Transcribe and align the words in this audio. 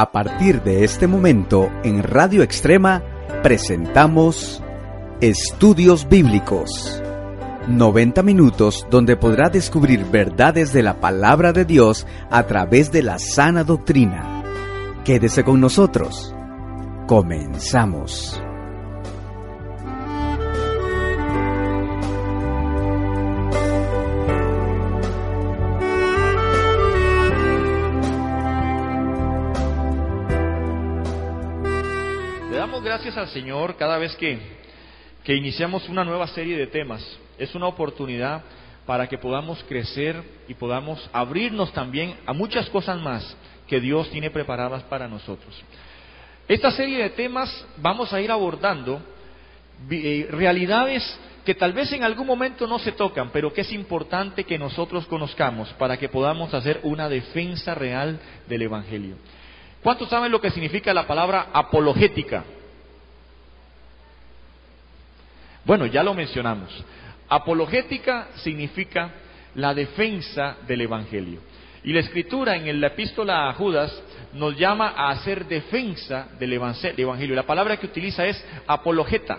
A 0.00 0.12
partir 0.12 0.62
de 0.62 0.82
este 0.82 1.06
momento, 1.06 1.70
en 1.84 2.02
Radio 2.02 2.42
Extrema, 2.42 3.02
presentamos 3.42 4.62
Estudios 5.20 6.08
Bíblicos. 6.08 7.02
90 7.68 8.22
minutos 8.22 8.86
donde 8.90 9.18
podrá 9.18 9.50
descubrir 9.50 10.06
verdades 10.06 10.72
de 10.72 10.82
la 10.82 11.00
palabra 11.00 11.52
de 11.52 11.66
Dios 11.66 12.06
a 12.30 12.44
través 12.44 12.90
de 12.90 13.02
la 13.02 13.18
sana 13.18 13.62
doctrina. 13.62 14.42
Quédese 15.04 15.44
con 15.44 15.60
nosotros. 15.60 16.34
Comenzamos. 17.06 18.40
Señor 33.30 33.76
cada 33.76 33.98
vez 33.98 34.14
que, 34.16 34.38
que 35.24 35.34
iniciamos 35.34 35.88
una 35.88 36.04
nueva 36.04 36.26
serie 36.28 36.56
de 36.56 36.66
temas. 36.66 37.04
Es 37.38 37.54
una 37.54 37.66
oportunidad 37.66 38.42
para 38.86 39.08
que 39.08 39.18
podamos 39.18 39.62
crecer 39.68 40.22
y 40.48 40.54
podamos 40.54 41.08
abrirnos 41.12 41.72
también 41.72 42.16
a 42.26 42.32
muchas 42.32 42.68
cosas 42.70 43.00
más 43.00 43.36
que 43.66 43.80
Dios 43.80 44.10
tiene 44.10 44.30
preparadas 44.30 44.82
para 44.84 45.06
nosotros. 45.06 45.54
Esta 46.48 46.72
serie 46.72 46.98
de 46.98 47.10
temas 47.10 47.64
vamos 47.76 48.12
a 48.12 48.20
ir 48.20 48.30
abordando 48.30 49.00
eh, 49.88 50.26
realidades 50.32 51.18
que 51.44 51.54
tal 51.54 51.72
vez 51.72 51.92
en 51.92 52.02
algún 52.02 52.26
momento 52.26 52.66
no 52.66 52.78
se 52.78 52.92
tocan, 52.92 53.30
pero 53.30 53.52
que 53.52 53.62
es 53.62 53.72
importante 53.72 54.44
que 54.44 54.58
nosotros 54.58 55.06
conozcamos 55.06 55.72
para 55.74 55.96
que 55.96 56.08
podamos 56.08 56.52
hacer 56.52 56.80
una 56.82 57.08
defensa 57.08 57.74
real 57.74 58.20
del 58.48 58.62
Evangelio. 58.62 59.16
¿Cuántos 59.82 60.08
saben 60.08 60.32
lo 60.32 60.40
que 60.40 60.50
significa 60.50 60.92
la 60.92 61.06
palabra 61.06 61.48
apologética? 61.52 62.44
Bueno, 65.70 65.86
ya 65.86 66.02
lo 66.02 66.14
mencionamos. 66.14 66.68
Apologética 67.28 68.26
significa 68.42 69.08
la 69.54 69.72
defensa 69.72 70.56
del 70.66 70.80
Evangelio. 70.80 71.38
Y 71.84 71.92
la 71.92 72.00
escritura 72.00 72.56
en 72.56 72.80
la 72.80 72.88
epístola 72.88 73.48
a 73.48 73.52
Judas 73.52 73.96
nos 74.32 74.58
llama 74.58 74.94
a 74.96 75.10
hacer 75.10 75.46
defensa 75.46 76.26
del 76.40 76.54
Evangelio. 76.54 77.36
La 77.36 77.46
palabra 77.46 77.76
que 77.76 77.86
utiliza 77.86 78.26
es 78.26 78.44
apologeta. 78.66 79.38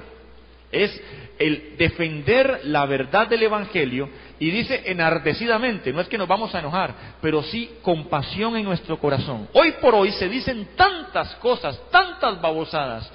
Es 0.71 1.03
el 1.37 1.75
defender 1.77 2.61
la 2.63 2.85
verdad 2.85 3.27
del 3.27 3.43
Evangelio 3.43 4.07
y 4.39 4.51
dice 4.51 4.83
enardecidamente, 4.85 5.91
no 5.91 5.99
es 5.99 6.07
que 6.07 6.17
nos 6.17 6.29
vamos 6.29 6.55
a 6.55 6.59
enojar, 6.59 6.93
pero 7.21 7.43
sí 7.43 7.71
con 7.81 8.07
pasión 8.07 8.55
en 8.55 8.63
nuestro 8.63 8.97
corazón. 8.97 9.49
Hoy 9.51 9.73
por 9.81 9.95
hoy 9.95 10.13
se 10.13 10.29
dicen 10.29 10.69
tantas 10.77 11.35
cosas, 11.35 11.77
tantas 11.91 12.39
babosadas, 12.39 13.11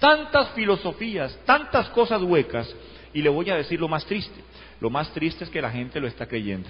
tantas 0.00 0.50
filosofías, 0.50 1.38
tantas 1.44 1.88
cosas 1.90 2.20
huecas, 2.22 2.74
y 3.12 3.22
le 3.22 3.28
voy 3.28 3.50
a 3.50 3.56
decir 3.56 3.78
lo 3.78 3.86
más 3.86 4.04
triste. 4.04 4.40
Lo 4.80 4.90
más 4.90 5.12
triste 5.12 5.44
es 5.44 5.50
que 5.50 5.60
la 5.60 5.70
gente 5.70 6.00
lo 6.00 6.08
está 6.08 6.26
creyendo. 6.26 6.68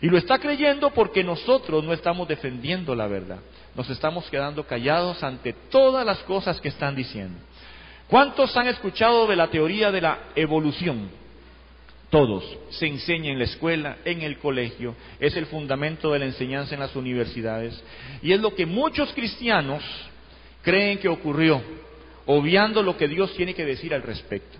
Y 0.00 0.08
lo 0.08 0.18
está 0.18 0.38
creyendo 0.38 0.90
porque 0.90 1.24
nosotros 1.24 1.82
no 1.82 1.92
estamos 1.92 2.28
defendiendo 2.28 2.94
la 2.94 3.06
verdad. 3.06 3.38
Nos 3.74 3.88
estamos 3.88 4.28
quedando 4.30 4.64
callados 4.64 5.22
ante 5.22 5.54
todas 5.70 6.04
las 6.04 6.18
cosas 6.20 6.60
que 6.60 6.68
están 6.68 6.94
diciendo. 6.94 7.38
¿Cuántos 8.08 8.56
han 8.56 8.68
escuchado 8.68 9.26
de 9.26 9.36
la 9.36 9.48
teoría 9.48 9.90
de 9.90 10.02
la 10.02 10.18
evolución? 10.34 11.08
Todos. 12.10 12.44
Se 12.70 12.86
enseña 12.86 13.32
en 13.32 13.38
la 13.38 13.44
escuela, 13.44 13.96
en 14.04 14.20
el 14.22 14.38
colegio, 14.38 14.94
es 15.18 15.34
el 15.36 15.46
fundamento 15.46 16.12
de 16.12 16.18
la 16.18 16.26
enseñanza 16.26 16.74
en 16.74 16.80
las 16.80 16.94
universidades. 16.94 17.82
Y 18.22 18.32
es 18.32 18.40
lo 18.40 18.54
que 18.54 18.66
muchos 18.66 19.12
cristianos 19.12 19.82
creen 20.62 20.98
que 20.98 21.08
ocurrió 21.08 21.62
obviando 22.26 22.82
lo 22.82 22.96
que 22.96 23.08
Dios 23.08 23.32
tiene 23.34 23.54
que 23.54 23.64
decir 23.64 23.94
al 23.94 24.02
respecto. 24.02 24.58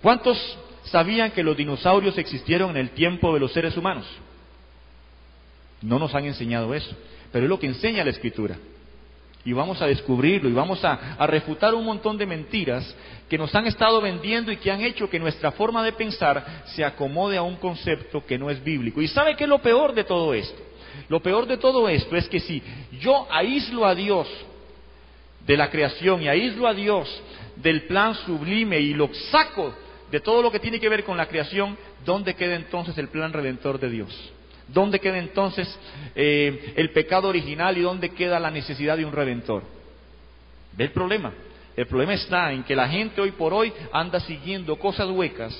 ¿Cuántos 0.00 0.38
sabían 0.84 1.32
que 1.32 1.42
los 1.42 1.56
dinosaurios 1.56 2.16
existieron 2.18 2.70
en 2.70 2.76
el 2.78 2.90
tiempo 2.90 3.34
de 3.34 3.40
los 3.40 3.52
seres 3.52 3.76
humanos? 3.76 4.06
No 5.80 5.98
nos 5.98 6.14
han 6.14 6.24
enseñado 6.24 6.74
eso, 6.74 6.96
pero 7.30 7.44
es 7.44 7.48
lo 7.48 7.58
que 7.58 7.66
enseña 7.66 8.04
la 8.04 8.10
Escritura. 8.10 8.56
Y 9.44 9.52
vamos 9.52 9.82
a 9.82 9.86
descubrirlo 9.86 10.48
y 10.48 10.52
vamos 10.52 10.84
a, 10.84 11.16
a, 11.18 11.26
refutar 11.26 11.74
un 11.74 11.84
montón 11.84 12.16
de 12.16 12.26
mentiras 12.26 12.94
que 13.28 13.36
nos 13.36 13.52
han 13.56 13.66
estado 13.66 14.00
vendiendo 14.00 14.52
y 14.52 14.56
que 14.56 14.70
han 14.70 14.82
hecho 14.82 15.10
que 15.10 15.18
nuestra 15.18 15.50
forma 15.50 15.82
de 15.82 15.92
pensar 15.92 16.62
se 16.66 16.84
acomode 16.84 17.36
a 17.36 17.42
un 17.42 17.56
concepto 17.56 18.24
que 18.24 18.38
no 18.38 18.50
es 18.50 18.62
bíblico. 18.62 19.02
¿Y 19.02 19.08
sabe 19.08 19.34
qué 19.34 19.42
es 19.44 19.50
lo 19.50 19.60
peor 19.60 19.94
de 19.94 20.04
todo 20.04 20.32
esto? 20.32 20.62
Lo 21.08 21.20
peor 21.20 21.46
de 21.46 21.56
todo 21.56 21.88
esto 21.88 22.14
es 22.16 22.28
que 22.28 22.38
si 22.38 22.62
yo 23.00 23.26
aíslo 23.30 23.84
a 23.84 23.96
Dios 23.96 24.28
de 25.46 25.56
la 25.56 25.70
creación 25.70 26.22
y 26.22 26.28
aíslo 26.28 26.66
a 26.66 26.74
Dios 26.74 27.08
del 27.56 27.82
plan 27.82 28.14
sublime 28.14 28.80
y 28.80 28.94
lo 28.94 29.12
saco 29.30 29.74
de 30.10 30.20
todo 30.20 30.42
lo 30.42 30.50
que 30.50 30.60
tiene 30.60 30.78
que 30.78 30.88
ver 30.88 31.04
con 31.04 31.16
la 31.16 31.26
creación, 31.26 31.76
¿dónde 32.04 32.34
queda 32.34 32.54
entonces 32.54 32.96
el 32.98 33.08
plan 33.08 33.32
redentor 33.32 33.80
de 33.80 33.88
Dios? 33.88 34.32
¿Dónde 34.68 35.00
queda 35.00 35.18
entonces 35.18 35.68
eh, 36.14 36.74
el 36.76 36.90
pecado 36.90 37.28
original 37.28 37.76
y 37.76 37.82
dónde 37.82 38.10
queda 38.10 38.38
la 38.38 38.50
necesidad 38.50 38.96
de 38.96 39.04
un 39.04 39.12
redentor? 39.12 39.62
¿Ve 40.76 40.84
el 40.84 40.90
problema? 40.90 41.32
El 41.76 41.86
problema 41.86 42.14
está 42.14 42.52
en 42.52 42.62
que 42.64 42.76
la 42.76 42.88
gente 42.88 43.20
hoy 43.20 43.32
por 43.32 43.54
hoy 43.54 43.72
anda 43.92 44.20
siguiendo 44.20 44.78
cosas 44.78 45.08
huecas 45.08 45.54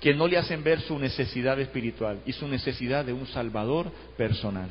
que 0.00 0.14
no 0.14 0.26
le 0.26 0.38
hacen 0.38 0.62
ver 0.62 0.80
su 0.80 0.98
necesidad 0.98 1.60
espiritual 1.60 2.20
y 2.24 2.32
su 2.32 2.48
necesidad 2.48 3.04
de 3.04 3.12
un 3.12 3.26
Salvador 3.26 3.90
personal. 4.16 4.70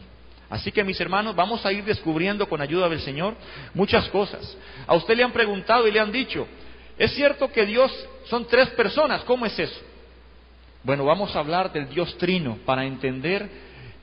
Así 0.49 0.71
que 0.71 0.83
mis 0.83 0.99
hermanos, 0.99 1.35
vamos 1.35 1.65
a 1.65 1.71
ir 1.71 1.83
descubriendo 1.83 2.49
con 2.49 2.61
ayuda 2.61 2.89
del 2.89 3.01
Señor 3.01 3.35
muchas 3.73 4.09
cosas. 4.09 4.57
A 4.87 4.95
usted 4.95 5.15
le 5.15 5.23
han 5.23 5.31
preguntado 5.31 5.87
y 5.87 5.91
le 5.91 5.99
han 5.99 6.11
dicho, 6.11 6.47
¿es 6.97 7.11
cierto 7.13 7.51
que 7.51 7.65
Dios 7.65 7.91
son 8.25 8.47
tres 8.47 8.69
personas? 8.69 9.23
¿Cómo 9.23 9.45
es 9.45 9.57
eso? 9.59 9.79
Bueno, 10.83 11.05
vamos 11.05 11.35
a 11.35 11.39
hablar 11.39 11.71
del 11.71 11.89
Dios 11.89 12.17
trino 12.17 12.57
para 12.65 12.85
entender 12.85 13.47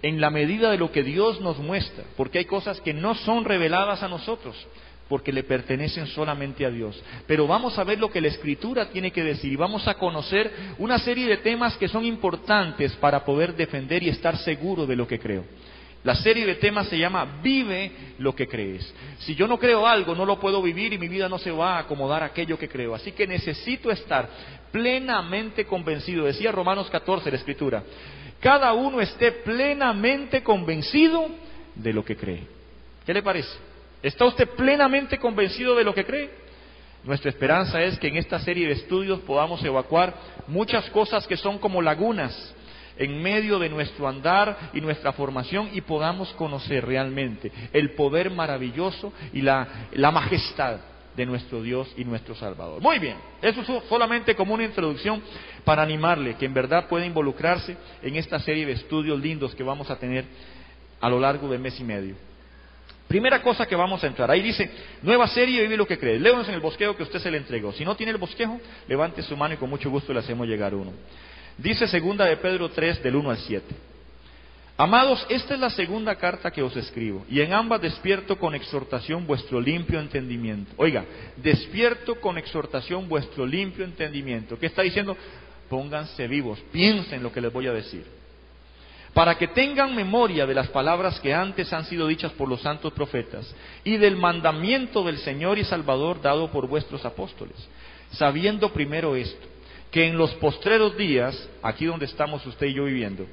en 0.02 0.20
la 0.20 0.30
medida 0.30 0.70
de 0.70 0.78
lo 0.78 0.92
que 0.92 1.02
Dios 1.02 1.40
nos 1.40 1.58
muestra, 1.58 2.04
porque 2.16 2.38
hay 2.38 2.44
cosas 2.44 2.80
que 2.80 2.94
no 2.94 3.14
son 3.14 3.44
reveladas 3.44 4.02
a 4.02 4.08
nosotros, 4.08 4.54
porque 5.08 5.32
le 5.32 5.42
pertenecen 5.42 6.06
solamente 6.06 6.64
a 6.64 6.70
Dios. 6.70 7.02
Pero 7.26 7.46
vamos 7.48 7.78
a 7.78 7.84
ver 7.84 7.98
lo 7.98 8.10
que 8.10 8.20
la 8.20 8.28
Escritura 8.28 8.90
tiene 8.90 9.10
que 9.10 9.24
decir 9.24 9.52
y 9.52 9.56
vamos 9.56 9.88
a 9.88 9.94
conocer 9.94 10.52
una 10.78 10.98
serie 10.98 11.26
de 11.26 11.38
temas 11.38 11.76
que 11.76 11.88
son 11.88 12.04
importantes 12.04 12.92
para 12.96 13.24
poder 13.24 13.56
defender 13.56 14.02
y 14.02 14.10
estar 14.10 14.36
seguro 14.36 14.86
de 14.86 14.96
lo 14.96 15.08
que 15.08 15.18
creo. 15.18 15.44
La 16.06 16.15
serie 16.15 16.47
de 16.47 16.55
temas 16.55 16.87
se 16.87 16.97
llama 16.97 17.41
Vive 17.43 17.91
lo 18.21 18.33
que 18.33 18.47
crees. 18.47 18.94
Si 19.19 19.34
yo 19.34 19.49
no 19.49 19.59
creo 19.59 19.84
algo, 19.89 20.15
no 20.15 20.25
lo 20.25 20.39
puedo 20.39 20.62
vivir 20.62 20.93
y 20.93 20.99
mi 20.99 21.09
vida 21.09 21.28
no 21.28 21.37
se 21.37 21.50
va 21.50 21.75
a 21.75 21.78
acomodar 21.81 22.22
a 22.22 22.27
aquello 22.27 22.56
que 22.56 22.69
creo. 22.69 22.94
Así 22.94 23.11
que 23.11 23.27
necesito 23.27 23.91
estar 23.91 24.28
plenamente 24.71 25.65
convencido. 25.65 26.27
Decía 26.27 26.53
Romanos 26.53 26.89
14, 26.91 27.28
la 27.28 27.37
Escritura. 27.37 27.83
Cada 28.39 28.72
uno 28.72 29.00
esté 29.00 29.33
plenamente 29.33 30.44
convencido 30.44 31.28
de 31.75 31.93
lo 31.93 32.05
que 32.05 32.17
cree. 32.17 32.47
¿Qué 33.05 33.12
le 33.12 33.25
parece? 33.25 33.59
¿Está 34.00 34.27
usted 34.27 34.49
plenamente 34.50 35.19
convencido 35.19 35.75
de 35.75 35.83
lo 35.83 35.93
que 35.93 36.05
cree? 36.05 36.31
Nuestra 37.03 37.31
esperanza 37.31 37.83
es 37.83 37.99
que 37.99 38.06
en 38.06 38.17
esta 38.17 38.38
serie 38.38 38.69
de 38.69 38.75
estudios 38.75 39.19
podamos 39.23 39.61
evacuar 39.65 40.15
muchas 40.47 40.88
cosas 40.91 41.27
que 41.27 41.37
son 41.37 41.59
como 41.59 41.83
lagunas 41.83 42.55
en 42.98 43.22
medio 43.22 43.58
de 43.58 43.68
nuestro 43.68 44.08
andar 44.08 44.70
y 44.72 44.80
nuestra 44.80 45.12
formación 45.12 45.70
y 45.72 45.80
podamos 45.80 46.32
conocer 46.34 46.84
realmente 46.84 47.52
el 47.72 47.90
poder 47.90 48.30
maravilloso 48.30 49.12
y 49.32 49.42
la, 49.42 49.66
majestad 50.12 50.78
de 51.16 51.26
nuestro 51.26 51.62
Dios 51.62 51.92
y 51.96 52.04
nuestro 52.04 52.34
Salvador. 52.34 52.82
Muy 52.82 52.98
bien, 52.98 53.16
eso 53.40 53.60
es 53.60 53.84
solamente 53.88 54.34
como 54.34 54.54
una 54.54 54.64
introducción 54.64 55.22
para 55.64 55.82
animarle 55.82 56.34
que 56.34 56.46
en 56.46 56.54
verdad 56.54 56.88
pueda 56.88 57.06
involucrarse 57.06 57.76
en 58.02 58.16
esta 58.16 58.38
serie 58.38 58.66
de 58.66 58.72
estudios 58.72 59.19
lindos 59.20 59.54
que 59.54 59.62
vamos 59.62 59.90
a 59.90 59.99
tener 59.99 60.25
a 61.00 61.08
lo 61.08 61.20
largo 61.20 61.49
del 61.49 61.60
mes 61.60 61.78
y 61.81 61.84
medio. 61.84 62.14
Primera 63.08 63.40
cosa 63.40 63.66
que 63.66 63.76
vamos 63.76 64.02
a 64.02 64.08
entrar, 64.08 64.28
ahí 64.31 64.42
dice, 64.42 64.69
nueva 65.02 65.28
serie, 65.28 65.62
vive 65.62 65.76
lo 65.76 65.87
que 65.87 65.96
cree. 65.96 66.19
Léanos 66.19 66.49
en 66.49 66.54
el 66.54 66.60
bosquejo 66.60 66.96
que 66.96 67.04
usted 67.04 67.20
se 67.20 67.31
le 67.31 67.38
entregó. 67.38 67.72
Si 67.72 67.84
no 67.84 67.94
tiene 67.94 68.10
el 68.10 68.19
bosquejo, 68.19 68.60
levante 68.88 69.22
su 69.22 69.37
mano 69.37 69.54
y 69.54 69.56
con 69.58 69.70
mucho 69.70 69.88
gusto 69.90 70.12
le 70.12 70.19
hacemos 70.19 70.49
llegar 70.49 70.75
uno. 70.75 70.92
Dice 71.58 71.87
segunda 71.87 72.26
de 72.26 72.37
Pedro 72.37 72.69
3 72.69 73.03
del 73.03 73.17
1 73.17 73.31
al 73.31 73.38
7. 73.38 73.64
Amados, 74.79 75.25
esta 75.31 75.55
es 75.55 75.61
la 75.61 75.70
segunda 75.70 76.17
carta 76.17 76.50
que 76.50 76.62
os 76.62 76.76
escribo, 76.76 77.25
y 77.31 77.41
en 77.41 77.55
ambas 77.55 77.81
despierto 77.81 78.38
con 78.38 78.55
exhortación 78.55 79.26
vuestro 79.26 79.58
limpio 79.58 79.99
entendimiento. 79.99 80.70
Oiga, 80.76 81.06
despierto 81.37 82.17
con 82.20 82.37
exhortación 82.37 83.08
vuestro 83.08 83.47
limpio 83.47 83.87
entendimiento. 83.87 84.58
¿Qué 84.58 84.67
está 84.67 84.82
diciendo? 84.82 85.17
Pónganse 85.70 86.29
vivos, 86.29 86.58
piensen 86.73 87.23
lo 87.23 87.32
que 87.32 87.41
les 87.41 87.50
voy 87.50 87.69
a 87.69 87.73
decir. 87.73 88.05
Para 89.14 89.38
que 89.38 89.49
tengan 89.49 89.97
memoria 89.97 90.44
de 90.44 90.55
las 90.55 90.69
palabras 90.69 91.19
que 91.20 91.32
antes 91.32 91.73
han 91.73 91.87
sido 91.87 92.06
dichas 92.06 92.32
por 92.32 92.47
los 92.47 92.61
santos 92.61 92.93
profetas 92.93 93.55
y 93.82 93.97
del 93.97 94.19
mandamiento 94.19 95.02
del 95.05 95.17
Señor 95.17 95.56
y 95.56 95.64
Salvador 95.64 96.20
dado 96.20 96.50
por 96.50 96.69
vuestros 96.69 97.02
apóstoles, 97.06 97.56
sabiendo 98.11 98.70
primero 98.75 99.17
esto 99.17 99.56
que 99.96 100.04
en 100.04 100.19
los 100.19 100.34
postreros 100.34 100.94
días, 100.98 101.48
aquí 101.62 101.87
donde 101.87 102.04
estamos 102.04 102.44
usted 102.44 102.66
y 102.66 102.75
yo 102.75 102.84
viviendo, 102.84 103.26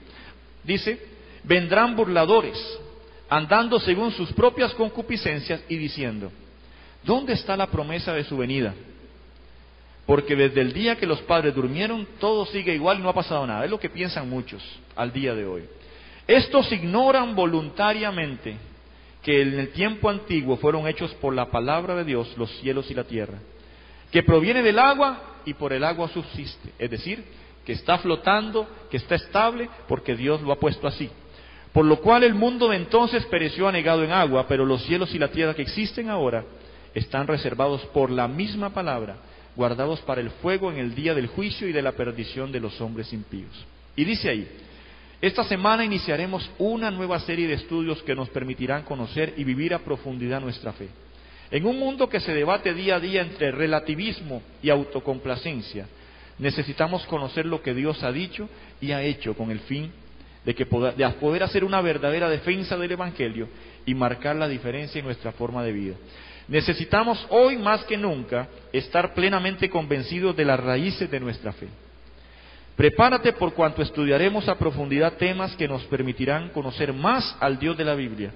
dice, 0.64 0.98
vendrán 1.44 1.94
burladores, 1.94 2.58
andando 3.28 3.82
según 3.82 4.14
sus 4.14 4.32
propias 4.32 4.74
concupiscencias 4.76 5.62
y 5.68 5.76
diciendo, 5.76 6.32
¿dónde 7.04 7.34
está 7.34 7.58
la 7.58 7.68
promesa 7.68 8.14
de 8.14 8.24
su 8.24 8.38
venida? 8.38 8.74
Porque 10.06 10.38
desde 10.38 10.62
el 10.62 10.72
día 10.72 10.96
que 10.96 11.06
los 11.06 11.22
padres 11.24 11.54
durmieron, 11.54 12.08
todo 12.18 12.46
sigue 12.46 12.74
igual 12.74 13.00
y 13.00 13.02
no 13.02 13.10
ha 13.10 13.14
pasado 13.14 13.46
nada. 13.46 13.66
Es 13.66 13.70
lo 13.70 13.78
que 13.78 13.90
piensan 13.90 14.30
muchos 14.30 14.64
al 14.96 15.12
día 15.12 15.36
de 15.36 15.46
hoy. 15.46 15.64
Estos 16.26 16.72
ignoran 16.72 17.36
voluntariamente 17.36 18.56
que 19.22 19.42
en 19.42 19.60
el 19.60 19.74
tiempo 19.74 20.10
antiguo 20.10 20.56
fueron 20.56 20.88
hechos 20.88 21.14
por 21.16 21.34
la 21.34 21.52
palabra 21.52 21.94
de 21.96 22.06
Dios 22.06 22.34
los 22.38 22.50
cielos 22.62 22.90
y 22.90 22.94
la 22.94 23.04
tierra, 23.04 23.40
que 24.14 24.22
proviene 24.22 24.62
del 24.62 24.78
agua 24.78 25.40
y 25.44 25.56
por 25.56 25.74
el 25.74 25.84
agua 25.84 26.08
subsiste. 26.08 26.70
Es 26.78 26.92
decir, 26.92 27.26
que 27.66 27.74
está 27.74 27.98
flotando, 27.98 28.68
que 28.92 28.98
está 28.98 29.16
estable, 29.16 29.68
porque 29.88 30.16
Dios 30.16 30.40
lo 30.44 30.52
ha 30.54 30.60
puesto 30.60 30.88
así. 30.88 31.10
Por 31.74 31.86
lo 31.86 32.00
cual 32.00 32.24
el 32.24 32.36
mundo 32.36 32.70
de 32.70 32.76
entonces 32.78 33.26
pereció 33.26 33.68
anegado 33.68 34.04
en 34.04 34.12
agua, 34.12 34.46
pero 34.48 34.66
los 34.66 34.84
cielos 34.84 35.16
y 35.16 35.20
la 35.20 35.30
tierra 35.30 35.56
que 35.56 35.64
existen 35.64 36.10
ahora 36.10 36.46
están 36.94 37.26
reservados 37.26 37.82
por 37.88 38.12
la 38.12 38.28
misma 38.28 38.70
palabra 38.70 39.18
guardados 39.56 40.00
para 40.02 40.22
el 40.22 40.30
fuego 40.30 40.72
en 40.72 40.78
el 40.78 40.94
día 40.94 41.16
del 41.16 41.28
juicio 41.28 41.68
y 41.68 41.72
de 41.72 41.82
la 41.82 41.94
perdición 41.94 42.52
de 42.52 42.60
los 42.60 42.80
hombres 42.82 43.12
impíos. 43.14 43.66
Y 43.96 44.04
dice 44.04 44.30
ahí, 44.30 44.48
esta 45.22 45.44
semana 45.44 45.86
iniciaremos 45.86 46.50
una 46.60 46.92
nueva 46.92 47.20
serie 47.22 47.48
de 47.48 47.54
estudios 47.56 48.04
que 48.04 48.14
nos 48.14 48.30
permitirán 48.30 48.84
conocer 48.84 49.34
y 49.38 49.44
vivir 49.44 49.74
a 49.74 49.80
profundidad 49.80 50.40
nuestra 50.40 50.74
fe. 50.74 50.90
En 51.54 51.68
un 51.68 51.78
mundo 51.78 52.10
que 52.10 52.20
se 52.20 52.34
debate 52.34 52.74
día 52.74 52.96
a 52.96 53.00
día 53.00 53.22
entre 53.22 53.52
relativismo 53.52 54.42
y 54.64 54.72
autocomplacencia, 54.72 55.86
necesitamos 56.40 57.06
conocer 57.06 57.46
lo 57.46 57.62
que 57.62 57.76
Dios 57.76 58.02
ha 58.02 58.12
dicho 58.12 58.50
y 58.82 58.92
ha 58.92 59.04
hecho 59.04 59.36
con 59.36 59.52
el 59.52 59.60
fin 59.60 59.92
de, 60.44 60.56
que 60.56 60.66
de 60.66 61.10
poder 61.22 61.44
hacer 61.44 61.64
una 61.64 61.80
verdadera 61.80 62.28
defensa 62.28 62.76
del 62.76 62.94
Evangelio 62.94 63.48
y 63.86 63.94
marcar 63.94 64.36
la 64.36 64.48
diferencia 64.48 64.98
en 64.98 65.06
nuestra 65.06 65.32
forma 65.32 65.64
de 65.64 65.74
vida. 65.74 65.96
Necesitamos 66.48 67.24
hoy 67.30 67.60
más 67.60 67.84
que 67.84 67.98
nunca 67.98 68.48
estar 68.72 69.14
plenamente 69.14 69.70
convencidos 69.70 70.36
de 70.36 70.46
las 70.46 70.60
raíces 70.60 71.12
de 71.12 71.20
nuestra 71.20 71.54
fe. 71.54 71.68
Prepárate 72.76 73.32
por 73.34 73.54
cuanto 73.54 73.84
estudiaremos 73.84 74.50
a 74.50 74.58
profundidad 74.58 75.18
temas 75.18 75.56
que 75.56 75.68
nos 75.68 75.84
permitirán 75.84 76.50
conocer 76.50 76.92
más 76.94 77.38
al 77.40 77.60
Dios 77.60 77.78
de 77.78 77.86
la 77.86 77.94
Biblia 77.94 78.32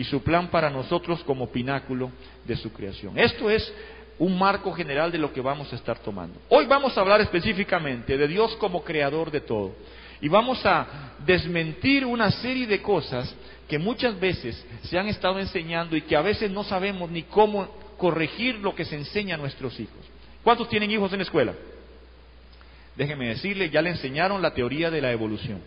y 0.00 0.04
su 0.04 0.22
plan 0.22 0.48
para 0.48 0.70
nosotros 0.70 1.22
como 1.24 1.50
pináculo 1.50 2.10
de 2.46 2.56
su 2.56 2.72
creación. 2.72 3.18
Esto 3.18 3.50
es 3.50 3.70
un 4.18 4.38
marco 4.38 4.72
general 4.72 5.12
de 5.12 5.18
lo 5.18 5.30
que 5.30 5.42
vamos 5.42 5.70
a 5.74 5.76
estar 5.76 5.98
tomando. 5.98 6.40
Hoy 6.48 6.64
vamos 6.64 6.96
a 6.96 7.02
hablar 7.02 7.20
específicamente 7.20 8.16
de 8.16 8.26
Dios 8.26 8.56
como 8.56 8.82
creador 8.82 9.30
de 9.30 9.42
todo 9.42 9.74
y 10.22 10.26
vamos 10.28 10.64
a 10.64 11.12
desmentir 11.26 12.06
una 12.06 12.30
serie 12.30 12.66
de 12.66 12.80
cosas 12.80 13.34
que 13.68 13.78
muchas 13.78 14.18
veces 14.18 14.64
se 14.84 14.98
han 14.98 15.06
estado 15.06 15.38
enseñando 15.38 15.94
y 15.94 16.00
que 16.00 16.16
a 16.16 16.22
veces 16.22 16.50
no 16.50 16.64
sabemos 16.64 17.10
ni 17.10 17.24
cómo 17.24 17.68
corregir 17.98 18.54
lo 18.54 18.74
que 18.74 18.86
se 18.86 18.96
enseña 18.96 19.34
a 19.34 19.38
nuestros 19.38 19.78
hijos. 19.78 20.00
¿Cuántos 20.42 20.70
tienen 20.70 20.90
hijos 20.90 21.12
en 21.12 21.18
la 21.18 21.24
escuela? 21.24 21.52
Déjenme 22.96 23.28
decirle, 23.28 23.68
ya 23.68 23.82
le 23.82 23.90
enseñaron 23.90 24.40
la 24.40 24.54
teoría 24.54 24.90
de 24.90 25.02
la 25.02 25.12
evolución. 25.12 25.60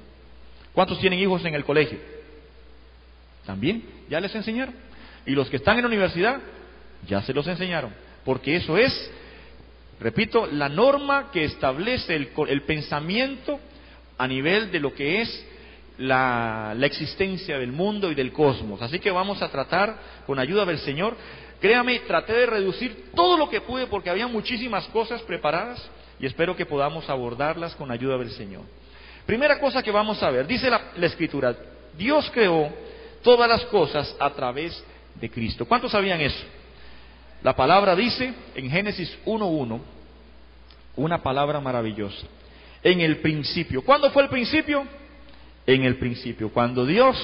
¿Cuántos 0.73 0.99
tienen 0.99 1.19
hijos 1.19 1.45
en 1.45 1.53
el 1.53 1.63
colegio? 1.63 2.22
También, 3.45 3.83
ya 4.09 4.19
les 4.19 4.33
enseñaron. 4.35 4.75
Y 5.25 5.31
los 5.31 5.49
que 5.49 5.57
están 5.57 5.77
en 5.77 5.83
la 5.83 5.87
universidad, 5.87 6.39
ya 7.07 7.21
se 7.21 7.33
los 7.33 7.47
enseñaron. 7.47 7.93
Porque 8.25 8.55
eso 8.55 8.77
es, 8.77 9.11
repito, 9.99 10.47
la 10.47 10.69
norma 10.69 11.29
que 11.31 11.43
establece 11.43 12.15
el, 12.15 12.29
el 12.47 12.61
pensamiento 12.63 13.59
a 14.17 14.27
nivel 14.27 14.71
de 14.71 14.79
lo 14.79 14.93
que 14.93 15.21
es 15.21 15.45
la, 15.97 16.75
existencia 16.81 17.57
del 17.57 17.71
mundo 17.71 18.11
y 18.11 18.15
del 18.15 18.31
cosmos. 18.31 18.81
Así 18.81 18.99
que 18.99 19.11
vamos 19.11 19.41
a 19.41 19.49
tratar, 19.49 19.95
con 20.25 20.39
ayuda 20.39 20.65
del 20.65 20.79
Señor, 20.79 21.15
créame, 21.59 21.99
traté 21.99 22.33
de 22.33 22.45
reducir 22.45 23.11
todo 23.15 23.37
lo 23.37 23.49
que 23.49 23.61
pude 23.61 23.87
porque 23.87 24.09
había 24.09 24.27
muchísimas 24.27 24.85
cosas 24.87 25.21
preparadas 25.23 25.85
y 26.19 26.25
espero 26.25 26.55
que 26.55 26.65
podamos 26.65 27.09
abordarlas 27.09 27.75
con 27.75 27.91
ayuda 27.91 28.17
del 28.17 28.31
Señor. 28.31 28.63
Primera 29.25 29.59
cosa 29.59 29.81
que 29.81 29.91
vamos 29.91 30.21
a 30.21 30.29
ver, 30.29 30.47
dice 30.47 30.69
la, 30.69 30.91
la 30.97 31.05
Escritura, 31.05 31.55
Dios 31.97 32.29
creó 32.33 32.69
todas 33.23 33.49
las 33.49 33.65
cosas 33.65 34.15
a 34.19 34.29
través 34.31 34.83
de 35.15 35.29
Cristo. 35.29 35.65
¿Cuántos 35.65 35.91
sabían 35.91 36.21
eso? 36.21 36.43
La 37.41 37.55
palabra 37.55 37.95
dice 37.95 38.33
en 38.55 38.69
Génesis 38.69 39.17
1.1 39.25 39.79
una 40.95 41.23
palabra 41.23 41.59
maravillosa. 41.59 42.27
En 42.83 43.01
el 43.01 43.17
principio. 43.17 43.83
¿Cuándo 43.83 44.11
fue 44.11 44.23
el 44.23 44.29
principio? 44.29 44.85
en 45.65 45.83
el 45.83 45.97
principio, 45.97 46.49
cuando 46.49 46.85
Dios 46.85 47.17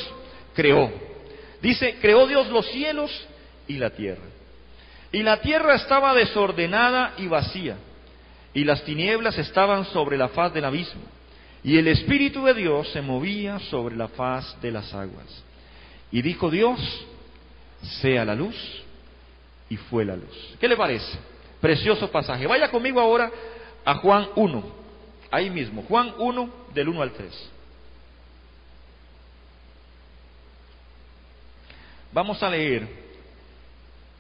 creó. 0.54 0.92
Dice, 1.62 1.98
creó 2.00 2.28
Dios 2.28 2.48
los 2.50 2.66
cielos 2.68 3.12
y 3.68 3.78
la 3.78 3.90
tierra. 3.92 4.24
Y 5.12 5.24
la 5.24 5.42
tierra 5.42 5.75
estaba 5.75 6.13
desordenada 6.13 7.13
y 7.18 7.28
vacía, 7.28 7.78
y 8.54 8.63
las 8.63 8.84
tinieblas 8.84 9.38
estaban 9.38 9.86
sobre 9.86 10.18
la 10.18 10.30
faz 10.30 10.54
del 10.54 10.66
abismo, 10.66 11.02
y 11.63 11.78
el 11.78 11.88
Espíritu 11.88 12.45
de 12.45 12.54
Dios 12.54 12.90
se 12.92 13.02
movía 13.02 13.60
sobre 13.60 13.95
la 13.95 14.07
faz 14.07 14.60
de 14.62 14.72
las 14.72 14.94
aguas. 14.94 15.44
Y 16.11 16.21
dijo 16.21 16.50
Dios, 16.50 16.79
sea 18.01 18.25
la 18.25 18.35
luz, 18.35 18.56
y 19.69 19.77
fue 19.77 20.06
la 20.06 20.15
luz. 20.15 20.56
¿Qué 20.59 20.67
le 20.67 20.75
parece? 20.75 21.17
Precioso 21.61 22.09
pasaje. 22.09 22.47
Vaya 22.47 22.71
conmigo 22.71 23.00
ahora 23.00 23.31
a 23.85 23.95
Juan 23.95 24.29
1, 24.35 24.63
ahí 25.31 25.50
mismo, 25.50 25.83
Juan 25.83 26.13
1 26.17 26.50
del 26.73 26.89
1 26.89 27.01
al 27.01 27.11
3. 27.11 27.50
Vamos 32.11 32.41
a 32.41 32.50
leer 32.50 32.88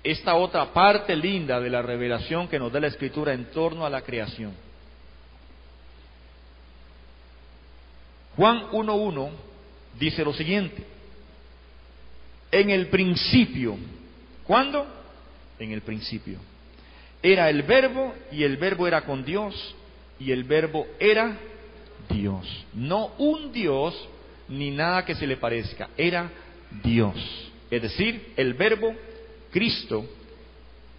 esta 0.03 0.35
otra 0.35 0.71
parte 0.71 1.15
linda 1.15 1.59
de 1.59 1.69
la 1.69 1.81
revelación 1.81 2.47
que 2.47 2.59
nos 2.59 2.71
da 2.71 2.79
la 2.79 2.87
Escritura 2.87 3.33
en 3.33 3.45
torno 3.51 3.85
a 3.85 3.89
la 3.89 4.01
creación. 4.01 4.53
Juan 8.35 8.69
1.1 8.71 9.29
dice 9.99 10.23
lo 10.23 10.33
siguiente, 10.33 10.85
en 12.51 12.69
el 12.69 12.87
principio, 12.87 13.77
¿cuándo? 14.45 14.85
En 15.59 15.71
el 15.71 15.81
principio. 15.81 16.39
Era 17.21 17.49
el 17.49 17.63
verbo 17.63 18.13
y 18.31 18.43
el 18.43 18.57
verbo 18.57 18.87
era 18.87 19.01
con 19.01 19.25
Dios 19.25 19.75
y 20.19 20.31
el 20.31 20.43
verbo 20.43 20.87
era 20.99 21.37
Dios. 22.09 22.65
No 22.73 23.13
un 23.17 23.51
Dios 23.51 24.07
ni 24.47 24.71
nada 24.71 25.05
que 25.05 25.15
se 25.15 25.27
le 25.27 25.37
parezca, 25.37 25.89
era 25.97 26.29
Dios. 26.83 27.15
Es 27.69 27.81
decir, 27.81 28.33
el 28.35 28.53
verbo 28.53 28.95
Cristo 29.51 30.05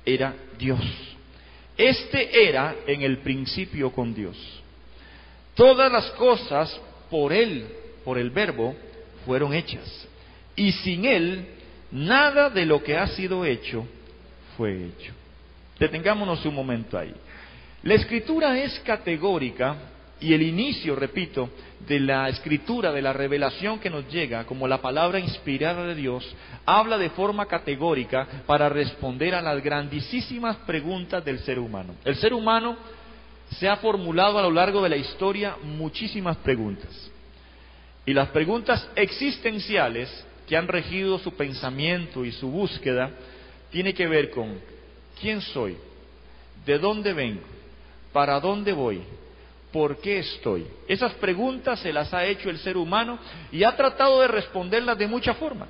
era 0.04 0.34
Dios. 0.58 0.80
Este 1.76 2.48
era 2.48 2.76
en 2.86 3.02
el 3.02 3.18
principio 3.18 3.90
con 3.90 4.14
Dios. 4.14 4.36
Todas 5.54 5.90
las 5.90 6.10
cosas 6.12 6.78
por 7.10 7.32
Él, 7.32 7.66
por 8.04 8.18
el 8.18 8.30
verbo, 8.30 8.74
fueron 9.24 9.54
hechas. 9.54 10.06
Y 10.56 10.72
sin 10.72 11.04
Él, 11.04 11.46
nada 11.90 12.50
de 12.50 12.66
lo 12.66 12.82
que 12.82 12.96
ha 12.96 13.06
sido 13.08 13.44
hecho 13.44 13.86
fue 14.56 14.84
hecho. 14.86 15.12
Detengámonos 15.78 16.44
un 16.44 16.54
momento 16.54 16.98
ahí. 16.98 17.14
La 17.82 17.94
escritura 17.94 18.58
es 18.58 18.78
categórica 18.80 19.76
y 20.20 20.34
el 20.34 20.42
inicio, 20.42 20.94
repito, 20.94 21.48
de 21.86 21.98
la 21.98 22.28
escritura, 22.28 22.92
de 22.92 23.00
la 23.00 23.14
revelación 23.14 23.78
que 23.78 23.88
nos 23.88 24.06
llega 24.12 24.44
como 24.44 24.68
la 24.68 24.82
palabra 24.82 25.18
inspirada 25.18 25.86
de 25.86 25.94
Dios, 25.94 26.30
habla 26.66 26.98
de 26.98 27.08
forma 27.10 27.46
categórica 27.46 28.26
para 28.46 28.68
responder 28.68 29.34
a 29.34 29.40
las 29.40 29.62
grandísimas 29.62 30.56
preguntas 30.66 31.24
del 31.24 31.38
ser 31.38 31.58
humano. 31.58 31.94
El 32.04 32.16
ser 32.16 32.34
humano 32.34 32.76
se 33.58 33.66
ha 33.66 33.76
formulado 33.76 34.38
a 34.38 34.42
lo 34.42 34.50
largo 34.50 34.82
de 34.82 34.90
la 34.90 34.96
historia 34.96 35.56
muchísimas 35.62 36.36
preguntas. 36.38 37.10
Y 38.04 38.12
las 38.12 38.28
preguntas 38.28 38.88
existenciales 38.94 40.26
que 40.50 40.56
han 40.56 40.66
regido 40.66 41.16
su 41.20 41.32
pensamiento 41.34 42.24
y 42.24 42.32
su 42.32 42.50
búsqueda 42.50 43.12
tiene 43.70 43.94
que 43.94 44.08
ver 44.08 44.30
con 44.30 44.58
quién 45.20 45.40
soy, 45.40 45.76
de 46.66 46.76
dónde 46.76 47.12
vengo, 47.12 47.44
para 48.12 48.40
dónde 48.40 48.72
voy, 48.72 49.00
¿Por 49.72 49.98
qué 49.98 50.18
estoy? 50.18 50.66
Esas 50.88 51.12
preguntas 51.14 51.78
se 51.78 51.92
las 51.92 52.12
ha 52.12 52.24
hecho 52.24 52.50
el 52.50 52.58
ser 52.58 52.76
humano 52.76 53.20
y 53.52 53.62
ha 53.62 53.76
tratado 53.76 54.20
de 54.20 54.26
responderlas 54.26 54.98
de 54.98 55.06
mucha 55.06 55.34
forma. 55.34 55.68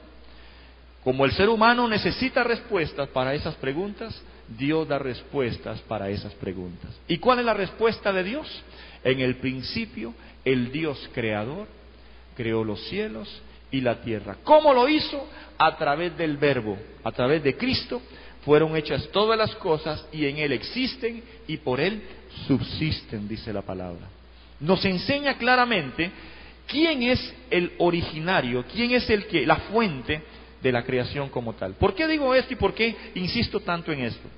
Como 1.04 1.26
el 1.26 1.32
ser 1.32 1.50
humano 1.50 1.86
necesita 1.86 2.42
respuestas 2.42 3.10
para 3.10 3.34
esas 3.34 3.56
preguntas, 3.56 4.18
Dios 4.48 4.88
da 4.88 4.98
respuestas 4.98 5.82
para 5.82 6.08
esas 6.08 6.32
preguntas. 6.32 6.98
¿Y 7.06 7.18
cuál 7.18 7.40
es 7.40 7.44
la 7.44 7.52
respuesta 7.52 8.10
de 8.14 8.24
Dios? 8.24 8.62
En 9.04 9.20
el 9.20 9.36
principio, 9.36 10.14
el 10.42 10.72
Dios 10.72 11.10
creador 11.12 11.66
creó 12.34 12.64
los 12.64 12.80
cielos 12.88 13.28
y 13.70 13.80
la 13.80 14.00
tierra. 14.00 14.36
¿Cómo 14.42 14.72
lo 14.74 14.88
hizo? 14.88 15.26
A 15.58 15.76
través 15.76 16.16
del 16.16 16.36
verbo, 16.36 16.78
a 17.04 17.12
través 17.12 17.42
de 17.42 17.56
Cristo, 17.56 18.00
fueron 18.44 18.76
hechas 18.76 19.08
todas 19.12 19.36
las 19.36 19.54
cosas 19.56 20.06
y 20.12 20.26
en 20.26 20.38
Él 20.38 20.52
existen 20.52 21.22
y 21.46 21.58
por 21.58 21.80
Él 21.80 22.02
subsisten, 22.46 23.28
dice 23.28 23.52
la 23.52 23.62
palabra. 23.62 24.08
Nos 24.60 24.84
enseña 24.84 25.36
claramente 25.36 26.10
quién 26.66 27.02
es 27.02 27.34
el 27.50 27.72
originario, 27.78 28.64
quién 28.72 28.92
es 28.92 29.08
el 29.10 29.26
que, 29.26 29.46
la 29.46 29.56
fuente 29.56 30.22
de 30.62 30.72
la 30.72 30.84
creación 30.84 31.28
como 31.28 31.54
tal. 31.54 31.74
¿Por 31.74 31.94
qué 31.94 32.06
digo 32.06 32.34
esto 32.34 32.52
y 32.52 32.56
por 32.56 32.74
qué 32.74 32.94
insisto 33.14 33.60
tanto 33.60 33.92
en 33.92 34.00
esto? 34.00 34.28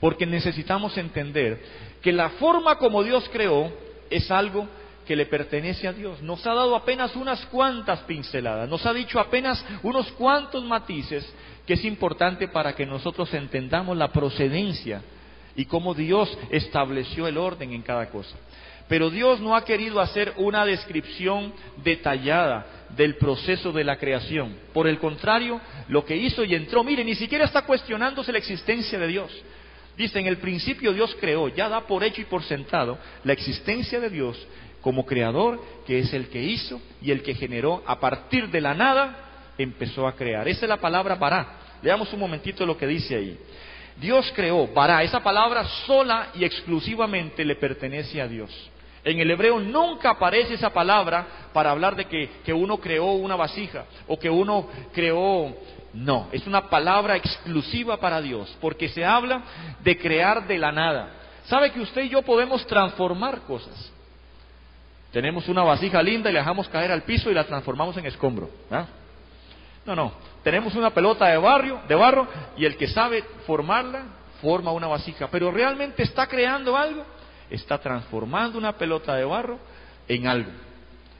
Porque 0.00 0.26
necesitamos 0.26 0.96
entender 0.96 1.60
que 2.00 2.12
la 2.12 2.30
forma 2.30 2.76
como 2.76 3.02
Dios 3.02 3.28
creó 3.32 3.72
es 4.10 4.30
algo 4.30 4.68
que 5.08 5.16
le 5.16 5.24
pertenece 5.24 5.88
a 5.88 5.94
Dios. 5.94 6.20
Nos 6.20 6.46
ha 6.46 6.52
dado 6.52 6.76
apenas 6.76 7.16
unas 7.16 7.46
cuantas 7.46 8.00
pinceladas, 8.00 8.68
nos 8.68 8.84
ha 8.84 8.92
dicho 8.92 9.18
apenas 9.18 9.64
unos 9.82 10.12
cuantos 10.12 10.62
matices 10.62 11.26
que 11.66 11.72
es 11.72 11.84
importante 11.86 12.48
para 12.48 12.74
que 12.74 12.84
nosotros 12.84 13.32
entendamos 13.32 13.96
la 13.96 14.12
procedencia 14.12 15.00
y 15.56 15.64
cómo 15.64 15.94
Dios 15.94 16.36
estableció 16.50 17.26
el 17.26 17.38
orden 17.38 17.72
en 17.72 17.80
cada 17.80 18.10
cosa. 18.10 18.36
Pero 18.86 19.08
Dios 19.08 19.40
no 19.40 19.56
ha 19.56 19.64
querido 19.64 19.98
hacer 19.98 20.34
una 20.36 20.66
descripción 20.66 21.54
detallada 21.82 22.66
del 22.94 23.16
proceso 23.16 23.72
de 23.72 23.84
la 23.84 23.96
creación. 23.96 24.58
Por 24.74 24.86
el 24.86 24.98
contrario, 24.98 25.58
lo 25.88 26.04
que 26.04 26.16
hizo 26.16 26.44
y 26.44 26.54
entró, 26.54 26.84
mire, 26.84 27.02
ni 27.02 27.14
siquiera 27.14 27.46
está 27.46 27.62
cuestionándose 27.62 28.30
la 28.30 28.38
existencia 28.38 28.98
de 28.98 29.06
Dios. 29.06 29.32
Dice, 29.96 30.20
en 30.20 30.26
el 30.26 30.36
principio 30.36 30.92
Dios 30.92 31.16
creó, 31.18 31.48
ya 31.48 31.70
da 31.70 31.80
por 31.80 32.04
hecho 32.04 32.20
y 32.20 32.26
por 32.26 32.42
sentado 32.42 32.98
la 33.24 33.32
existencia 33.32 33.98
de 33.98 34.10
Dios 34.10 34.38
como 34.88 35.04
creador, 35.04 35.60
que 35.86 35.98
es 35.98 36.14
el 36.14 36.30
que 36.30 36.42
hizo 36.42 36.80
y 37.02 37.10
el 37.10 37.22
que 37.22 37.34
generó 37.34 37.82
a 37.86 38.00
partir 38.00 38.48
de 38.48 38.58
la 38.58 38.72
nada, 38.72 39.52
empezó 39.58 40.08
a 40.08 40.14
crear. 40.14 40.48
Esa 40.48 40.64
es 40.64 40.68
la 40.70 40.78
palabra 40.78 41.14
bará. 41.14 41.46
Leamos 41.82 42.10
un 42.14 42.20
momentito 42.20 42.64
lo 42.64 42.78
que 42.78 42.86
dice 42.86 43.14
ahí. 43.14 43.38
Dios 44.00 44.32
creó, 44.34 44.66
bará, 44.68 45.02
esa 45.02 45.22
palabra 45.22 45.62
sola 45.86 46.28
y 46.34 46.42
exclusivamente 46.42 47.44
le 47.44 47.56
pertenece 47.56 48.18
a 48.22 48.26
Dios. 48.26 48.50
En 49.04 49.18
el 49.18 49.30
hebreo 49.30 49.60
nunca 49.60 50.12
aparece 50.12 50.54
esa 50.54 50.70
palabra 50.70 51.50
para 51.52 51.70
hablar 51.70 51.94
de 51.94 52.06
que, 52.06 52.30
que 52.42 52.54
uno 52.54 52.78
creó 52.78 53.12
una 53.12 53.36
vasija 53.36 53.84
o 54.06 54.18
que 54.18 54.30
uno 54.30 54.68
creó... 54.94 55.54
No, 55.92 56.28
es 56.32 56.46
una 56.46 56.70
palabra 56.70 57.14
exclusiva 57.16 57.98
para 57.98 58.22
Dios, 58.22 58.56
porque 58.58 58.88
se 58.88 59.04
habla 59.04 59.42
de 59.84 59.98
crear 59.98 60.46
de 60.46 60.56
la 60.56 60.72
nada. 60.72 61.10
¿Sabe 61.44 61.72
que 61.72 61.80
usted 61.80 62.04
y 62.04 62.08
yo 62.08 62.22
podemos 62.22 62.66
transformar 62.66 63.40
cosas? 63.42 63.92
Tenemos 65.12 65.48
una 65.48 65.62
vasija 65.62 66.02
linda 66.02 66.30
y 66.30 66.34
la 66.34 66.40
dejamos 66.40 66.68
caer 66.68 66.92
al 66.92 67.02
piso 67.02 67.30
y 67.30 67.34
la 67.34 67.44
transformamos 67.44 67.96
en 67.96 68.06
escombro. 68.06 68.50
No, 69.86 69.96
no. 69.96 70.12
Tenemos 70.42 70.74
una 70.74 70.90
pelota 70.90 71.26
de 71.26 71.38
barrio, 71.38 71.80
de 71.88 71.94
barro, 71.94 72.26
y 72.56 72.64
el 72.64 72.76
que 72.76 72.88
sabe 72.88 73.24
formarla, 73.46 74.04
forma 74.42 74.70
una 74.72 74.86
vasija. 74.86 75.28
Pero 75.30 75.50
realmente 75.50 76.02
está 76.02 76.26
creando 76.26 76.76
algo, 76.76 77.04
está 77.50 77.78
transformando 77.78 78.58
una 78.58 78.72
pelota 78.76 79.14
de 79.14 79.24
barro 79.24 79.58
en 80.06 80.26
algo. 80.26 80.50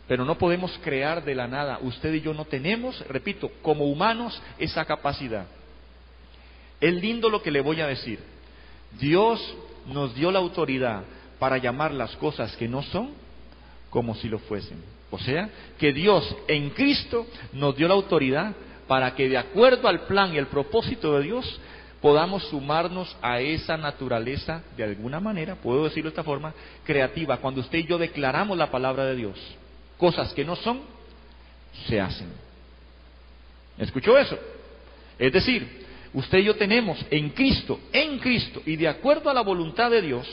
Pero 0.07 0.25
no 0.25 0.37
podemos 0.37 0.79
crear 0.83 1.25
de 1.25 1.35
la 1.35 1.49
nada. 1.49 1.79
Usted 1.81 2.13
y 2.15 2.21
yo 2.21 2.35
no 2.35 2.45
tenemos, 2.45 3.01
repito, 3.09 3.51
como 3.63 3.87
humanos 3.87 4.41
esa 4.59 4.85
capacidad. 4.85 5.47
Es 6.81 6.93
lindo 6.95 7.31
lo 7.31 7.43
que 7.43 7.51
le 7.51 7.61
voy 7.61 7.81
a 7.81 7.87
decir. 7.87 8.21
Dios 8.99 9.55
nos 9.87 10.15
dio 10.15 10.31
la 10.31 10.39
autoridad 10.39 11.03
para 11.39 11.57
llamar 11.59 11.93
las 11.93 12.15
cosas 12.17 12.55
que 12.57 12.69
no 12.69 12.83
son 12.83 13.28
como 13.91 14.15
si 14.15 14.29
lo 14.29 14.39
fuesen. 14.39 14.83
O 15.11 15.19
sea, 15.19 15.49
que 15.79 15.93
Dios 15.93 16.37
en 16.49 16.71
Cristo 16.71 17.27
nos 17.53 17.77
dio 17.77 17.89
la 17.89 17.95
autoridad 17.95 18.55
para 18.87 19.15
que 19.15 19.29
de 19.29 19.39
acuerdo 19.39 19.89
al 19.89 20.01
plan 20.03 20.35
y 20.35 20.39
el 20.39 20.47
propósito 20.47 21.19
de 21.19 21.25
Dios 21.25 21.61
podamos 22.01 22.45
sumarnos 22.49 23.17
a 23.23 23.41
esa 23.41 23.77
naturaleza 23.77 24.63
de 24.77 24.85
alguna 24.85 25.21
manera, 25.21 25.57
puedo 25.57 25.85
decirlo 25.85 26.11
de 26.11 26.15
esta 26.15 26.25
forma, 26.25 26.55
creativa. 26.85 27.39
Cuando 27.39 27.61
usted 27.61 27.79
y 27.79 27.87
yo 27.87 27.99
declaramos 27.99 28.57
la 28.57 28.71
palabra 28.71 29.05
de 29.07 29.17
Dios, 29.17 29.39
cosas 29.97 30.33
que 30.33 30.45
no 30.45 30.57
son, 30.57 30.81
se 31.87 32.01
hacen. 32.01 32.29
¿Escuchó 33.79 34.17
eso? 34.17 34.39
Es 35.19 35.33
decir, 35.33 35.87
usted 36.15 36.39
y 36.39 36.45
yo 36.45 36.57
tenemos 36.57 37.05
en 37.11 37.31
Cristo, 37.31 37.81
en 37.93 38.19
Cristo 38.19 38.63
y 38.65 38.77
de 38.77 38.89
acuerdo 38.89 39.31
a 39.31 39.35
la 39.35 39.43
voluntad 39.43 39.91
de 39.91 40.03
Dios, 40.03 40.27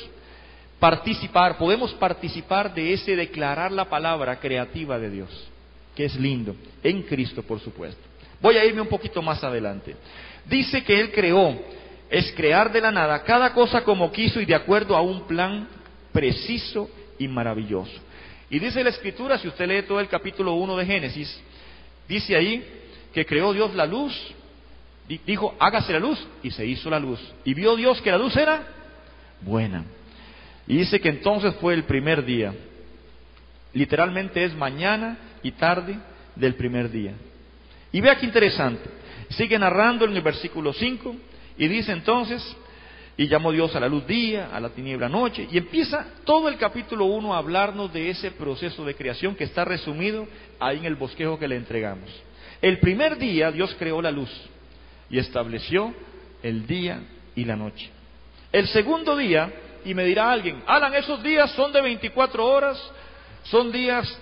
participar, 0.79 1.57
podemos 1.57 1.93
participar 1.93 2.73
de 2.73 2.93
ese 2.93 3.15
declarar 3.15 3.71
la 3.71 3.85
palabra 3.85 4.39
creativa 4.39 4.99
de 4.99 5.09
Dios, 5.09 5.29
que 5.95 6.05
es 6.05 6.15
lindo, 6.15 6.55
en 6.83 7.03
Cristo 7.03 7.43
por 7.43 7.59
supuesto. 7.59 8.01
Voy 8.41 8.57
a 8.57 8.65
irme 8.65 8.81
un 8.81 8.87
poquito 8.87 9.21
más 9.21 9.43
adelante. 9.43 9.95
Dice 10.45 10.83
que 10.83 10.99
Él 10.99 11.11
creó, 11.11 11.57
es 12.09 12.31
crear 12.33 12.71
de 12.71 12.81
la 12.81 12.91
nada 12.91 13.23
cada 13.23 13.53
cosa 13.53 13.83
como 13.83 14.11
quiso 14.11 14.39
y 14.39 14.45
de 14.45 14.55
acuerdo 14.55 14.95
a 14.95 15.01
un 15.01 15.21
plan 15.21 15.67
preciso 16.11 16.89
y 17.17 17.27
maravilloso. 17.27 17.99
Y 18.49 18.59
dice 18.59 18.83
la 18.83 18.91
Escritura, 18.91 19.37
si 19.37 19.47
usted 19.47 19.67
lee 19.67 19.81
todo 19.83 19.99
el 19.99 20.07
capítulo 20.07 20.53
1 20.53 20.77
de 20.77 20.85
Génesis, 20.85 21.41
dice 22.07 22.35
ahí 22.35 22.63
que 23.13 23.25
creó 23.25 23.53
Dios 23.53 23.73
la 23.73 23.85
luz, 23.85 24.13
dijo, 25.25 25.55
hágase 25.59 25.93
la 25.93 25.99
luz, 25.99 26.25
y 26.43 26.51
se 26.51 26.65
hizo 26.65 26.89
la 26.89 26.99
luz. 26.99 27.19
Y 27.43 27.53
vio 27.53 27.75
Dios 27.75 28.01
que 28.01 28.11
la 28.11 28.17
luz 28.17 28.35
era 28.35 28.67
buena. 29.41 29.83
Y 30.67 30.77
dice 30.77 30.99
que 30.99 31.09
entonces 31.09 31.55
fue 31.55 31.73
el 31.73 31.83
primer 31.83 32.25
día. 32.25 32.53
Literalmente 33.73 34.43
es 34.43 34.55
mañana 34.55 35.17
y 35.43 35.51
tarde 35.51 35.97
del 36.35 36.55
primer 36.55 36.89
día. 36.89 37.13
Y 37.91 38.01
vea 38.01 38.17
qué 38.17 38.25
interesante. 38.25 38.89
Sigue 39.29 39.59
narrando 39.59 40.05
en 40.05 40.15
el 40.15 40.21
versículo 40.21 40.73
5 40.73 41.15
y 41.57 41.67
dice 41.67 41.91
entonces, 41.91 42.43
y 43.17 43.27
llamó 43.27 43.51
Dios 43.51 43.75
a 43.75 43.79
la 43.79 43.87
luz 43.87 44.05
día, 44.05 44.49
a 44.53 44.59
la 44.59 44.69
tiniebla 44.69 45.07
noche, 45.07 45.47
y 45.49 45.57
empieza 45.57 46.05
todo 46.25 46.49
el 46.49 46.57
capítulo 46.57 47.05
1 47.05 47.33
a 47.33 47.37
hablarnos 47.37 47.93
de 47.93 48.09
ese 48.09 48.31
proceso 48.31 48.83
de 48.83 48.95
creación 48.95 49.35
que 49.35 49.45
está 49.45 49.63
resumido 49.63 50.27
ahí 50.59 50.79
en 50.79 50.85
el 50.85 50.95
bosquejo 50.95 51.39
que 51.39 51.47
le 51.47 51.55
entregamos. 51.55 52.09
El 52.61 52.79
primer 52.79 53.17
día 53.17 53.51
Dios 53.51 53.75
creó 53.79 54.01
la 54.01 54.11
luz 54.11 54.29
y 55.09 55.17
estableció 55.17 55.93
el 56.43 56.67
día 56.67 57.01
y 57.35 57.45
la 57.45 57.55
noche. 57.55 57.89
El 58.51 58.67
segundo 58.67 59.15
día 59.15 59.51
y 59.85 59.93
me 59.93 60.03
dirá 60.03 60.31
alguien, 60.31 60.63
Alan, 60.65 60.93
esos 60.95 61.21
días 61.21 61.51
son 61.51 61.71
de 61.71 61.81
24 61.81 62.45
horas, 62.45 62.81
son 63.43 63.71
días... 63.71 64.19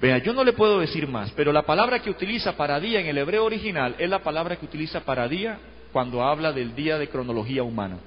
Vea, 0.00 0.18
yo 0.18 0.32
no 0.32 0.44
le 0.44 0.52
puedo 0.52 0.80
decir 0.80 1.06
más, 1.06 1.30
pero 1.32 1.52
la 1.52 1.62
palabra 1.62 2.00
que 2.00 2.10
utiliza 2.10 2.56
para 2.56 2.80
día 2.80 3.00
en 3.00 3.06
el 3.06 3.18
hebreo 3.18 3.44
original 3.44 3.94
es 3.98 4.10
la 4.10 4.18
palabra 4.18 4.56
que 4.56 4.66
utiliza 4.66 5.00
para 5.00 5.28
día 5.28 5.58
cuando 5.92 6.24
habla 6.24 6.52
del 6.52 6.74
día 6.74 6.98
de 6.98 7.08
cronología 7.08 7.62
humana. 7.62 7.98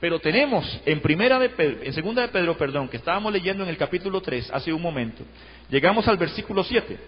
Pero 0.00 0.18
tenemos 0.18 0.80
en 0.84 1.00
primera 1.00 1.38
de 1.38 1.50
en 1.56 1.92
segunda 1.92 2.22
de 2.22 2.28
Pedro, 2.28 2.58
perdón, 2.58 2.88
que 2.88 2.96
estábamos 2.96 3.32
leyendo 3.32 3.62
en 3.62 3.70
el 3.70 3.76
capítulo 3.76 4.20
3 4.20 4.50
hace 4.52 4.72
un 4.72 4.82
momento, 4.82 5.22
llegamos 5.70 6.08
al 6.08 6.16
versículo 6.16 6.64
7. 6.64 6.98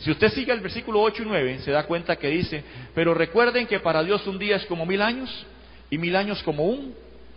Si 0.00 0.10
usted 0.10 0.28
sigue 0.30 0.52
el 0.52 0.60
versículo 0.60 1.00
8 1.00 1.22
y 1.22 1.26
9, 1.26 1.58
se 1.60 1.70
da 1.70 1.86
cuenta 1.86 2.16
que 2.16 2.28
dice, 2.28 2.64
pero 2.94 3.14
recuerden 3.14 3.68
que 3.68 3.78
para 3.78 4.02
Dios 4.02 4.26
un 4.26 4.38
día 4.38 4.56
es 4.56 4.66
como 4.66 4.84
mil 4.84 5.00
años 5.00 5.46
y 5.88 5.98
mil 5.98 6.16
años 6.16 6.42
como 6.42 6.64
un 6.64 6.94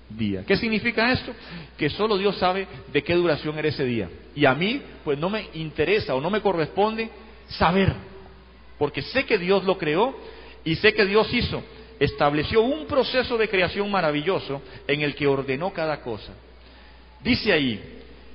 día. 0.10 0.44
¿Qué 0.46 0.56
significa 0.58 1.12
esto? 1.12 1.34
Que 1.78 1.90
solo 1.90 2.18
Dios 2.18 2.38
sabe 2.38 2.68
de 2.92 3.04
qué 3.04 3.14
duración 3.14 3.58
era 3.58 3.68
ese 3.68 3.84
día. 3.84 4.10
Y 4.36 4.46
a 4.46 4.54
mí, 4.54 4.82
pues 5.04 5.18
no 5.18 5.30
me 5.30 5.48
interesa 5.54 6.16
o 6.16 6.22
no 6.22 6.30
me 6.30 6.42
corresponde 6.42 7.10
saber, 7.50 7.94
porque 8.78 9.02
sé 9.02 9.26
que 9.26 9.38
Dios 9.38 9.64
lo 9.64 9.78
creó 9.78 10.16
y 10.64 10.76
sé 10.76 10.94
que 10.94 11.06
Dios 11.06 11.34
hizo, 11.34 11.64
estableció 12.00 12.62
un 12.62 12.86
proceso 12.86 13.38
de 13.38 13.50
creación 13.50 13.90
maravilloso 13.90 14.62
en 14.88 15.02
el 15.02 15.16
que 15.16 15.28
ordenó 15.28 15.72
cada 15.72 16.02
cosa. 16.02 16.34
Dice 17.24 17.52
ahí, 17.52 17.82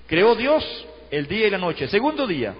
creó 0.06 0.34
Dios 0.34 0.64
el 1.10 1.26
día 1.26 1.46
y 1.46 1.50
la 1.50 1.58
noche. 1.58 1.88
Segundo 1.88 2.26
día, 2.26 2.54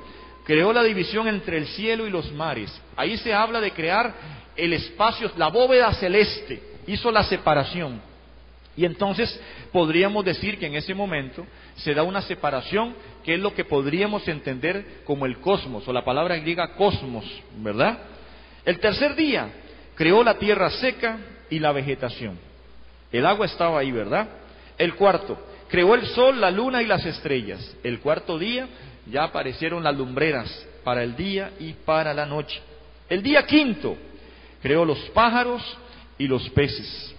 creó 0.45 0.73
la 0.73 0.83
división 0.83 1.27
entre 1.29 1.59
el 1.59 1.67
cielo 1.69 2.07
y 2.07 2.11
los 2.11 2.31
mares. 2.33 2.73
Ahí 2.97 3.17
se 3.17 3.33
habla 3.33 3.61
de 3.61 3.73
crear 3.73 4.15
el 4.57 4.73
espacio, 4.75 5.31
la 5.37 5.49
bóveda 5.49 5.93
celeste, 5.95 6.63
hizo 6.87 7.11
la 7.11 7.25
separación. 7.25 8.12
Y 8.77 8.85
entonces 8.85 9.39
podríamos 9.71 10.25
decir 10.25 10.59
que 10.59 10.67
en 10.67 10.77
ese 10.77 10.95
momento 10.95 11.47
se 11.77 11.95
da 11.95 12.03
una 12.03 12.23
separación 12.23 12.95
que 13.25 13.35
es 13.35 13.41
lo 13.41 13.55
que 13.55 13.65
podríamos 13.65 14.27
entender 14.29 15.03
como 15.05 15.27
el 15.27 15.39
cosmos 15.41 15.87
o 15.87 15.93
la 15.93 16.05
palabra 16.05 16.37
griega 16.37 16.75
cosmos, 16.75 17.25
¿verdad? 17.59 17.99
El 18.65 18.79
tercer 18.79 19.15
día 19.15 19.51
creó 19.95 20.25
la 20.25 20.39
tierra 20.39 20.71
seca 20.71 21.19
y 21.51 21.59
la 21.59 21.73
vegetación. 21.73 22.39
El 23.11 23.27
agua 23.27 23.47
estaba 23.47 23.79
ahí, 23.79 23.93
¿verdad? 23.93 24.29
El 24.79 24.95
cuarto, 24.95 25.39
creó 25.69 25.95
el 25.95 26.07
sol, 26.07 26.41
la 26.41 26.51
luna 26.51 26.83
y 26.83 26.87
las 26.87 27.05
estrellas. 27.05 27.77
El 27.83 28.01
cuarto 28.01 28.39
día 28.39 28.67
ya 29.07 29.25
aparecieron 29.25 29.85
las 29.85 29.97
lumbreras 29.97 30.67
para 30.83 31.03
el 31.03 31.15
día 31.15 31.51
y 31.61 31.75
para 31.75 32.15
la 32.15 32.25
noche. 32.25 32.61
El 33.09 33.23
día 33.23 33.45
quinto, 33.47 33.97
creó 34.63 34.85
los 34.85 34.99
pájaros 35.11 35.63
y 36.17 36.27
los 36.27 36.49
peces. 36.51 37.15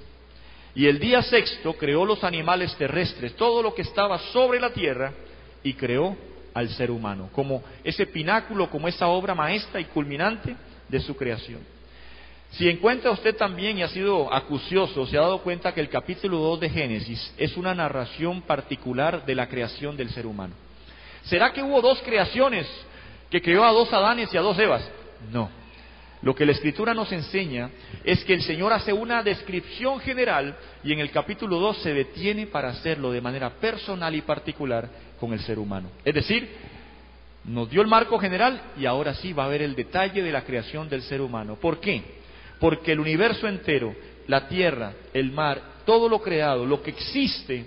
Y 0.75 0.87
el 0.87 0.99
día 0.99 1.21
sexto 1.21 1.73
creó 1.73 2.05
los 2.05 2.23
animales 2.23 2.75
terrestres, 2.75 3.35
todo 3.35 3.61
lo 3.61 3.73
que 3.75 3.83
estaba 3.83 4.17
sobre 4.31 4.59
la 4.59 4.71
tierra, 4.71 5.13
y 5.63 5.73
creó 5.73 6.15
al 6.53 6.69
ser 6.69 6.91
humano, 6.91 7.29
como 7.31 7.63
ese 7.83 8.05
pináculo, 8.05 8.69
como 8.69 8.87
esa 8.87 9.07
obra 9.07 9.33
maestra 9.33 9.79
y 9.79 9.85
culminante 9.85 10.55
de 10.87 10.99
su 10.99 11.15
creación. 11.15 11.61
Si 12.51 12.69
encuentra 12.69 13.09
usted 13.09 13.35
también 13.35 13.79
y 13.79 13.83
ha 13.83 13.87
sido 13.87 14.31
acucioso, 14.31 15.07
se 15.07 15.17
ha 15.17 15.21
dado 15.21 15.39
cuenta 15.39 15.73
que 15.73 15.81
el 15.81 15.89
capítulo 15.89 16.37
2 16.37 16.59
de 16.59 16.69
Génesis 16.69 17.33
es 17.37 17.57
una 17.57 17.73
narración 17.73 18.43
particular 18.43 19.25
de 19.25 19.33
la 19.33 19.47
creación 19.47 19.97
del 19.97 20.11
ser 20.11 20.27
humano. 20.27 20.53
¿Será 21.23 21.51
que 21.51 21.63
hubo 21.63 21.81
dos 21.81 21.99
creaciones 22.03 22.67
que 23.31 23.41
creó 23.41 23.63
a 23.63 23.71
dos 23.71 23.91
Adanes 23.91 24.31
y 24.31 24.37
a 24.37 24.41
dos 24.41 24.59
Evas? 24.59 24.87
No. 25.31 25.62
Lo 26.23 26.33
que 26.33 26.45
la 26.45 26.53
escritura 26.53 26.93
nos 26.93 27.11
enseña 27.11 27.69
es 28.03 28.23
que 28.23 28.33
el 28.33 28.41
Señor 28.41 28.71
hace 28.71 28.93
una 28.93 29.21
descripción 29.21 29.99
general 29.99 30.55
y 30.81 30.93
en 30.93 30.99
el 30.99 31.11
capítulo 31.11 31.59
2 31.59 31.79
se 31.79 31.93
detiene 31.93 32.47
para 32.47 32.69
hacerlo 32.69 33.11
de 33.11 33.19
manera 33.19 33.49
personal 33.49 34.15
y 34.15 34.21
particular 34.21 34.89
con 35.19 35.33
el 35.33 35.41
ser 35.41 35.59
humano. 35.59 35.89
Es 36.05 36.13
decir, 36.13 36.47
nos 37.43 37.69
dio 37.69 37.81
el 37.81 37.87
marco 37.87 38.17
general 38.19 38.71
y 38.79 38.85
ahora 38.85 39.13
sí 39.15 39.33
va 39.33 39.45
a 39.45 39.49
ver 39.49 39.63
el 39.63 39.75
detalle 39.75 40.23
de 40.23 40.31
la 40.31 40.45
creación 40.45 40.87
del 40.87 41.01
ser 41.01 41.19
humano. 41.19 41.57
¿Por 41.57 41.81
qué? 41.81 42.01
Porque 42.57 42.93
el 42.93 43.01
universo 43.01 43.45
entero, 43.45 43.93
la 44.27 44.47
tierra, 44.47 44.93
el 45.13 45.29
mar, 45.29 45.61
todo 45.85 46.07
lo 46.07 46.21
creado, 46.21 46.65
lo 46.65 46.81
que 46.81 46.91
existe, 46.91 47.65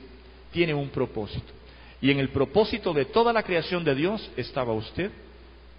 tiene 0.50 0.72
un 0.72 0.88
propósito. 0.88 1.52
Y 2.00 2.10
en 2.10 2.20
el 2.20 2.30
propósito 2.30 2.94
de 2.94 3.04
toda 3.04 3.34
la 3.34 3.42
creación 3.42 3.84
de 3.84 3.94
Dios 3.94 4.30
estaba 4.34 4.72
usted 4.72 5.10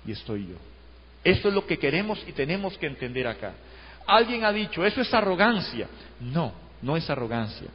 y 0.06 0.12
estoy 0.12 0.46
yo. 0.50 0.77
Esto 1.24 1.50
es 1.50 1.54
lo 1.54 1.66
que 1.66 1.78
queremos 1.78 2.24
y 2.28 2.32
tenemos 2.32 2.78
que 2.78 2.88
entender 2.88 3.28
acá. 3.28 3.54
Alguien 4.06 4.46
ha 4.46 4.52
dicho, 4.52 4.86
eso 4.86 5.02
es 5.02 5.14
arrogancia. 5.14 5.88
No, 6.20 6.54
no 6.82 6.96
es 6.96 7.10
arrogancia. 7.10 7.68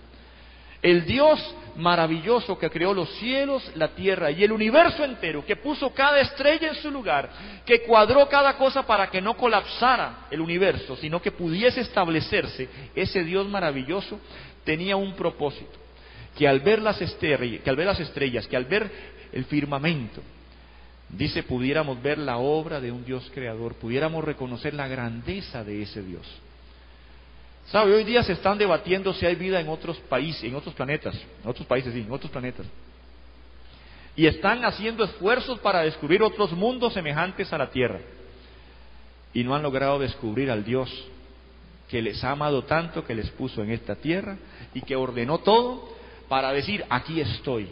El 0.82 1.04
Dios 1.04 1.54
maravilloso 1.76 2.58
que 2.58 2.68
creó 2.68 2.92
los 2.92 3.08
cielos, 3.18 3.70
la 3.76 3.88
tierra 3.88 4.32
y 4.32 4.42
el 4.42 4.50
universo 4.50 5.04
entero, 5.04 5.44
que 5.46 5.54
puso 5.56 5.90
cada 5.90 6.18
estrella 6.20 6.68
en 6.68 6.75
su 6.75 6.90
lugar, 6.90 7.30
que 7.64 7.82
cuadró 7.82 8.28
cada 8.28 8.56
cosa 8.56 8.84
para 8.84 9.08
que 9.08 9.20
no 9.20 9.37
colapsara 9.37 10.26
el 10.30 10.40
universo, 10.40 10.96
sino 10.96 11.22
que 11.22 11.30
pudiese 11.30 11.80
establecerse, 11.80 12.68
ese 12.96 13.22
Dios 13.22 13.49
maravilloso 13.49 14.18
tenía 14.64 14.96
un 14.96 15.14
propósito, 15.14 15.78
que 16.37 16.49
al 16.49 16.58
ver 16.61 16.82
las 16.82 17.00
estrellas, 17.00 17.62
que 17.62 17.70
al 17.70 17.76
ver 17.76 17.87
las 17.87 18.00
estrellas, 18.00 18.46
que 18.49 18.56
al 18.56 18.64
ver 18.64 18.90
el 19.32 19.44
firmamento, 19.44 20.20
Dice, 21.12 21.42
pudiéramos 21.42 22.02
ver 22.02 22.16
la 22.16 22.38
obra 22.38 22.81
de 22.81 22.90
un 22.90 23.04
Dios 23.04 23.31
creador, 23.35 23.75
pudiéramos 23.75 24.25
reconocer 24.25 24.73
la 24.73 24.88
grandeza 24.88 25.62
de 25.62 25.83
ese 25.83 26.02
Dios. 26.02 26.26
¿Sabe? 27.66 27.95
Hoy 27.95 28.04
día 28.04 28.23
se 28.23 28.33
están 28.33 28.57
debatiendo 28.57 29.12
si 29.12 29.26
hay 29.26 29.35
vida 29.35 29.61
en 29.61 29.69
otros 29.69 29.99
países, 30.09 30.45
en 30.45 30.54
otros 30.54 30.75
planetas, 30.75 31.14
en 31.14 31.49
otros 31.49 31.66
países, 31.66 31.92
sí, 31.92 32.00
en 32.00 32.11
otros 32.11 32.31
planetas. 32.31 32.66
Y 34.16 34.26
están 34.26 34.64
haciendo 34.64 35.04
esfuerzos 35.04 35.59
para 35.61 35.83
descubrir 35.83 36.23
otros 36.23 36.52
mundos 36.52 36.95
semejantes 36.95 37.52
a 37.52 37.59
la 37.59 37.71
Tierra. 37.71 38.00
Y 39.35 39.45
no 39.45 39.54
han 39.54 39.62
logrado 39.62 39.99
descubrir 39.99 40.50
al 40.50 40.64
Dios 40.64 40.90
que 41.88 42.00
les 42.00 42.25
ha 42.25 42.31
amado 42.31 42.64
tanto, 42.64 43.04
que 43.04 43.14
les 43.14 43.31
puso 43.31 43.62
en 43.62 43.71
esta 43.71 43.97
tierra 43.97 44.38
y 44.73 44.81
que 44.81 44.97
ordenó 44.97 45.38
todo 45.38 45.90
para 46.28 46.52
decir, 46.52 46.85
aquí 46.88 47.21
estoy. 47.21 47.69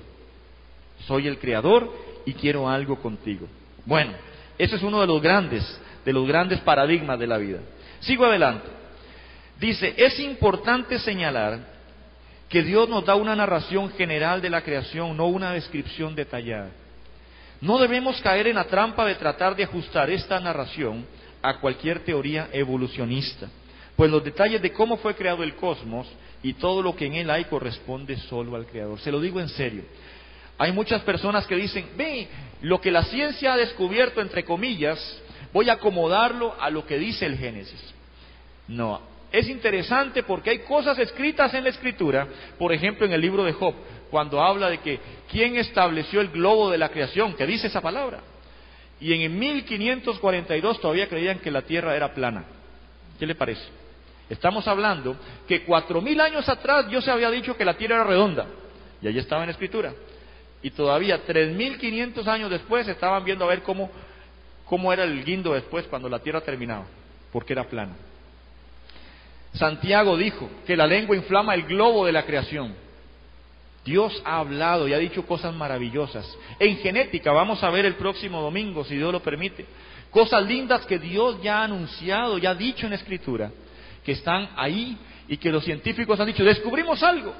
Soy 1.06 1.26
el 1.26 1.38
creador 1.38 1.90
y 2.26 2.34
quiero 2.34 2.68
algo 2.68 3.00
contigo. 3.00 3.46
Bueno, 3.84 4.12
ese 4.58 4.76
es 4.76 4.82
uno 4.82 5.00
de 5.00 5.06
los 5.06 5.22
grandes, 5.22 5.80
de 6.04 6.12
los 6.12 6.26
grandes 6.26 6.60
paradigmas 6.60 7.18
de 7.18 7.26
la 7.26 7.38
vida. 7.38 7.58
Sigo 8.00 8.24
adelante. 8.24 8.68
Dice, 9.58 9.94
es 9.96 10.18
importante 10.20 10.98
señalar 10.98 11.58
que 12.48 12.62
Dios 12.62 12.88
nos 12.88 13.04
da 13.04 13.14
una 13.14 13.36
narración 13.36 13.90
general 13.90 14.40
de 14.40 14.50
la 14.50 14.62
creación, 14.62 15.16
no 15.16 15.26
una 15.26 15.52
descripción 15.52 16.14
detallada. 16.14 16.70
No 17.60 17.78
debemos 17.78 18.20
caer 18.22 18.46
en 18.46 18.56
la 18.56 18.64
trampa 18.64 19.04
de 19.04 19.14
tratar 19.14 19.54
de 19.54 19.64
ajustar 19.64 20.10
esta 20.10 20.40
narración 20.40 21.04
a 21.42 21.58
cualquier 21.58 22.00
teoría 22.00 22.48
evolucionista, 22.52 23.48
pues 23.96 24.10
los 24.10 24.24
detalles 24.24 24.62
de 24.62 24.72
cómo 24.72 24.96
fue 24.96 25.14
creado 25.14 25.42
el 25.42 25.54
cosmos 25.54 26.06
y 26.42 26.54
todo 26.54 26.82
lo 26.82 26.96
que 26.96 27.06
en 27.06 27.14
él 27.14 27.30
hay 27.30 27.44
corresponde 27.44 28.16
solo 28.16 28.56
al 28.56 28.66
Creador. 28.66 28.98
Se 29.00 29.12
lo 29.12 29.20
digo 29.20 29.40
en 29.40 29.48
serio. 29.48 29.84
Hay 30.60 30.72
muchas 30.72 31.00
personas 31.00 31.46
que 31.46 31.56
dicen, 31.56 31.88
ve, 31.96 32.28
lo 32.60 32.82
que 32.82 32.90
la 32.90 33.02
ciencia 33.04 33.54
ha 33.54 33.56
descubierto, 33.56 34.20
entre 34.20 34.44
comillas, 34.44 35.00
voy 35.54 35.70
a 35.70 35.72
acomodarlo 35.72 36.54
a 36.60 36.68
lo 36.68 36.84
que 36.84 36.98
dice 36.98 37.24
el 37.24 37.38
Génesis. 37.38 37.82
No, 38.68 39.00
es 39.32 39.48
interesante 39.48 40.22
porque 40.22 40.50
hay 40.50 40.58
cosas 40.58 40.98
escritas 40.98 41.54
en 41.54 41.64
la 41.64 41.70
escritura, 41.70 42.28
por 42.58 42.74
ejemplo 42.74 43.06
en 43.06 43.14
el 43.14 43.22
libro 43.22 43.42
de 43.42 43.54
Job, 43.54 43.74
cuando 44.10 44.42
habla 44.42 44.68
de 44.68 44.80
que 44.80 45.00
quién 45.30 45.56
estableció 45.56 46.20
el 46.20 46.28
globo 46.28 46.68
de 46.68 46.76
la 46.76 46.90
creación, 46.90 47.32
que 47.36 47.46
dice 47.46 47.68
esa 47.68 47.80
palabra. 47.80 48.20
Y 49.00 49.14
en 49.14 49.38
1542 49.38 50.78
todavía 50.78 51.08
creían 51.08 51.38
que 51.38 51.50
la 51.50 51.62
tierra 51.62 51.96
era 51.96 52.12
plana. 52.12 52.44
¿Qué 53.18 53.24
le 53.26 53.34
parece? 53.34 53.64
Estamos 54.28 54.68
hablando 54.68 55.16
que 55.48 55.64
cuatro 55.64 56.02
mil 56.02 56.20
años 56.20 56.46
atrás 56.50 56.86
Dios 56.86 57.02
se 57.02 57.10
había 57.10 57.30
dicho 57.30 57.56
que 57.56 57.64
la 57.64 57.78
tierra 57.78 57.94
era 57.94 58.04
redonda. 58.04 58.46
Y 59.00 59.08
ahí 59.08 59.18
estaba 59.18 59.40
en 59.44 59.46
la 59.46 59.52
escritura. 59.52 59.94
Y 60.62 60.70
todavía 60.70 61.24
3.500 61.26 62.26
años 62.26 62.50
después 62.50 62.86
estaban 62.86 63.24
viendo 63.24 63.44
a 63.44 63.48
ver 63.48 63.62
cómo, 63.62 63.90
cómo 64.66 64.92
era 64.92 65.04
el 65.04 65.24
guindo 65.24 65.54
después 65.54 65.86
cuando 65.86 66.08
la 66.08 66.18
tierra 66.18 66.40
terminaba, 66.42 66.84
porque 67.32 67.54
era 67.54 67.64
plana. 67.64 67.94
Santiago 69.54 70.16
dijo 70.16 70.48
que 70.66 70.76
la 70.76 70.86
lengua 70.86 71.16
inflama 71.16 71.54
el 71.54 71.64
globo 71.64 72.06
de 72.06 72.12
la 72.12 72.24
creación. 72.24 72.74
Dios 73.84 74.20
ha 74.24 74.38
hablado 74.38 74.86
y 74.86 74.92
ha 74.92 74.98
dicho 74.98 75.26
cosas 75.26 75.54
maravillosas. 75.54 76.36
En 76.58 76.76
genética, 76.78 77.32
vamos 77.32 77.62
a 77.64 77.70
ver 77.70 77.86
el 77.86 77.94
próximo 77.94 78.40
domingo, 78.42 78.84
si 78.84 78.96
Dios 78.96 79.10
lo 79.10 79.20
permite, 79.20 79.64
cosas 80.10 80.44
lindas 80.46 80.84
que 80.86 80.98
Dios 80.98 81.42
ya 81.42 81.60
ha 81.60 81.64
anunciado, 81.64 82.38
ya 82.38 82.50
ha 82.50 82.54
dicho 82.54 82.86
en 82.86 82.92
Escritura, 82.92 83.50
que 84.04 84.12
están 84.12 84.50
ahí 84.56 84.96
y 85.28 85.36
que 85.36 85.50
los 85.50 85.64
científicos 85.64 86.20
han 86.20 86.26
dicho, 86.26 86.44
descubrimos 86.44 87.02
algo. 87.02 87.34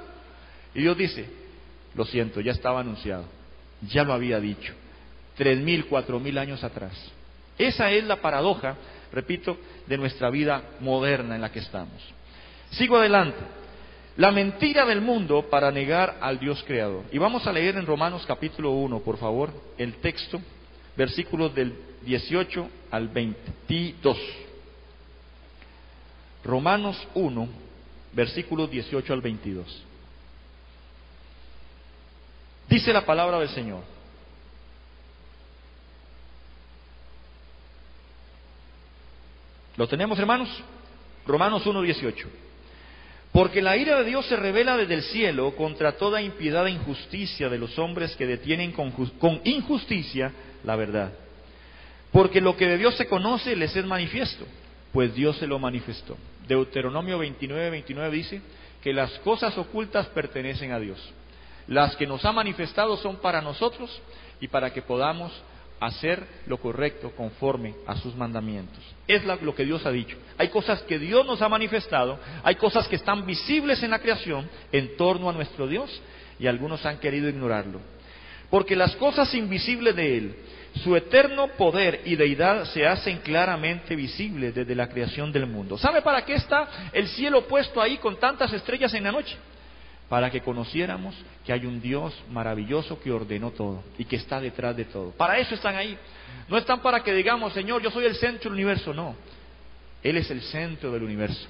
Y 0.75 0.81
Dios 0.83 0.97
dice, 0.97 1.29
lo 1.95 2.05
siento, 2.05 2.41
ya 2.41 2.53
estaba 2.53 2.81
anunciado. 2.81 3.25
Ya 3.89 4.05
lo 4.05 4.13
había 4.13 4.41
dicho. 4.41 4.73
Tres 5.37 5.59
mil, 5.59 5.87
cuatro 5.87 6.21
mil 6.21 6.39
años 6.39 6.63
atrás. 6.63 6.93
Esa 7.59 7.91
es 7.91 8.05
la 8.05 8.17
paradoja, 8.17 8.77
repito, 9.13 9.57
de 9.87 9.99
nuestra 9.99 10.31
vida 10.31 10.63
moderna 10.81 11.35
en 11.35 11.41
la 11.43 11.53
que 11.53 11.61
estamos. 11.61 12.03
Sigo 12.71 12.97
adelante. 12.97 13.39
La 14.17 14.31
mentira 14.31 14.85
del 14.85 15.01
mundo 15.01 15.49
para 15.49 15.71
negar 15.71 16.19
al 16.21 16.39
Dios 16.39 16.63
creador. 16.67 17.05
Y 17.13 17.19
vamos 17.19 17.47
a 17.47 17.53
leer 17.53 17.77
en 17.77 17.87
Romanos 17.87 18.25
capítulo 18.27 18.73
1, 18.73 19.01
por 19.01 19.19
favor, 19.19 19.51
el 19.79 19.95
texto, 19.95 20.41
versículos 20.97 21.55
del 21.55 21.75
18 22.05 22.69
al 22.91 23.09
22. 23.09 24.19
Romanos 26.45 26.97
1, 27.15 27.49
versículos 28.13 28.71
18 28.71 29.13
al 29.13 29.21
22. 29.21 29.85
Dice 32.71 32.93
la 32.93 33.05
palabra 33.05 33.41
del 33.41 33.49
Señor. 33.49 33.83
¿Lo 39.77 39.89
tenemos, 39.89 40.17
hermanos? 40.21 40.49
Romanos 41.27 41.67
1.18. 41.67 42.27
Porque 43.33 43.61
la 43.61 43.77
ira 43.77 43.99
de 43.99 44.05
Dios 44.05 44.25
se 44.27 44.37
revela 44.37 44.77
desde 44.77 44.95
el 44.95 45.03
cielo 45.03 45.57
contra 45.57 45.97
toda 45.97 46.23
impiedad 46.23 46.67
e 46.69 46.71
injusticia 46.71 47.49
de 47.49 47.59
los 47.59 47.77
hombres 47.77 48.15
que 48.15 48.27
detienen 48.27 48.71
con, 48.71 48.93
con, 48.93 49.41
injusticia 49.45 50.33
la 50.63 50.77
verdad. 50.77 51.13
Porque 52.13 52.41
lo 52.41 52.57
que 52.57 52.67
de 52.67 52.79
Dios 52.79 52.97
se 52.97 53.09
conoce 53.09 53.57
les 53.57 53.75
es 53.75 53.85
manifiesto, 53.85 54.45
pues 54.93 55.13
Dios 55.15 55.37
se 55.39 55.49
lo 55.49 55.59
manifestó. 55.59 56.17
Deuteronomio 56.47 57.19
29, 57.19 57.71
29 57.71 58.17
dice 58.17 58.41
que 58.81 58.93
las 58.93 59.11
cosas 59.21 59.59
ocultas 59.59 60.07
pertenecen 60.07 60.71
a 60.73 60.79
Dios. 60.79 61.15
Las 61.71 61.95
que 61.95 62.05
nos 62.05 62.25
ha 62.25 62.33
manifestado 62.33 62.97
son 62.97 63.19
para 63.19 63.41
nosotros 63.41 64.03
y 64.41 64.49
para 64.49 64.73
que 64.73 64.83
podamos 64.83 65.33
hacer 65.79 66.27
lo 66.49 66.59
correcto 66.59 67.13
conforme 67.17 67.77
a 67.87 67.95
sus 67.95 68.17
mandamientos. 68.17 68.83
Es 69.07 69.25
lo 69.25 69.55
que 69.55 69.65
Dios 69.65 69.87
ha 69.87 69.93
dicho. 69.93 70.17
Hay 70.37 70.49
cosas 70.49 70.83
que 70.83 70.99
Dios 70.99 71.25
nos 71.25 71.41
ha 71.41 71.49
manifestado, 71.49 72.19
hay 72.43 72.57
cosas 72.57 72.89
que 72.89 72.97
están 72.97 73.25
visibles 73.25 73.85
en 73.85 73.93
la 73.93 74.01
creación 74.01 74.51
en 74.73 74.97
torno 74.97 75.31
a 75.31 75.33
nuestro 75.33 75.69
Dios 75.69 76.03
y 76.41 76.49
algunos 76.49 76.85
han 76.85 76.99
querido 76.99 77.29
ignorarlo. 77.29 77.81
Porque 78.51 78.75
las 78.75 78.97
cosas 78.97 79.33
invisibles 79.33 79.95
de 79.95 80.19
Él, 80.19 80.37
su 80.83 80.97
eterno 80.97 81.47
poder 81.57 82.01
y 82.05 82.17
deidad 82.17 82.65
se 82.65 82.85
hacen 82.85 83.19
claramente 83.19 83.95
visibles 83.95 84.57
desde 84.57 84.75
la 84.75 84.89
creación 84.89 85.31
del 85.31 85.47
mundo. 85.47 85.79
¿Sabe 85.79 86.03
para 86.03 86.25
qué 86.25 86.35
está 86.35 86.91
el 86.93 87.07
cielo 87.07 87.47
puesto 87.47 87.81
ahí 87.81 87.97
con 87.99 88.19
tantas 88.19 88.53
estrellas 88.53 88.93
en 88.95 89.05
la 89.05 89.13
noche? 89.13 89.37
Para 90.11 90.29
que 90.29 90.41
conociéramos 90.41 91.15
que 91.47 91.53
hay 91.53 91.65
un 91.65 91.81
Dios 91.81 92.13
maravilloso 92.31 93.01
que 93.01 93.13
ordenó 93.13 93.53
todo 93.53 93.85
y 93.97 94.05
que 94.05 94.17
está 94.17 94.41
detrás 94.41 94.77
de 94.77 94.85
todo. 94.85 95.13
Para 95.13 95.39
eso 95.39 95.55
están 95.55 95.77
ahí. 95.77 95.97
No 96.49 96.59
están 96.59 96.83
para 96.83 97.05
que 97.05 97.15
digamos, 97.15 97.53
Señor, 97.53 97.81
yo 97.81 97.93
soy 97.93 98.07
el 98.07 98.17
centro 98.17 98.51
del 98.51 98.55
universo, 98.55 98.93
no. 98.93 99.15
Él 100.03 100.17
es 100.17 100.29
el 100.33 100.43
centro 100.43 100.91
del 100.91 101.05
universo. 101.05 101.47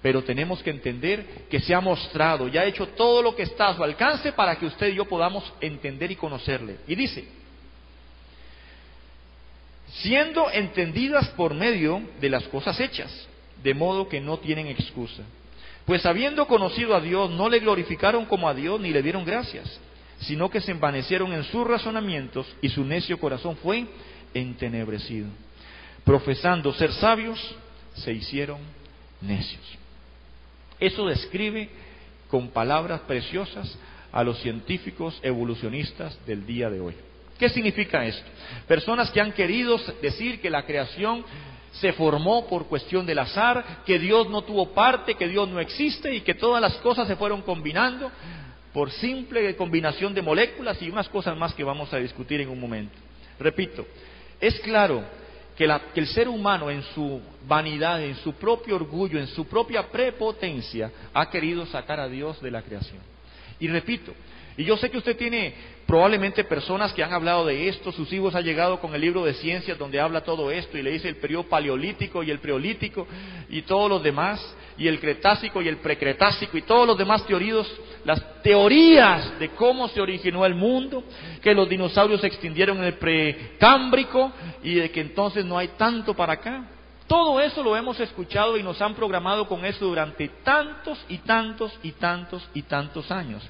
Pero 0.00 0.24
tenemos 0.24 0.62
que 0.62 0.70
entender 0.70 1.46
que 1.50 1.60
se 1.60 1.74
ha 1.74 1.80
mostrado 1.82 2.48
y 2.48 2.56
ha 2.56 2.64
hecho 2.64 2.88
todo 2.88 3.20
lo 3.20 3.36
que 3.36 3.42
está 3.42 3.68
a 3.68 3.76
su 3.76 3.84
alcance 3.84 4.32
para 4.32 4.56
que 4.56 4.64
usted 4.64 4.88
y 4.88 4.94
yo 4.94 5.04
podamos 5.04 5.52
entender 5.60 6.10
y 6.10 6.16
conocerle. 6.16 6.78
Y 6.86 6.94
dice, 6.94 7.28
siendo 9.88 10.50
entendidas 10.50 11.28
por 11.36 11.52
medio 11.52 12.00
de 12.18 12.30
las 12.30 12.44
cosas 12.44 12.80
hechas, 12.80 13.28
de 13.62 13.74
modo 13.74 14.08
que 14.08 14.22
no 14.22 14.38
tienen 14.38 14.68
excusa. 14.68 15.22
Pues 15.90 16.06
habiendo 16.06 16.46
conocido 16.46 16.94
a 16.94 17.00
Dios, 17.00 17.32
no 17.32 17.48
le 17.48 17.58
glorificaron 17.58 18.24
como 18.24 18.48
a 18.48 18.54
Dios 18.54 18.80
ni 18.80 18.92
le 18.92 19.02
dieron 19.02 19.24
gracias, 19.24 19.80
sino 20.20 20.48
que 20.48 20.60
se 20.60 20.70
envanecieron 20.70 21.32
en 21.32 21.42
sus 21.42 21.66
razonamientos 21.66 22.46
y 22.62 22.68
su 22.68 22.84
necio 22.84 23.18
corazón 23.18 23.56
fue 23.56 23.88
entenebrecido. 24.32 25.26
Profesando 26.04 26.72
ser 26.74 26.92
sabios, 26.92 27.40
se 27.94 28.12
hicieron 28.12 28.60
necios. 29.20 29.64
Eso 30.78 31.08
describe 31.08 31.68
con 32.28 32.50
palabras 32.50 33.00
preciosas 33.00 33.76
a 34.12 34.22
los 34.22 34.38
científicos 34.42 35.18
evolucionistas 35.24 36.24
del 36.24 36.46
día 36.46 36.70
de 36.70 36.78
hoy. 36.78 36.94
¿Qué 37.36 37.48
significa 37.48 38.06
esto? 38.06 38.30
Personas 38.68 39.10
que 39.10 39.20
han 39.20 39.32
querido 39.32 39.76
decir 40.00 40.40
que 40.40 40.50
la 40.50 40.64
creación 40.64 41.24
se 41.72 41.92
formó 41.92 42.46
por 42.46 42.66
cuestión 42.66 43.06
del 43.06 43.18
azar, 43.18 43.82
que 43.86 43.98
Dios 43.98 44.28
no 44.28 44.42
tuvo 44.42 44.72
parte, 44.72 45.14
que 45.14 45.28
Dios 45.28 45.48
no 45.48 45.60
existe 45.60 46.14
y 46.14 46.20
que 46.22 46.34
todas 46.34 46.60
las 46.60 46.74
cosas 46.78 47.06
se 47.06 47.16
fueron 47.16 47.42
combinando 47.42 48.10
por 48.72 48.90
simple 48.90 49.56
combinación 49.56 50.14
de 50.14 50.22
moléculas 50.22 50.80
y 50.82 50.90
unas 50.90 51.08
cosas 51.08 51.36
más 51.36 51.54
que 51.54 51.64
vamos 51.64 51.92
a 51.92 51.98
discutir 51.98 52.40
en 52.40 52.48
un 52.48 52.60
momento. 52.60 52.96
Repito, 53.38 53.86
es 54.40 54.58
claro 54.60 55.02
que, 55.56 55.68
el 55.94 56.06
ser 56.06 56.28
humano 56.28 56.70
en 56.70 56.82
su 56.94 57.20
vanidad, 57.46 58.02
en 58.02 58.16
su 58.16 58.32
propio 58.34 58.76
orgullo, 58.76 59.18
en 59.18 59.26
su 59.28 59.46
propia 59.46 59.88
prepotencia, 59.88 60.90
ha 61.12 61.28
querido 61.28 61.66
sacar 61.66 62.00
a 62.00 62.08
Dios 62.08 62.40
de 62.40 62.50
la 62.50 62.62
creación. 62.62 63.00
Y 63.58 63.68
repito, 63.68 64.12
y 64.60 64.64
yo 64.64 64.76
sé 64.76 64.90
que 64.90 64.98
usted 64.98 65.16
tiene 65.16 65.54
probablemente 65.86 66.44
personas 66.44 66.92
que 66.92 67.02
han 67.02 67.14
hablado 67.14 67.46
de 67.46 67.68
esto, 67.68 67.92
sus 67.92 68.12
hijos 68.12 68.34
han 68.34 68.44
llegado 68.44 68.78
con 68.78 68.94
el 68.94 69.00
libro 69.00 69.24
de 69.24 69.32
ciencias 69.32 69.78
donde 69.78 69.98
habla 69.98 70.20
todo 70.20 70.50
esto 70.50 70.76
y 70.76 70.82
le 70.82 70.90
dice 70.90 71.08
el 71.08 71.16
periodo 71.16 71.44
paleolítico 71.44 72.22
y 72.22 72.30
el 72.30 72.40
preolítico 72.40 73.08
y 73.48 73.62
todos 73.62 73.88
los 73.88 74.02
demás, 74.02 74.54
y 74.76 74.86
el 74.86 75.00
cretácico 75.00 75.62
y 75.62 75.68
el 75.68 75.78
precretácico 75.78 76.58
y 76.58 76.62
todos 76.62 76.86
los 76.86 76.98
demás 76.98 77.26
teorías, 77.26 77.66
las 78.04 78.42
teorías 78.42 79.38
de 79.38 79.48
cómo 79.48 79.88
se 79.88 80.02
originó 80.02 80.44
el 80.44 80.54
mundo, 80.54 81.04
que 81.40 81.54
los 81.54 81.66
dinosaurios 81.66 82.20
se 82.20 82.26
extendieron 82.26 82.76
en 82.80 82.84
el 82.84 82.94
precámbrico 82.98 84.30
y 84.62 84.74
de 84.74 84.90
que 84.90 85.00
entonces 85.00 85.42
no 85.46 85.56
hay 85.56 85.68
tanto 85.68 86.12
para 86.12 86.34
acá. 86.34 86.68
Todo 87.10 87.40
eso 87.40 87.64
lo 87.64 87.76
hemos 87.76 87.98
escuchado 87.98 88.56
y 88.56 88.62
nos 88.62 88.80
han 88.80 88.94
programado 88.94 89.48
con 89.48 89.64
eso 89.64 89.84
durante 89.84 90.28
tantos 90.44 91.04
y 91.08 91.18
tantos 91.18 91.76
y 91.82 91.90
tantos 91.90 92.48
y 92.54 92.62
tantos 92.62 93.10
años. 93.10 93.42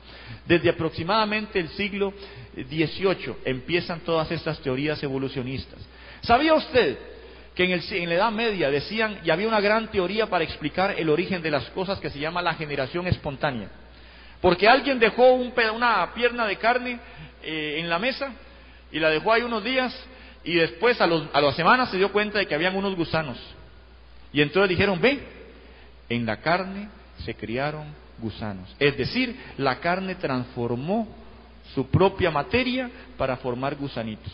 Desde 0.46 0.70
aproximadamente 0.70 1.61
el 1.61 1.68
siglo 1.68 2.14
XVIII 2.55 3.35
empiezan 3.44 4.01
todas 4.01 4.31
estas 4.31 4.59
teorías 4.61 5.03
evolucionistas. 5.03 5.79
¿Sabía 6.23 6.55
usted 6.55 6.96
que 7.55 7.64
en, 7.64 7.73
en, 7.73 8.09
la 8.09 8.14
Edad 8.14 8.33
Media 8.33 8.70
decían, 8.70 9.20
y 9.27 9.29
había 9.29 9.49
una 9.49 9.61
gran 9.61 9.90
teoría 9.90 10.25
para 10.25 10.42
explicar 10.42 10.94
el 10.96 11.11
origen 11.11 11.42
de 11.42 11.51
las 11.51 11.68
cosas 11.73 12.01
que 12.01 12.09
se 12.09 12.18
llama 12.18 12.40
la 12.40 12.55
generación 12.55 13.09
espontánea? 13.09 13.68
Porque 14.40 14.68
alguien 14.68 14.99
dejó 14.99 15.35
una 15.35 16.14
pierna 16.14 16.46
de 16.46 16.57
carne 16.57 16.99
eh, 17.42 17.77
en 17.79 17.90
la 17.90 17.99
mesa 17.99 18.33
y 18.90 18.99
la 18.99 19.11
dejó 19.11 19.35
ahí 19.35 19.42
unos 19.42 19.62
días 19.62 19.94
y 20.44 20.55
después 20.55 21.00
a, 21.00 21.05
a 21.05 21.40
las 21.40 21.57
semanas 21.57 21.90
se 21.90 21.96
dio 21.96 22.12
cuenta 22.12 22.38
de 22.38 22.46
que 22.46 22.55
habían 22.55 22.76
unos 22.76 22.96
gusanos. 22.96 23.38
Y 24.33 24.40
entonces 24.40 24.70
dijeron, 24.70 25.00
ve, 25.00 25.20
en 26.09 26.26
la 26.26 26.38
carne 26.38 26.88
se 27.24 27.35
criaron 27.35 27.87
gusanos. 28.18 28.74
Es 28.79 28.96
decir, 28.96 29.37
la 29.59 29.81
carne 29.81 30.14
transformó 30.14 31.09
su 31.74 31.87
propia 31.88 32.31
materia 32.31 32.90
para 33.16 33.37
formar 33.37 33.76
gusanitos. 33.76 34.33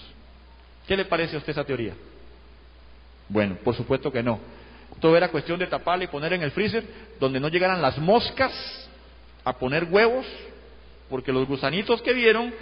¿Qué 0.86 0.96
le 0.96 1.04
parece 1.04 1.36
a 1.36 1.38
usted 1.38 1.52
esa 1.52 1.64
teoría? 1.64 1.94
Bueno, 3.28 3.56
por 3.64 3.74
supuesto 3.74 4.12
que 4.12 4.22
no. 4.22 4.38
Todo 5.00 5.16
era 5.16 5.30
cuestión 5.30 5.58
de 5.58 5.66
taparle 5.66 6.04
y 6.04 6.08
poner 6.08 6.32
en 6.32 6.42
el 6.42 6.52
freezer 6.52 6.84
donde 7.18 7.40
no 7.40 7.48
llegaran 7.48 7.82
las 7.82 7.98
moscas 7.98 8.52
a 9.44 9.52
poner 9.52 9.84
huevos, 9.84 10.26
porque 11.10 11.32
los 11.32 11.46
gusanitos 11.46 12.00
que 12.02 12.12
vieron 12.12 12.52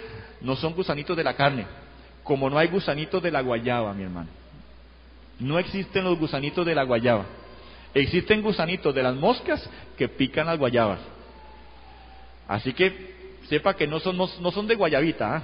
no 0.41 0.55
son 0.55 0.73
gusanitos 0.73 1.15
de 1.15 1.23
la 1.23 1.35
carne, 1.35 1.65
como 2.25 2.49
no 2.49 2.57
hay 2.57 2.67
gusanitos 2.67 3.21
de 3.21 3.31
la 3.31 3.41
guayaba, 3.41 3.93
mi 3.93 4.03
hermano. 4.03 4.27
No 5.39 5.59
existen 5.59 6.03
los 6.03 6.17
gusanitos 6.17 6.65
de 6.65 6.73
la 6.73 6.83
guayaba. 6.83 7.23
Existen 7.93 8.41
gusanitos 8.41 8.93
de 8.93 9.03
las 9.03 9.15
moscas 9.15 9.69
que 9.95 10.09
pican 10.09 10.47
las 10.47 10.57
guayabas. 10.57 10.99
Así 12.47 12.73
que 12.73 13.37
sepa 13.47 13.75
que 13.75 13.85
no 13.85 13.99
son, 13.99 14.17
no, 14.17 14.27
son 14.27 14.67
de 14.67 14.73
guayabita, 14.73 15.35
¿ah? 15.35 15.43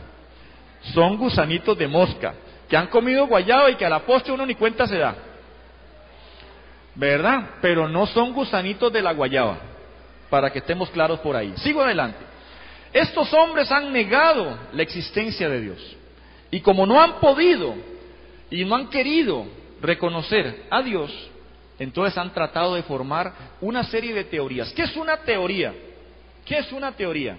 son 0.93 1.17
gusanitos 1.17 1.77
de 1.77 1.87
mosca, 1.87 2.33
que 2.67 2.75
han 2.75 2.87
comido 2.87 3.27
guayaba 3.27 3.69
y 3.69 3.75
que 3.75 3.85
a 3.85 3.89
la 3.89 3.99
postre 3.99 4.33
uno 4.33 4.45
ni 4.45 4.55
cuenta 4.55 4.87
se 4.87 4.97
da. 4.97 5.15
¿Verdad? 6.95 7.51
Pero 7.61 7.87
no 7.87 8.07
son 8.07 8.33
gusanitos 8.33 8.91
de 8.91 9.03
la 9.03 9.13
guayaba, 9.13 9.59
para 10.31 10.49
que 10.49 10.59
estemos 10.59 10.89
claros 10.89 11.19
por 11.19 11.35
ahí. 11.35 11.53
Sigo 11.57 11.83
adelante. 11.83 12.25
Estos 12.91 13.31
hombres 13.33 13.71
han 13.71 13.93
negado 13.93 14.57
la 14.73 14.81
existencia 14.81 15.47
de 15.47 15.61
Dios. 15.61 15.97
Y 16.51 16.59
como 16.59 16.85
no 16.85 17.01
han 17.01 17.19
podido 17.19 17.73
y 18.49 18.65
no 18.65 18.75
han 18.75 18.89
querido 18.89 19.45
reconocer 19.81 20.65
a 20.69 20.81
Dios, 20.81 21.09
entonces 21.79 22.17
han 22.17 22.33
tratado 22.33 22.75
de 22.75 22.83
formar 22.83 23.33
una 23.61 23.85
serie 23.85 24.13
de 24.13 24.25
teorías. 24.25 24.71
¿Qué 24.73 24.83
es 24.83 24.95
una 24.97 25.17
teoría? 25.17 25.73
¿Qué 26.45 26.57
es 26.57 26.71
una 26.73 26.91
teoría? 26.91 27.37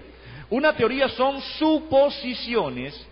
Una 0.49 0.75
teoría 0.75 1.07
son 1.09 1.39
suposiciones 1.59 3.07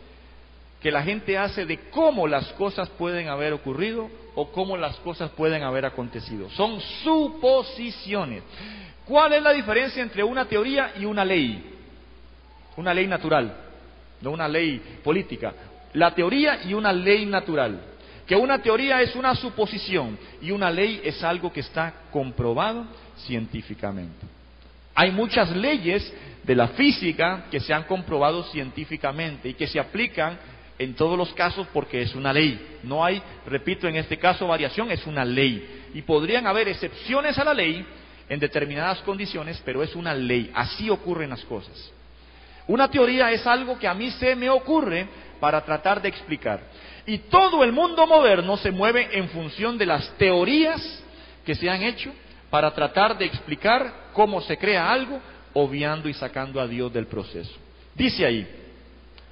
que 0.81 0.91
la 0.91 1.03
gente 1.03 1.37
hace 1.37 1.65
de 1.65 1.77
cómo 1.91 2.27
las 2.27 2.47
cosas 2.53 2.89
pueden 2.89 3.29
haber 3.29 3.53
ocurrido 3.53 4.09
o 4.33 4.51
cómo 4.51 4.75
las 4.75 4.95
cosas 4.97 5.29
pueden 5.31 5.61
haber 5.61 5.85
acontecido. 5.85 6.49
Son 6.49 6.81
suposiciones. 7.03 8.43
¿Cuál 9.05 9.33
es 9.33 9.43
la 9.43 9.53
diferencia 9.53 10.01
entre 10.01 10.23
una 10.23 10.45
teoría 10.45 10.93
y 10.99 11.05
una 11.05 11.23
ley? 11.23 11.63
Una 12.77 12.93
ley 12.93 13.05
natural, 13.05 13.53
no 14.21 14.31
una 14.31 14.47
ley 14.47 14.81
política 15.03 15.53
la 15.93 16.13
teoría 16.13 16.59
y 16.65 16.73
una 16.73 16.93
ley 16.93 17.25
natural. 17.25 17.81
Que 18.25 18.35
una 18.35 18.61
teoría 18.61 19.01
es 19.01 19.15
una 19.15 19.35
suposición 19.35 20.17
y 20.41 20.51
una 20.51 20.69
ley 20.71 21.01
es 21.03 21.21
algo 21.23 21.51
que 21.51 21.59
está 21.59 21.93
comprobado 22.11 22.85
científicamente. 23.17 24.25
Hay 24.95 25.11
muchas 25.11 25.55
leyes 25.55 26.13
de 26.43 26.55
la 26.55 26.69
física 26.69 27.45
que 27.51 27.59
se 27.59 27.73
han 27.73 27.83
comprobado 27.83 28.43
científicamente 28.45 29.49
y 29.49 29.53
que 29.53 29.67
se 29.67 29.79
aplican 29.79 30.37
en 30.79 30.95
todos 30.95 31.17
los 31.17 31.33
casos 31.33 31.67
porque 31.73 32.01
es 32.01 32.15
una 32.15 32.33
ley. 32.33 32.79
No 32.83 33.03
hay, 33.05 33.21
repito, 33.45 33.87
en 33.87 33.97
este 33.97 34.17
caso 34.17 34.47
variación, 34.47 34.91
es 34.91 35.05
una 35.05 35.23
ley. 35.23 35.83
Y 35.93 36.01
podrían 36.01 36.47
haber 36.47 36.67
excepciones 36.67 37.37
a 37.37 37.43
la 37.43 37.53
ley 37.53 37.85
en 38.29 38.39
determinadas 38.39 38.99
condiciones, 39.01 39.61
pero 39.63 39.83
es 39.83 39.95
una 39.95 40.13
ley. 40.13 40.49
Así 40.53 40.89
ocurren 40.89 41.29
las 41.29 41.43
cosas. 41.45 41.91
Una 42.67 42.89
teoría 42.89 43.31
es 43.31 43.45
algo 43.45 43.77
que 43.77 43.87
a 43.87 43.93
mí 43.93 44.11
se 44.11 44.35
me 44.35 44.49
ocurre 44.49 45.07
para 45.39 45.63
tratar 45.63 46.01
de 46.01 46.09
explicar. 46.09 46.61
Y 47.05 47.17
todo 47.17 47.63
el 47.63 47.71
mundo 47.71 48.05
moderno 48.05 48.57
se 48.57 48.71
mueve 48.71 49.09
en 49.11 49.29
función 49.29 49.77
de 49.77 49.85
las 49.85 50.09
teorías 50.17 51.03
que 51.45 51.55
se 51.55 51.69
han 51.69 51.81
hecho 51.81 52.13
para 52.49 52.71
tratar 52.71 53.17
de 53.17 53.25
explicar 53.25 54.09
cómo 54.13 54.41
se 54.41 54.57
crea 54.57 54.91
algo, 54.91 55.19
obviando 55.53 56.07
y 56.07 56.13
sacando 56.13 56.61
a 56.61 56.67
Dios 56.67 56.93
del 56.93 57.07
proceso. 57.07 57.53
Dice 57.95 58.25
ahí, 58.25 58.47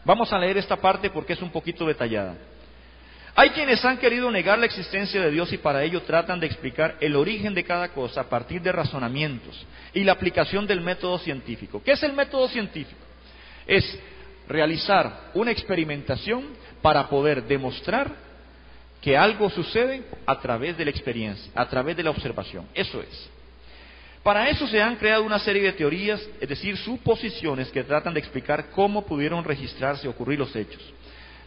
vamos 0.03 0.33
a 0.33 0.39
leer 0.39 0.57
esta 0.57 0.77
parte 0.77 1.09
porque 1.09 1.33
es 1.33 1.41
un 1.41 1.51
poquito 1.51 1.85
detallada. 1.85 2.35
Hay 3.35 3.51
quienes 3.51 3.85
han 3.85 3.97
querido 3.97 4.29
negar 4.31 4.57
la 4.57 4.65
existencia 4.65 5.21
de 5.21 5.31
Dios 5.31 5.53
y 5.53 5.57
para 5.57 5.83
ello 5.83 6.01
tratan 6.01 6.39
de 6.39 6.47
explicar 6.47 6.97
el 6.99 7.15
origen 7.15 7.53
de 7.53 7.63
cada 7.63 7.89
cosa 7.89 8.21
a 8.21 8.29
partir 8.29 8.61
de 8.61 8.71
razonamientos 8.71 9.65
y 9.93 10.03
la 10.03 10.13
aplicación 10.13 10.65
del 10.65 10.81
método 10.81 11.19
científico. 11.19 11.81
¿Qué 11.83 11.91
es 11.91 12.03
el 12.03 12.13
método 12.13 12.47
científico? 12.49 12.99
Es 13.69 13.99
realizar 14.47 15.29
una 15.35 15.51
experimentación 15.51 16.43
para 16.81 17.07
poder 17.07 17.43
demostrar 17.43 18.11
que 18.99 19.15
algo 19.15 19.49
sucede 19.49 20.03
a 20.25 20.39
través 20.39 20.75
de 20.75 20.85
la 20.85 20.91
experiencia, 20.91 21.51
a 21.55 21.69
través 21.69 21.95
de 21.95 22.03
la 22.03 22.09
observación. 22.09 22.65
Eso 22.73 22.99
es. 23.01 23.29
Para 24.23 24.49
eso 24.49 24.67
se 24.67 24.81
han 24.81 24.97
creado 24.97 25.23
una 25.23 25.39
serie 25.39 25.61
de 25.61 25.73
teorías, 25.73 26.21
es 26.41 26.49
decir, 26.49 26.75
suposiciones 26.77 27.69
que 27.69 27.83
tratan 27.83 28.13
de 28.13 28.19
explicar 28.19 28.71
cómo 28.71 29.05
pudieron 29.05 29.43
registrarse 29.43 30.07
o 30.07 30.11
ocurrir 30.11 30.39
los 30.39 30.53
hechos. 30.55 30.81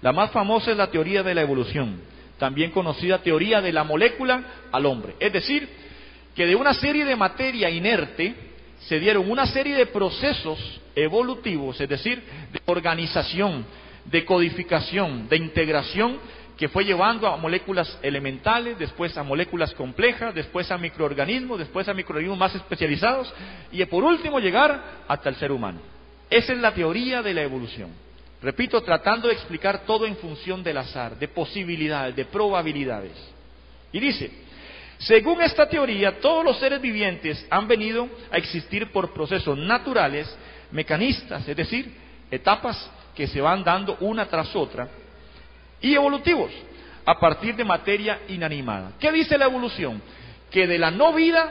La 0.01 0.13
más 0.13 0.31
famosa 0.31 0.71
es 0.71 0.77
la 0.77 0.91
teoría 0.91 1.23
de 1.23 1.35
la 1.35 1.43
evolución, 1.43 2.01
también 2.39 2.71
conocida 2.71 3.23
teoría 3.23 3.61
de 3.61 3.73
la 3.73 3.85
molécula 3.85 4.43
al 4.73 4.87
hombre. 4.87 5.15
Es 5.21 5.33
decir, 5.33 5.69
que 6.35 6.47
de 6.47 6.55
una 6.55 6.73
serie 6.75 7.05
de 7.05 7.15
materia 7.15 7.69
inerte 7.69 8.35
se 8.89 8.99
dieron 8.99 9.31
una 9.31 9.47
serie 9.47 9.77
de 9.77 9.87
procesos 9.87 10.81
evolutivos, 10.95 11.81
es 11.81 11.89
decir, 11.89 12.23
de 12.53 12.61
organización, 12.67 13.65
de 14.05 14.25
codificación, 14.25 15.29
de 15.29 15.37
integración, 15.37 16.19
que 16.57 16.69
fue 16.69 16.85
llevando 16.85 17.27
a 17.27 17.37
moléculas 17.37 17.99
elementales, 18.03 18.79
después 18.79 19.17
a 19.17 19.23
moléculas 19.23 19.73
complejas, 19.75 20.35
después 20.35 20.71
a 20.71 20.79
microorganismos, 20.79 21.59
después 21.59 21.89
a 21.89 21.95
microorganismos 21.95 22.39
más 22.39 22.55
especializados 22.55 23.33
y 23.71 23.85
por 23.87 24.05
último 24.05 24.39
llegar 24.39 25.03
hasta 25.09 25.29
el 25.29 25.37
ser 25.37 25.51
humano. 25.51 25.81
Esa 26.29 26.53
es 26.53 26.59
la 26.59 26.73
teoría 26.73 27.23
de 27.23 27.35
la 27.35 27.43
evolución. 27.43 27.91
Repito, 28.43 28.83
tratando 28.83 29.29
de 29.29 29.35
explicar 29.35 29.85
todo 29.87 30.05
en 30.05 30.17
función 30.17 30.63
del 30.63 30.77
azar, 30.77 31.17
de 31.19 31.29
posibilidades, 31.29 32.17
de 32.17 32.25
probabilidades. 32.25 33.13
Y 33.93 34.01
dice, 34.01 34.31
según 35.07 35.43
esta 35.43 35.69
teoría, 35.69 36.21
todos 36.21 36.45
los 36.45 36.59
seres 36.59 36.81
vivientes 36.81 37.47
han 37.51 37.69
venido 37.69 38.09
a 38.31 38.37
existir 38.37 38.91
por 38.93 39.13
procesos 39.13 39.57
naturales, 39.59 40.35
mecanistas, 40.71 41.47
es 41.47 41.57
decir, 41.57 41.95
etapas 42.31 42.91
que 43.15 43.27
se 43.27 43.41
van 43.41 43.63
dando 43.63 43.97
una 44.01 44.27
tras 44.27 44.55
otra, 44.57 44.89
y 45.81 45.95
evolutivos, 45.95 46.51
a 47.05 47.19
partir 47.19 47.57
de 47.57 47.65
materia 47.65 48.21
inanimada. 48.29 48.93
¿Qué 48.99 49.11
dice 49.11 49.37
la 49.37 49.47
evolución? 49.47 50.01
que 50.53 50.67
de 50.67 50.79
la 50.79 50.91
no 50.91 51.13
vida 51.15 51.51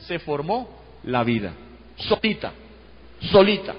se 0.00 0.18
formó 0.18 0.82
la 1.04 1.22
vida, 1.24 1.52
solita, 1.96 2.52
solita. 3.30 3.74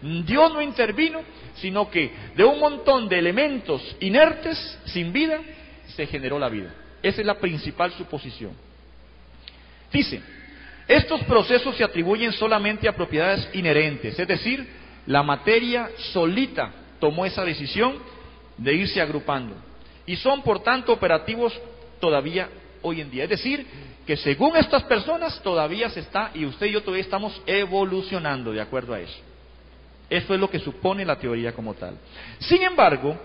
Dios 0.00 0.52
no 0.52 0.62
intervino, 0.62 1.20
sino 1.56 1.90
que 1.90 2.12
de 2.36 2.44
un 2.44 2.60
montón 2.60 3.08
de 3.08 3.18
elementos 3.18 3.96
inertes, 4.00 4.78
sin 4.86 5.12
vida, 5.12 5.40
se 5.88 6.06
generó 6.06 6.38
la 6.38 6.48
vida. 6.48 6.72
Esa 7.04 7.20
es 7.20 7.26
la 7.26 7.38
principal 7.38 7.92
suposición. 7.92 8.52
Dice, 9.92 10.22
estos 10.88 11.22
procesos 11.24 11.76
se 11.76 11.84
atribuyen 11.84 12.32
solamente 12.32 12.88
a 12.88 12.96
propiedades 12.96 13.46
inherentes, 13.52 14.18
es 14.18 14.26
decir, 14.26 14.66
la 15.06 15.22
materia 15.22 15.90
solita 16.12 16.72
tomó 16.98 17.26
esa 17.26 17.44
decisión 17.44 17.98
de 18.56 18.72
irse 18.72 19.02
agrupando 19.02 19.54
y 20.06 20.16
son 20.16 20.42
por 20.42 20.62
tanto 20.62 20.94
operativos 20.94 21.52
todavía 22.00 22.48
hoy 22.80 23.02
en 23.02 23.10
día. 23.10 23.24
Es 23.24 23.30
decir, 23.30 23.66
que 24.06 24.16
según 24.16 24.56
estas 24.56 24.84
personas 24.84 25.42
todavía 25.42 25.90
se 25.90 26.00
está, 26.00 26.30
y 26.32 26.46
usted 26.46 26.68
y 26.68 26.72
yo 26.72 26.80
todavía 26.80 27.04
estamos 27.04 27.38
evolucionando 27.44 28.50
de 28.50 28.62
acuerdo 28.62 28.94
a 28.94 29.00
eso. 29.00 29.18
Eso 30.08 30.32
es 30.32 30.40
lo 30.40 30.48
que 30.48 30.58
supone 30.58 31.04
la 31.04 31.18
teoría 31.18 31.52
como 31.52 31.74
tal. 31.74 31.98
Sin 32.38 32.62
embargo, 32.62 33.18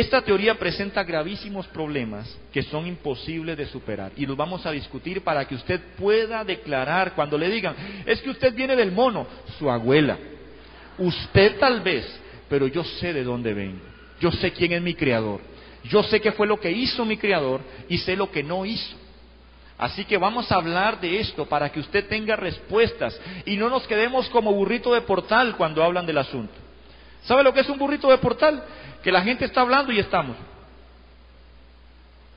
esta 0.00 0.20
teoría 0.20 0.58
presenta 0.58 1.02
gravísimos 1.04 1.66
problemas 1.68 2.36
que 2.52 2.62
son 2.64 2.86
imposibles 2.86 3.56
de 3.56 3.64
superar 3.64 4.12
y 4.14 4.26
los 4.26 4.36
vamos 4.36 4.66
a 4.66 4.70
discutir 4.70 5.22
para 5.22 5.46
que 5.48 5.54
usted 5.54 5.80
pueda 5.96 6.44
declarar 6.44 7.14
cuando 7.14 7.38
le 7.38 7.48
digan, 7.48 7.74
es 8.04 8.20
que 8.20 8.28
usted 8.28 8.54
viene 8.54 8.76
del 8.76 8.92
mono, 8.92 9.26
su 9.58 9.70
abuela, 9.70 10.18
usted 10.98 11.58
tal 11.58 11.80
vez, 11.80 12.04
pero 12.46 12.66
yo 12.66 12.84
sé 12.84 13.14
de 13.14 13.24
dónde 13.24 13.54
vengo, 13.54 13.80
yo 14.20 14.30
sé 14.32 14.52
quién 14.52 14.72
es 14.72 14.82
mi 14.82 14.92
creador, 14.92 15.40
yo 15.84 16.02
sé 16.02 16.20
qué 16.20 16.32
fue 16.32 16.46
lo 16.46 16.60
que 16.60 16.70
hizo 16.70 17.06
mi 17.06 17.16
creador 17.16 17.62
y 17.88 17.96
sé 17.96 18.16
lo 18.16 18.30
que 18.30 18.42
no 18.42 18.66
hizo. 18.66 18.96
Así 19.78 20.04
que 20.04 20.18
vamos 20.18 20.52
a 20.52 20.56
hablar 20.56 21.00
de 21.00 21.20
esto 21.20 21.46
para 21.46 21.72
que 21.72 21.80
usted 21.80 22.06
tenga 22.06 22.36
respuestas 22.36 23.18
y 23.46 23.56
no 23.56 23.70
nos 23.70 23.86
quedemos 23.86 24.28
como 24.28 24.52
burrito 24.52 24.92
de 24.92 25.00
portal 25.00 25.56
cuando 25.56 25.82
hablan 25.82 26.04
del 26.04 26.18
asunto. 26.18 26.65
¿Sabe 27.26 27.42
lo 27.42 27.52
que 27.52 27.60
es 27.60 27.68
un 27.68 27.78
burrito 27.78 28.08
de 28.08 28.18
portal? 28.18 28.62
Que 29.02 29.12
la 29.12 29.22
gente 29.22 29.44
está 29.44 29.60
hablando 29.60 29.92
y 29.92 29.98
estamos. 29.98 30.36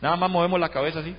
Nada 0.01 0.15
más 0.15 0.29
movemos 0.29 0.59
la 0.59 0.69
cabeza 0.69 0.99
así. 0.99 1.15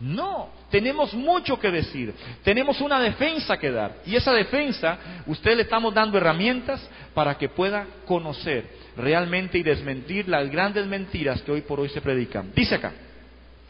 No, 0.00 0.48
tenemos 0.68 1.14
mucho 1.14 1.60
que 1.60 1.70
decir, 1.70 2.12
tenemos 2.42 2.80
una 2.80 2.98
defensa 2.98 3.56
que 3.56 3.70
dar. 3.70 3.98
Y 4.04 4.16
esa 4.16 4.32
defensa, 4.32 4.98
usted 5.26 5.54
le 5.56 5.62
estamos 5.62 5.94
dando 5.94 6.18
herramientas 6.18 6.88
para 7.14 7.38
que 7.38 7.48
pueda 7.48 7.86
conocer 8.04 8.68
realmente 8.96 9.58
y 9.58 9.62
desmentir 9.62 10.28
las 10.28 10.50
grandes 10.50 10.86
mentiras 10.86 11.40
que 11.42 11.52
hoy 11.52 11.60
por 11.60 11.78
hoy 11.78 11.88
se 11.88 12.00
predican. 12.00 12.50
Dice 12.52 12.74
acá, 12.74 12.92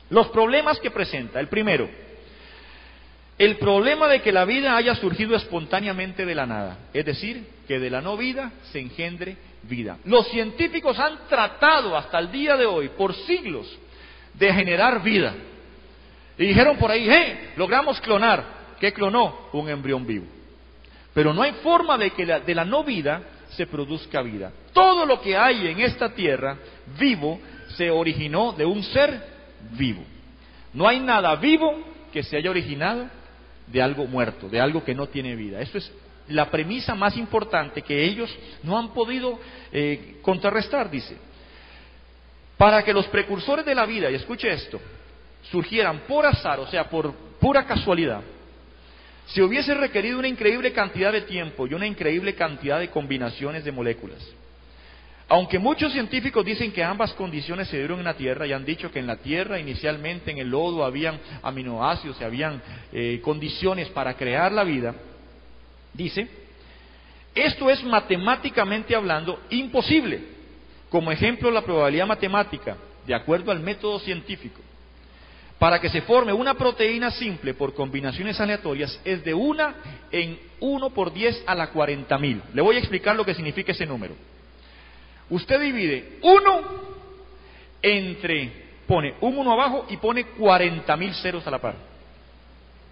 los 0.09 0.29
problemas 0.29 0.79
que 0.79 0.91
presenta. 0.91 1.39
El 1.39 1.49
primero, 1.49 1.89
el 3.39 3.57
problema 3.57 4.09
de 4.09 4.21
que 4.21 4.33
la 4.33 4.45
vida 4.45 4.77
haya 4.77 4.95
surgido 4.95 5.35
espontáneamente 5.35 6.25
de 6.25 6.35
la 6.35 6.47
nada, 6.47 6.79
es 6.93 7.05
decir, 7.05 7.47
que 7.67 7.79
de 7.79 7.91
la 7.91 8.01
no 8.01 8.17
vida 8.17 8.53
se 8.71 8.79
engendre 8.79 9.37
vida. 9.63 9.99
Los 10.05 10.29
científicos 10.29 10.99
han 10.99 11.27
tratado 11.29 11.97
hasta 11.97 12.19
el 12.19 12.31
día 12.31 12.57
de 12.57 12.67
hoy, 12.67 12.91
por 12.91 13.15
siglos, 13.15 13.67
de 14.35 14.53
generar 14.53 15.03
vida. 15.03 15.35
Y 16.39 16.47
dijeron 16.47 16.77
por 16.77 16.91
ahí, 16.91 17.09
¡eh! 17.09 17.53
Logramos 17.57 18.01
clonar. 18.01 18.63
¿Qué 18.81 18.93
clonó? 18.93 19.49
Un 19.53 19.69
embrión 19.69 20.07
vivo. 20.07 20.27
Pero 21.15 21.33
no 21.33 21.43
hay 21.43 21.53
forma 21.63 21.99
de 21.99 22.11
que 22.11 22.25
de 22.27 22.55
la 22.55 22.65
no 22.65 22.85
vida 22.85 23.23
se 23.51 23.67
produzca 23.67 24.23
vida. 24.23 24.51
Todo 24.73 25.05
lo 25.05 25.21
que 25.21 25.37
hay 25.37 25.69
en 25.69 25.81
esta 25.81 26.15
tierra 26.15 26.57
vivo 26.99 27.39
se 27.77 27.91
originó 27.91 28.53
de 28.53 28.65
un 28.65 28.83
ser 28.83 29.21
vivo. 29.73 30.03
No 30.73 30.89
hay 30.89 31.01
nada 31.01 31.35
vivo 31.37 31.79
que 32.13 32.23
se 32.23 32.37
haya 32.37 32.51
originado 32.51 33.09
de 33.67 33.83
algo 33.83 34.07
muerto, 34.07 34.49
de 34.49 34.61
algo 34.61 34.85
que 34.85 34.95
no 34.95 35.07
tiene 35.09 35.37
vida. 35.37 35.61
Eso 35.61 35.79
es 35.79 35.91
la 36.29 36.51
premisa 36.51 36.95
más 36.95 37.17
importante 37.17 37.83
que 37.83 38.05
ellos 38.05 38.35
no 38.63 38.79
han 38.79 38.93
podido 38.93 39.39
eh, 39.73 40.17
contrarrestar, 40.23 40.91
dice. 40.91 41.17
Para 42.57 42.85
que 42.85 42.93
los 42.93 43.07
precursores 43.07 43.65
de 43.65 43.75
la 43.75 43.87
vida, 43.87 44.11
y 44.11 44.15
escuche 44.15 44.51
esto, 44.53 44.81
surgieran 45.51 46.01
por 46.07 46.25
azar, 46.27 46.61
o 46.61 46.67
sea, 46.67 46.89
por 46.89 47.13
pura 47.41 47.67
casualidad, 47.67 48.23
se 49.27 49.43
hubiese 49.43 49.75
requerido 49.75 50.19
una 50.19 50.29
increíble 50.29 50.73
cantidad 50.73 51.13
de 51.13 51.23
tiempo 51.23 51.67
y 51.67 51.75
una 51.75 51.87
increíble 51.87 52.35
cantidad 52.35 52.79
de 52.79 52.91
combinaciones 52.91 53.65
de 53.65 53.73
moléculas. 53.73 54.19
Aunque 55.33 55.59
muchos 55.59 55.95
científicos 55.95 56.45
dicen 56.45 56.73
que 56.73 56.85
ambas 56.85 57.15
condiciones 57.15 57.67
se 57.69 57.79
dieron 57.79 58.01
en 58.01 58.05
la 58.05 58.13
Tierra 58.13 58.47
y 58.47 58.53
han 58.53 58.67
dicho 58.67 58.93
que 58.93 58.99
en 58.99 59.07
la 59.07 59.17
Tierra 59.17 59.59
inicialmente 59.59 60.31
en 60.31 60.37
el 60.37 60.51
lodo 60.51 60.85
habían 60.85 61.19
aminoácidos 61.43 62.21
y 62.21 62.25
habían 62.25 62.61
eh, 62.93 63.19
condiciones 63.25 63.89
para 63.89 64.13
crear 64.13 64.53
la 64.53 64.63
vida, 64.63 64.95
dice, 65.95 66.29
esto 67.35 67.71
es 67.71 67.83
matemáticamente 67.83 68.95
hablando 68.95 69.41
imposible. 69.49 70.21
Como 70.91 71.11
ejemplo, 71.11 71.51
la 71.51 71.63
probabilidad 71.63 72.07
matemática, 72.07 72.77
de 73.07 73.15
acuerdo 73.15 73.53
al 73.53 73.61
método 73.61 74.01
científico, 74.01 74.61
para 75.59 75.81
que 75.81 75.89
se 75.89 76.03
forme 76.03 76.35
una 76.35 76.53
proteína 76.53 77.11
simple 77.11 77.55
por 77.55 77.73
combinaciones 77.73 78.39
aleatorias 78.39 79.01
es 79.03 79.25
de 79.25 79.33
una 79.33 79.77
en 80.11 80.39
1 80.61 80.91
por 80.91 81.11
10 81.11 81.45
a 81.47 81.55
la 81.55 81.71
40 81.71 82.19
mil. 82.19 82.43
Le 82.53 82.61
voy 82.61 82.77
a 82.77 82.81
explicar 82.81 83.17
lo 83.17 83.25
que 83.25 83.35
significa 83.35 83.73
ese 83.73 83.87
número. 83.87 84.15
Usted 85.33 85.59
divide 85.61 86.19
1 86.21 86.63
entre, 87.81 88.53
pone 88.87 89.15
un 89.23 89.39
1 89.39 89.53
abajo 89.53 89.87
y 89.89 89.97
pone 89.97 90.25
40 90.27 90.95
mil 90.99 91.15
ceros 91.15 91.47
a 91.47 91.51
la 91.51 91.59
par. 91.59 91.75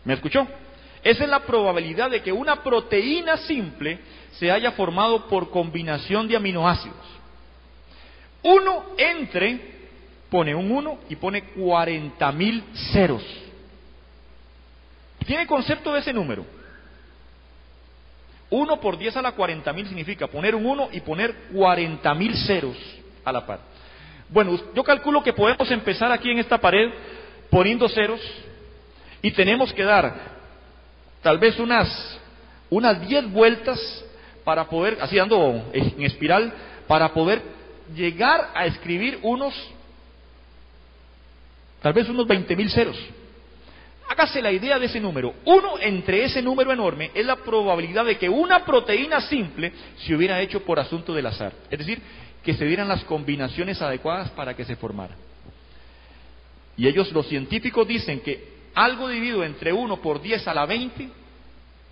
¿Me 0.06 0.14
escuchó? 0.14 0.48
Esa 1.04 1.24
es 1.24 1.28
la 1.28 1.40
probabilidad 1.40 2.08
de 2.08 2.22
que 2.22 2.32
una 2.32 2.62
proteína 2.62 3.36
simple 3.36 3.98
se 4.32 4.50
haya 4.50 4.72
formado 4.72 5.28
por 5.28 5.50
combinación 5.50 6.28
de 6.28 6.36
aminoácidos. 6.36 6.96
1 8.42 8.84
entre, 8.96 9.60
pone 10.30 10.54
un 10.54 10.70
1 10.70 10.98
y 11.10 11.16
pone 11.16 11.42
40 11.42 12.32
mil 12.32 12.64
ceros. 12.90 13.22
¿Tiene 15.26 15.46
concepto 15.46 15.92
de 15.92 16.00
ese 16.00 16.14
número? 16.14 16.46
1 18.50 18.80
por 18.80 18.98
10 18.98 19.16
a 19.16 19.22
la 19.22 19.32
40 19.32 19.72
mil 19.72 19.86
significa 19.86 20.26
poner 20.26 20.54
un 20.54 20.66
1 20.66 20.88
y 20.92 21.00
poner 21.00 21.34
40 21.54 22.14
mil 22.14 22.36
ceros 22.46 22.76
a 23.24 23.32
la 23.32 23.46
par. 23.46 23.60
Bueno, 24.28 24.58
yo 24.74 24.84
calculo 24.84 25.22
que 25.22 25.32
podemos 25.32 25.70
empezar 25.70 26.10
aquí 26.12 26.30
en 26.30 26.38
esta 26.38 26.58
pared 26.58 26.90
poniendo 27.48 27.88
ceros 27.88 28.20
y 29.22 29.30
tenemos 29.32 29.72
que 29.72 29.84
dar 29.84 30.14
tal 31.22 31.38
vez 31.38 31.58
unas, 31.58 32.18
unas 32.70 33.06
10 33.06 33.30
vueltas 33.30 34.04
para 34.44 34.68
poder, 34.68 34.98
así 35.00 35.16
dando 35.16 35.64
en 35.72 36.02
espiral, 36.02 36.52
para 36.86 37.12
poder 37.12 37.42
llegar 37.94 38.50
a 38.54 38.66
escribir 38.66 39.18
unos, 39.22 39.54
tal 41.82 41.92
vez 41.92 42.08
unos 42.08 42.26
20 42.26 42.56
mil 42.56 42.70
ceros. 42.70 42.96
Hágase 44.10 44.42
la 44.42 44.50
idea 44.50 44.76
de 44.76 44.86
ese 44.86 44.98
número. 44.98 45.34
Uno 45.44 45.78
entre 45.80 46.24
ese 46.24 46.42
número 46.42 46.72
enorme 46.72 47.12
es 47.14 47.24
la 47.24 47.36
probabilidad 47.36 48.04
de 48.04 48.18
que 48.18 48.28
una 48.28 48.64
proteína 48.64 49.20
simple 49.20 49.72
se 49.98 50.16
hubiera 50.16 50.40
hecho 50.40 50.64
por 50.64 50.80
asunto 50.80 51.14
del 51.14 51.26
azar. 51.26 51.52
Es 51.70 51.78
decir, 51.78 52.02
que 52.42 52.54
se 52.54 52.64
dieran 52.64 52.88
las 52.88 53.04
combinaciones 53.04 53.80
adecuadas 53.80 54.28
para 54.30 54.56
que 54.56 54.64
se 54.64 54.74
formara. 54.74 55.14
Y 56.76 56.88
ellos, 56.88 57.12
los 57.12 57.28
científicos, 57.28 57.86
dicen 57.86 58.18
que 58.18 58.48
algo 58.74 59.08
dividido 59.08 59.44
entre 59.44 59.72
1 59.72 59.96
por 59.98 60.20
10 60.20 60.48
a 60.48 60.54
la 60.54 60.66
20 60.66 61.08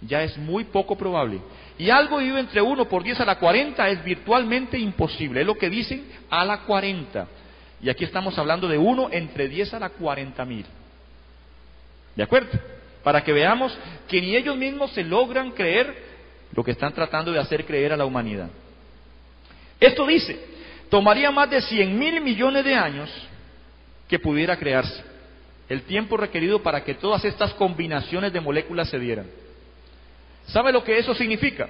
ya 0.00 0.24
es 0.24 0.36
muy 0.38 0.64
poco 0.64 0.98
probable. 0.98 1.38
Y 1.78 1.88
algo 1.88 2.18
dividido 2.18 2.40
entre 2.40 2.60
1 2.60 2.84
por 2.86 3.04
10 3.04 3.20
a 3.20 3.26
la 3.26 3.38
40 3.38 3.88
es 3.90 4.02
virtualmente 4.02 4.76
imposible. 4.76 5.42
Es 5.42 5.46
lo 5.46 5.54
que 5.54 5.70
dicen 5.70 6.04
a 6.30 6.44
la 6.44 6.62
40. 6.62 7.28
Y 7.80 7.88
aquí 7.88 8.02
estamos 8.02 8.36
hablando 8.38 8.66
de 8.66 8.76
1 8.76 9.10
entre 9.12 9.48
10 9.48 9.74
a 9.74 9.78
la 9.78 9.90
40 9.90 10.44
mil. 10.44 10.66
¿De 12.18 12.24
acuerdo? 12.24 12.58
Para 13.04 13.22
que 13.22 13.32
veamos 13.32 13.78
que 14.08 14.20
ni 14.20 14.34
ellos 14.34 14.56
mismos 14.56 14.90
se 14.90 15.04
logran 15.04 15.52
creer 15.52 15.94
lo 16.52 16.64
que 16.64 16.72
están 16.72 16.92
tratando 16.92 17.30
de 17.30 17.38
hacer 17.38 17.64
creer 17.64 17.92
a 17.92 17.96
la 17.96 18.04
humanidad. 18.04 18.48
Esto 19.78 20.04
dice, 20.04 20.36
tomaría 20.90 21.30
más 21.30 21.48
de 21.48 21.62
100 21.62 21.96
mil 21.96 22.20
millones 22.20 22.64
de 22.64 22.74
años 22.74 23.08
que 24.08 24.18
pudiera 24.18 24.56
crearse. 24.56 25.00
El 25.68 25.82
tiempo 25.82 26.16
requerido 26.16 26.60
para 26.60 26.82
que 26.82 26.94
todas 26.94 27.24
estas 27.24 27.54
combinaciones 27.54 28.32
de 28.32 28.40
moléculas 28.40 28.90
se 28.90 28.98
dieran. 28.98 29.26
¿Sabe 30.48 30.72
lo 30.72 30.82
que 30.82 30.98
eso 30.98 31.14
significa? 31.14 31.68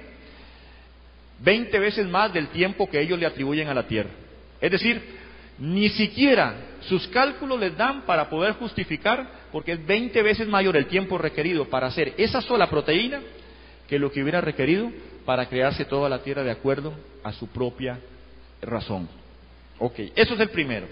20 1.41 1.77
veces 1.77 2.07
más 2.07 2.33
del 2.33 2.47
tiempo 2.47 2.89
que 2.89 2.99
ellos 2.99 3.19
le 3.19 3.27
atribuyen 3.27 3.67
a 3.67 3.75
la 3.75 3.85
Tierra. 3.85 4.09
Es 4.59 4.71
decir, 4.71 4.99
ni 5.59 5.89
siquiera 5.89 6.55
sus 6.81 7.07
cálculos 7.07 7.59
les 7.59 7.75
dan 7.75 8.01
para 8.03 8.29
poder 8.29 8.53
justificar, 8.53 9.27
porque 9.51 9.73
es 9.73 9.85
20 9.85 10.21
veces 10.21 10.47
mayor 10.47 10.77
el 10.77 10.87
tiempo 10.87 11.17
requerido 11.17 11.65
para 11.65 11.87
hacer 11.87 12.13
esa 12.17 12.41
sola 12.41 12.69
proteína 12.69 13.21
que 13.87 13.99
lo 13.99 14.11
que 14.11 14.21
hubiera 14.21 14.41
requerido 14.41 14.91
para 15.25 15.47
crearse 15.47 15.85
toda 15.85 16.09
la 16.09 16.23
Tierra 16.23 16.43
de 16.43 16.51
acuerdo 16.51 16.93
a 17.23 17.31
su 17.33 17.47
propia 17.47 17.99
razón. 18.61 19.09
Ok, 19.79 19.99
eso 20.15 20.33
es 20.33 20.39
el 20.39 20.49
primero. 20.49 20.87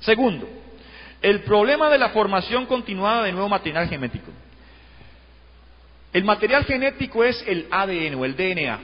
Segundo, 0.00 0.48
El 1.20 1.40
problema 1.40 1.90
de 1.90 1.98
la 1.98 2.10
formación 2.10 2.66
continuada 2.66 3.24
de 3.24 3.32
nuevo 3.32 3.48
material 3.48 3.88
genético. 3.88 4.30
El 6.12 6.22
material 6.22 6.64
genético 6.64 7.24
es 7.24 7.42
el 7.46 7.66
ADN 7.70 8.14
o 8.14 8.24
el 8.24 8.36
DNA. 8.36 8.78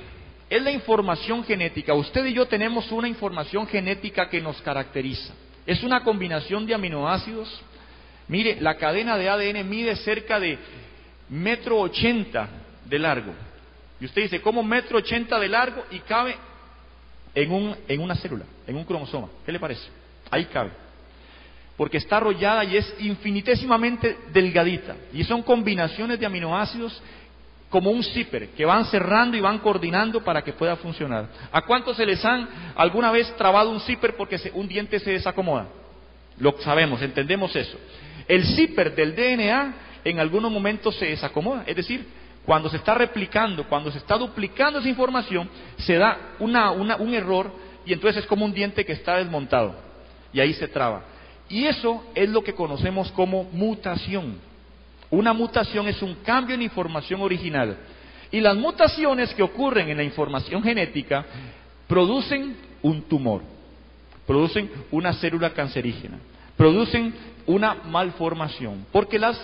Es 0.51 0.63
la 0.63 0.73
información 0.73 1.45
genética. 1.45 1.95
Usted 1.95 2.25
y 2.27 2.35
yo 2.35 2.47
tenemos 2.47 2.91
una 2.91 3.09
información 3.09 3.69
genética 3.69 4.29
que 4.29 4.41
nos 4.41 4.61
caracteriza. 4.63 5.33
Es 5.67 5.83
una 5.83 6.03
combinación 6.03 6.67
de 6.67 6.75
aminoácidos. 6.75 7.63
Mire, 8.29 8.61
la 8.61 8.77
cadena 8.77 9.17
de 9.17 9.29
ADN 9.29 9.69
mide 9.69 9.97
cerca 9.97 10.39
de 10.41 10.59
metro 11.29 11.81
ochenta 11.81 12.49
de 12.85 12.99
largo. 12.99 13.33
Y 14.01 14.07
usted 14.07 14.23
dice, 14.23 14.41
¿cómo 14.41 14.63
metro 14.63 14.99
ochenta 14.99 15.39
de 15.39 15.49
largo 15.49 15.85
y 15.91 16.01
cabe 16.01 16.37
en, 17.35 17.51
un, 17.53 17.77
en 17.89 18.01
una 18.01 18.15
célula, 18.17 18.45
en 18.67 18.77
un 18.77 18.85
cromosoma? 18.85 19.29
¿Qué 19.45 19.53
le 19.53 19.61
parece? 19.61 19.89
Ahí 20.31 20.47
cabe. 20.47 20.71
Porque 21.77 21.99
está 21.99 22.19
arrollada 22.19 22.65
y 22.65 22.77
es 22.77 22.95
infinitésimamente 23.01 24.17
delgadita. 24.33 24.95
Y 25.13 25.25
son 25.25 25.43
combinaciones 25.43 26.21
de 26.21 26.27
aminoácidos 26.27 27.03
como 27.75 27.91
un 27.91 28.05
zipper 28.05 28.51
que 28.51 28.65
van 28.65 28.85
cerrando 28.85 29.37
y 29.37 29.41
van 29.41 29.59
coordinando 29.59 30.23
para 30.23 30.43
que 30.45 30.53
pueda 30.53 30.77
funcionar. 30.77 31.27
¿A 31.51 31.63
cuántos 31.63 31.97
se 31.97 32.07
les 32.07 32.25
han 32.25 32.49
alguna 32.77 33.11
vez 33.11 33.35
trabado 33.37 33.69
un 33.69 33.81
zipper 33.81 34.15
porque 34.15 34.39
un 34.55 34.69
diente 34.69 35.01
se 35.01 35.11
desacomoda? 35.11 35.67
Lo 36.39 36.55
sabemos, 36.61 37.03
entendemos 37.03 37.57
eso. 37.57 37.77
El 38.29 38.45
zipper 38.45 38.95
del 38.95 39.17
DNA 39.17 39.75
en 40.05 40.21
algunos 40.21 40.53
momentos 40.53 40.95
se 40.95 41.07
desacomoda, 41.07 41.65
es 41.67 41.75
decir, 41.75 42.07
cuando 42.47 42.71
se 42.71 42.77
está 42.77 42.95
replicando, 42.95 43.65
cuando 43.65 43.91
se 43.91 43.99
está 43.99 44.17
duplicando 44.17 44.79
esa 44.79 44.89
información, 44.89 45.51
se 45.79 45.97
da 45.97 46.37
un 46.39 47.13
error 47.13 47.51
y 47.85 47.93
entonces 47.93 48.23
es 48.23 48.29
como 48.29 48.45
un 48.45 48.55
diente 48.55 48.85
que 48.85 48.93
está 48.93 49.17
desmontado 49.17 49.75
y 50.33 50.39
ahí 50.39 50.53
se 50.53 50.69
traba. 50.69 51.03
Y 51.49 51.65
eso 51.65 52.05
es 52.15 52.29
lo 52.29 52.45
que 52.45 52.55
conocemos 52.55 53.11
como 53.11 53.43
mutación. 53.43 54.54
Una 55.11 55.33
mutación 55.33 55.87
es 55.89 56.01
un 56.03 56.15
cambio 56.17 56.55
en 56.55 56.63
información 56.63 57.21
original. 57.21 57.77
Y 58.31 58.41
las 58.41 58.57
mutaciones 58.57 59.33
que 59.35 59.43
ocurren 59.43 59.89
en 59.89 59.97
la 59.97 60.03
información 60.03 60.63
genética 60.63 61.25
producen 61.87 62.57
un 62.83 63.03
tumor, 63.03 63.43
producen 64.27 64.71
una 64.91 65.13
célula 65.13 65.51
cancerígena, 65.51 66.19
producen 66.57 67.15
una 67.47 67.75
malformación, 67.75 68.87
porque 68.91 69.19
las, 69.19 69.39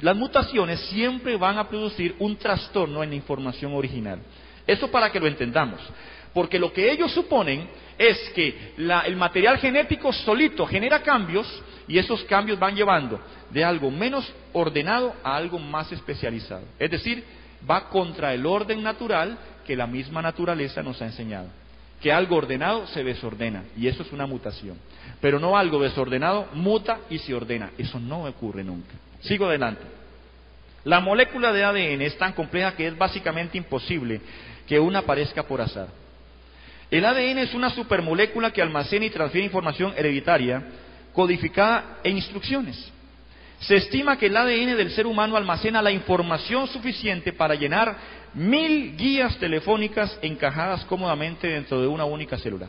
las 0.00 0.16
mutaciones 0.16 0.80
siempre 0.88 1.36
van 1.36 1.58
a 1.58 1.68
producir 1.68 2.16
un 2.18 2.36
trastorno 2.36 3.02
en 3.02 3.10
la 3.10 3.16
información 3.16 3.74
original. 3.74 4.18
Eso 4.66 4.90
para 4.90 5.12
que 5.12 5.20
lo 5.20 5.26
entendamos, 5.26 5.80
porque 6.32 6.58
lo 6.58 6.72
que 6.72 6.90
ellos 6.90 7.12
suponen 7.12 7.68
es 7.98 8.18
que 8.34 8.72
el 8.76 9.16
material 9.16 9.58
genético 9.58 10.12
solito 10.12 10.66
genera 10.66 11.00
cambios 11.02 11.46
y 11.88 11.98
esos 11.98 12.22
cambios 12.24 12.58
van 12.58 12.74
llevando 12.74 13.20
de 13.50 13.64
algo 13.64 13.90
menos 13.90 14.30
ordenado 14.52 15.14
a 15.22 15.36
algo 15.36 15.58
más 15.58 15.90
especializado. 15.92 16.64
Es 16.78 16.90
decir, 16.90 17.24
va 17.68 17.88
contra 17.88 18.34
el 18.34 18.46
orden 18.46 18.82
natural 18.82 19.38
que 19.66 19.76
la 19.76 19.86
misma 19.86 20.22
naturaleza 20.22 20.82
nos 20.82 21.00
ha 21.02 21.06
enseñado. 21.06 21.48
Que 22.00 22.12
algo 22.12 22.36
ordenado 22.36 22.86
se 22.88 23.04
desordena 23.04 23.64
y 23.76 23.86
eso 23.86 24.02
es 24.02 24.12
una 24.12 24.26
mutación. 24.26 24.76
Pero 25.20 25.38
no 25.38 25.56
algo 25.56 25.80
desordenado 25.80 26.48
muta 26.54 27.00
y 27.08 27.18
se 27.18 27.34
ordena. 27.34 27.70
Eso 27.78 28.00
no 28.00 28.24
ocurre 28.24 28.64
nunca. 28.64 28.94
Sigo 29.20 29.46
adelante. 29.46 29.82
La 30.84 30.98
molécula 30.98 31.52
de 31.52 31.62
ADN 31.62 32.02
es 32.02 32.18
tan 32.18 32.32
compleja 32.32 32.74
que 32.74 32.88
es 32.88 32.98
básicamente 32.98 33.56
imposible 33.56 34.20
que 34.66 34.80
una 34.80 35.00
aparezca 35.00 35.44
por 35.44 35.60
azar. 35.60 35.88
El 36.90 37.04
ADN 37.04 37.38
es 37.38 37.54
una 37.54 37.70
supermolécula 37.70 38.50
que 38.50 38.60
almacena 38.60 39.06
y 39.06 39.10
transfiere 39.10 39.46
información 39.46 39.94
hereditaria 39.96 40.62
codificada 41.12 41.98
en 42.02 42.16
instrucciones. 42.16 42.90
Se 43.60 43.76
estima 43.76 44.18
que 44.18 44.26
el 44.26 44.36
ADN 44.36 44.76
del 44.76 44.90
ser 44.90 45.06
humano 45.06 45.36
almacena 45.36 45.80
la 45.80 45.92
información 45.92 46.66
suficiente 46.66 47.32
para 47.32 47.54
llenar 47.54 47.96
mil 48.34 48.96
guías 48.96 49.36
telefónicas 49.38 50.18
encajadas 50.22 50.84
cómodamente 50.86 51.46
dentro 51.46 51.80
de 51.80 51.86
una 51.86 52.04
única 52.04 52.36
célula. 52.38 52.68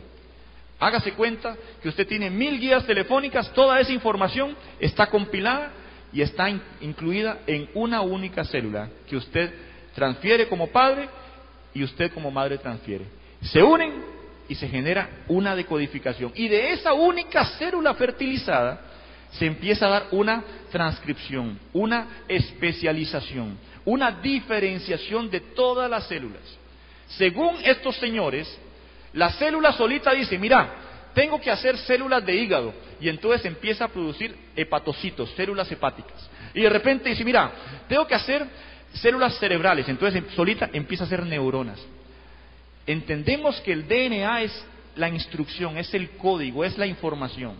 Hágase 0.78 1.12
cuenta 1.12 1.56
que 1.82 1.88
usted 1.88 2.06
tiene 2.06 2.30
mil 2.30 2.60
guías 2.60 2.86
telefónicas, 2.86 3.52
toda 3.52 3.80
esa 3.80 3.92
información 3.92 4.56
está 4.78 5.06
compilada 5.06 5.72
y 6.12 6.20
está 6.20 6.48
incluida 6.80 7.40
en 7.46 7.68
una 7.74 8.00
única 8.02 8.44
célula 8.44 8.88
que 9.08 9.16
usted 9.16 9.52
transfiere 9.94 10.46
como 10.46 10.68
padre 10.68 11.08
y 11.72 11.82
usted 11.82 12.12
como 12.12 12.30
madre 12.30 12.58
transfiere. 12.58 13.06
Se 13.42 13.62
unen 13.62 14.13
y 14.48 14.54
se 14.54 14.68
genera 14.68 15.08
una 15.28 15.56
decodificación. 15.56 16.32
Y 16.34 16.48
de 16.48 16.72
esa 16.72 16.92
única 16.92 17.44
célula 17.58 17.94
fertilizada, 17.94 18.80
se 19.30 19.46
empieza 19.46 19.86
a 19.86 19.90
dar 19.90 20.06
una 20.12 20.44
transcripción, 20.70 21.58
una 21.72 22.24
especialización, 22.28 23.58
una 23.84 24.12
diferenciación 24.12 25.28
de 25.30 25.40
todas 25.40 25.90
las 25.90 26.06
células. 26.06 26.42
Según 27.08 27.56
estos 27.64 27.96
señores, 27.96 28.48
la 29.12 29.30
célula 29.32 29.72
solita 29.72 30.12
dice, 30.12 30.38
mira, 30.38 30.72
tengo 31.14 31.40
que 31.40 31.50
hacer 31.50 31.76
células 31.78 32.24
de 32.24 32.34
hígado, 32.34 32.74
y 33.00 33.08
entonces 33.08 33.44
empieza 33.44 33.84
a 33.84 33.88
producir 33.88 34.34
hepatocitos, 34.56 35.30
células 35.36 35.70
hepáticas. 35.70 36.30
Y 36.54 36.62
de 36.62 36.70
repente 36.70 37.08
dice, 37.08 37.24
mira, 37.24 37.50
tengo 37.88 38.06
que 38.06 38.14
hacer 38.14 38.46
células 38.94 39.36
cerebrales, 39.38 39.88
entonces 39.88 40.22
solita 40.34 40.70
empieza 40.72 41.04
a 41.04 41.06
hacer 41.06 41.24
neuronas. 41.26 41.80
Entendemos 42.86 43.60
que 43.60 43.72
el 43.72 43.88
DNA 43.88 44.42
es 44.42 44.66
la 44.96 45.08
instrucción, 45.08 45.78
es 45.78 45.92
el 45.94 46.10
código, 46.10 46.64
es 46.64 46.76
la 46.78 46.86
información. 46.86 47.54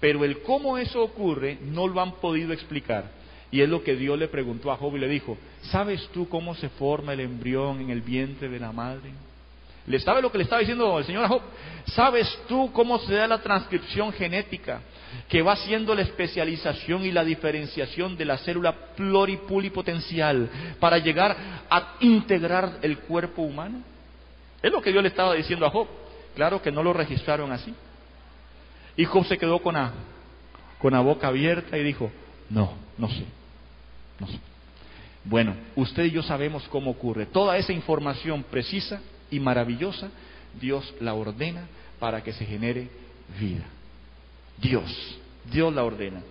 Pero 0.00 0.24
el 0.24 0.42
cómo 0.42 0.78
eso 0.78 1.02
ocurre 1.02 1.58
no 1.62 1.86
lo 1.86 2.00
han 2.00 2.12
podido 2.16 2.52
explicar. 2.52 3.10
Y 3.50 3.62
es 3.62 3.68
lo 3.68 3.82
que 3.82 3.96
Dios 3.96 4.18
le 4.18 4.28
preguntó 4.28 4.70
a 4.70 4.76
Job 4.76 4.96
y 4.96 5.00
le 5.00 5.08
dijo, 5.08 5.38
¿sabes 5.62 6.08
tú 6.12 6.28
cómo 6.28 6.54
se 6.54 6.68
forma 6.68 7.14
el 7.14 7.20
embrión 7.20 7.80
en 7.80 7.90
el 7.90 8.02
vientre 8.02 8.48
de 8.48 8.60
la 8.60 8.72
madre? 8.72 9.10
¿Le 9.86 9.98
sabe 10.00 10.20
lo 10.20 10.30
que 10.30 10.36
le 10.36 10.44
estaba 10.44 10.60
diciendo 10.60 10.98
el 10.98 11.04
Señor 11.06 11.24
a 11.24 11.28
Job? 11.28 11.40
¿Sabes 11.86 12.38
tú 12.46 12.70
cómo 12.72 12.98
se 12.98 13.14
da 13.14 13.26
la 13.26 13.40
transcripción 13.40 14.12
genética 14.12 14.82
que 15.28 15.40
va 15.40 15.52
haciendo 15.52 15.94
la 15.94 16.02
especialización 16.02 17.06
y 17.06 17.10
la 17.10 17.24
diferenciación 17.24 18.14
de 18.14 18.26
la 18.26 18.36
célula 18.36 18.72
pluripulipotencial 18.94 20.50
para 20.78 20.98
llegar 20.98 21.34
a 21.70 21.94
integrar 22.00 22.80
el 22.82 22.98
cuerpo 22.98 23.40
humano? 23.42 23.82
Es 24.62 24.72
lo 24.72 24.82
que 24.82 24.90
Dios 24.90 25.02
le 25.02 25.08
estaba 25.08 25.34
diciendo 25.34 25.66
a 25.66 25.70
Job. 25.70 25.86
Claro 26.34 26.60
que 26.62 26.72
no 26.72 26.82
lo 26.82 26.92
registraron 26.92 27.52
así. 27.52 27.74
Y 28.96 29.04
Job 29.04 29.24
se 29.26 29.38
quedó 29.38 29.60
con 29.60 29.74
la, 29.74 29.92
con 30.78 30.92
la 30.92 31.00
boca 31.00 31.28
abierta 31.28 31.78
y 31.78 31.84
dijo, 31.84 32.10
no, 32.50 32.74
no 32.96 33.08
sé, 33.08 33.24
no 34.18 34.26
sé. 34.26 34.38
Bueno, 35.24 35.54
usted 35.76 36.04
y 36.04 36.10
yo 36.10 36.22
sabemos 36.22 36.66
cómo 36.68 36.90
ocurre. 36.90 37.26
Toda 37.26 37.56
esa 37.58 37.72
información 37.72 38.44
precisa 38.44 39.00
y 39.30 39.40
maravillosa, 39.40 40.10
Dios 40.58 40.94
la 41.00 41.14
ordena 41.14 41.68
para 41.98 42.22
que 42.22 42.32
se 42.32 42.46
genere 42.46 42.88
vida. 43.38 43.64
Dios, 44.56 45.18
Dios 45.50 45.72
la 45.74 45.84
ordena. 45.84 46.22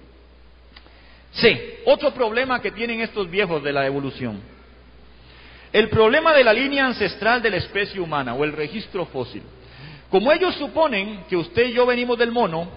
Sí, 1.33 1.59
otro 1.85 2.13
problema 2.13 2.61
que 2.61 2.71
tienen 2.71 3.01
estos 3.01 3.29
viejos 3.29 3.63
de 3.63 3.71
la 3.71 3.85
evolución. 3.85 4.39
El 5.77 5.89
problema 5.89 6.33
de 6.33 6.43
la 6.43 6.53
línea 6.53 6.87
ancestral 6.87 7.39
de 7.39 7.51
la 7.51 7.57
especie 7.57 8.01
humana 8.01 8.33
o 8.33 8.43
el 8.43 8.51
registro 8.51 9.05
fósil. 9.05 9.43
Como 10.09 10.31
ellos 10.31 10.55
suponen 10.55 11.25
que 11.29 11.37
usted 11.37 11.67
y 11.67 11.73
yo 11.73 11.85
venimos 11.85 12.17
del 12.17 12.31
mono, 12.31 12.67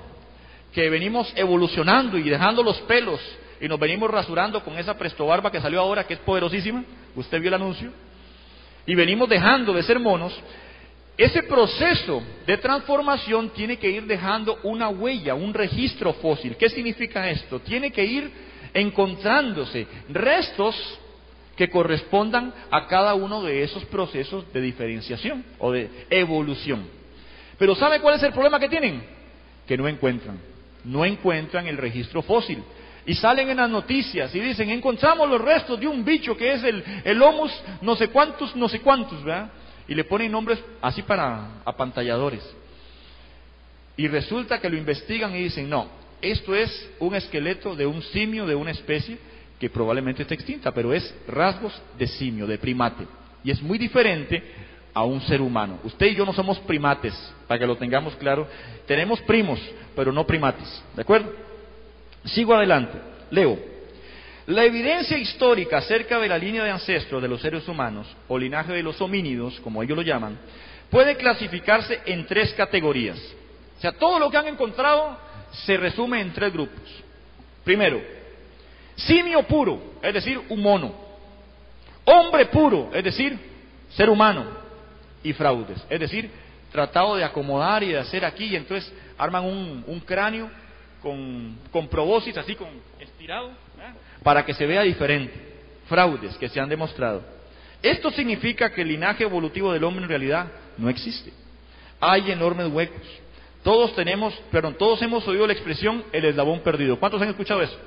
que 0.70 0.90
venimos 0.90 1.32
evolucionando 1.34 2.18
y 2.18 2.28
dejando 2.28 2.62
los 2.62 2.78
pelos 2.82 3.18
y 3.58 3.68
nos 3.68 3.80
venimos 3.80 4.10
rasurando 4.10 4.62
con 4.62 4.78
esa 4.78 4.98
prestobarba 4.98 5.50
que 5.50 5.62
salió 5.62 5.80
ahora, 5.80 6.06
que 6.06 6.12
es 6.12 6.20
poderosísima, 6.20 6.84
usted 7.16 7.40
vio 7.40 7.48
el 7.48 7.54
anuncio, 7.54 7.90
y 8.84 8.94
venimos 8.94 9.30
dejando 9.30 9.72
de 9.72 9.82
ser 9.82 9.98
monos, 9.98 10.38
ese 11.16 11.42
proceso 11.44 12.22
de 12.46 12.58
transformación 12.58 13.48
tiene 13.54 13.78
que 13.78 13.88
ir 13.88 14.04
dejando 14.04 14.58
una 14.62 14.90
huella, 14.90 15.34
un 15.34 15.54
registro 15.54 16.12
fósil. 16.12 16.54
¿Qué 16.54 16.68
significa 16.68 17.30
esto? 17.30 17.60
Tiene 17.60 17.90
que 17.92 18.04
ir 18.04 18.30
encontrándose 18.74 19.86
restos 20.10 20.76
que 21.60 21.68
correspondan 21.68 22.54
a 22.70 22.86
cada 22.86 23.12
uno 23.12 23.42
de 23.42 23.62
esos 23.62 23.84
procesos 23.84 24.50
de 24.50 24.62
diferenciación 24.62 25.44
o 25.58 25.70
de 25.70 25.90
evolución. 26.08 26.88
Pero 27.58 27.74
¿sabe 27.74 28.00
cuál 28.00 28.14
es 28.14 28.22
el 28.22 28.32
problema 28.32 28.58
que 28.58 28.70
tienen? 28.70 29.02
Que 29.66 29.76
no 29.76 29.86
encuentran. 29.86 30.40
No 30.84 31.04
encuentran 31.04 31.66
el 31.66 31.76
registro 31.76 32.22
fósil. 32.22 32.62
Y 33.04 33.14
salen 33.14 33.50
en 33.50 33.58
las 33.58 33.68
noticias 33.68 34.34
y 34.34 34.40
dicen, 34.40 34.70
encontramos 34.70 35.28
los 35.28 35.38
restos 35.38 35.78
de 35.78 35.86
un 35.86 36.02
bicho 36.02 36.34
que 36.34 36.50
es 36.50 36.64
el, 36.64 36.82
el 37.04 37.20
homus 37.20 37.52
no 37.82 37.94
sé 37.94 38.08
cuántos, 38.08 38.56
no 38.56 38.66
sé 38.66 38.80
cuántos, 38.80 39.22
¿verdad? 39.22 39.50
Y 39.86 39.94
le 39.94 40.04
ponen 40.04 40.32
nombres 40.32 40.64
así 40.80 41.02
para 41.02 41.60
apantalladores. 41.66 42.42
Y 43.98 44.08
resulta 44.08 44.62
que 44.62 44.70
lo 44.70 44.78
investigan 44.78 45.36
y 45.36 45.42
dicen, 45.42 45.68
no, 45.68 45.88
esto 46.22 46.54
es 46.54 46.90
un 47.00 47.14
esqueleto 47.14 47.76
de 47.76 47.84
un 47.84 48.00
simio, 48.00 48.46
de 48.46 48.54
una 48.54 48.70
especie 48.70 49.18
que 49.60 49.68
probablemente 49.68 50.22
está 50.22 50.34
extinta, 50.34 50.72
pero 50.72 50.92
es 50.94 51.14
rasgos 51.28 51.80
de 51.98 52.06
simio, 52.06 52.46
de 52.46 52.56
primate. 52.56 53.06
Y 53.44 53.50
es 53.50 53.60
muy 53.62 53.76
diferente 53.76 54.42
a 54.94 55.04
un 55.04 55.20
ser 55.20 55.42
humano. 55.42 55.78
Usted 55.84 56.06
y 56.06 56.14
yo 56.14 56.24
no 56.24 56.32
somos 56.32 56.58
primates, 56.60 57.14
para 57.46 57.60
que 57.60 57.66
lo 57.66 57.76
tengamos 57.76 58.16
claro. 58.16 58.48
Tenemos 58.86 59.20
primos, 59.20 59.60
pero 59.94 60.12
no 60.12 60.26
primates. 60.26 60.82
¿De 60.96 61.02
acuerdo? 61.02 61.32
Sigo 62.24 62.54
adelante, 62.54 62.98
leo. 63.30 63.58
La 64.46 64.64
evidencia 64.64 65.18
histórica 65.18 65.78
acerca 65.78 66.18
de 66.18 66.28
la 66.28 66.38
línea 66.38 66.64
de 66.64 66.70
ancestros 66.70 67.20
de 67.20 67.28
los 67.28 67.42
seres 67.42 67.68
humanos, 67.68 68.06
o 68.28 68.38
linaje 68.38 68.72
de 68.72 68.82
los 68.82 69.00
homínidos, 69.02 69.60
como 69.60 69.82
ellos 69.82 69.96
lo 69.96 70.02
llaman, 70.02 70.38
puede 70.90 71.16
clasificarse 71.16 72.00
en 72.06 72.26
tres 72.26 72.54
categorías. 72.54 73.18
O 73.76 73.80
sea, 73.80 73.92
todo 73.92 74.18
lo 74.18 74.30
que 74.30 74.38
han 74.38 74.46
encontrado 74.46 75.18
se 75.66 75.76
resume 75.76 76.22
en 76.22 76.32
tres 76.32 76.50
grupos. 76.52 76.82
Primero, 77.62 78.00
simio 79.06 79.42
puro, 79.42 79.80
es 80.02 80.14
decir, 80.14 80.40
un 80.48 80.60
mono. 80.60 80.92
Hombre 82.04 82.46
puro, 82.46 82.90
es 82.92 83.04
decir, 83.04 83.38
ser 83.90 84.08
humano. 84.08 84.44
Y 85.22 85.32
fraudes, 85.34 85.84
es 85.90 86.00
decir, 86.00 86.30
tratado 86.72 87.16
de 87.16 87.24
acomodar 87.24 87.82
y 87.82 87.88
de 87.88 87.98
hacer 87.98 88.24
aquí, 88.24 88.44
y 88.44 88.56
entonces 88.56 88.90
arman 89.18 89.44
un, 89.44 90.02
cráneo 90.06 90.50
con, 91.02 91.58
con 91.70 91.88
así 92.38 92.54
con 92.54 92.68
estirado, 92.98 93.50
¿eh? 93.50 93.92
para 94.22 94.44
que 94.44 94.54
se 94.54 94.66
vea 94.66 94.82
diferente. 94.82 95.34
Fraudes 95.88 96.36
que 96.38 96.48
se 96.48 96.60
han 96.60 96.68
demostrado. 96.68 97.22
Esto 97.82 98.10
significa 98.10 98.70
que 98.72 98.82
el 98.82 98.88
linaje 98.88 99.24
evolutivo 99.24 99.72
del 99.72 99.84
hombre 99.84 100.04
en 100.04 100.08
realidad 100.08 100.46
no 100.78 100.88
existe. 100.88 101.32
Hay 102.00 102.30
enormes 102.30 102.68
huecos. 102.68 103.02
Todos 103.62 103.94
tenemos, 103.94 104.34
perdón, 104.50 104.74
todos 104.78 105.02
hemos 105.02 105.26
oído 105.28 105.46
la 105.46 105.52
expresión 105.52 106.04
el 106.12 106.24
eslabón 106.24 106.60
perdido. 106.60 106.98
¿Cuántos 106.98 107.20
han 107.20 107.28
escuchado 107.28 107.60
eso? 107.62 107.78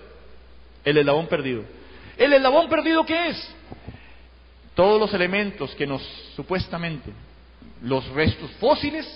El 0.84 0.98
eslabón 0.98 1.28
perdido. 1.28 1.64
¿El 2.18 2.34
eslabón 2.34 2.70
perdido 2.70 3.06
qué 3.06 3.30
es? 3.30 3.56
Todos 4.76 5.00
los 5.00 5.14
elementos 5.14 5.74
que 5.76 5.88
nos 5.88 6.02
supuestamente, 6.36 7.12
los 7.82 8.08
restos 8.10 8.50
fósiles 8.60 9.08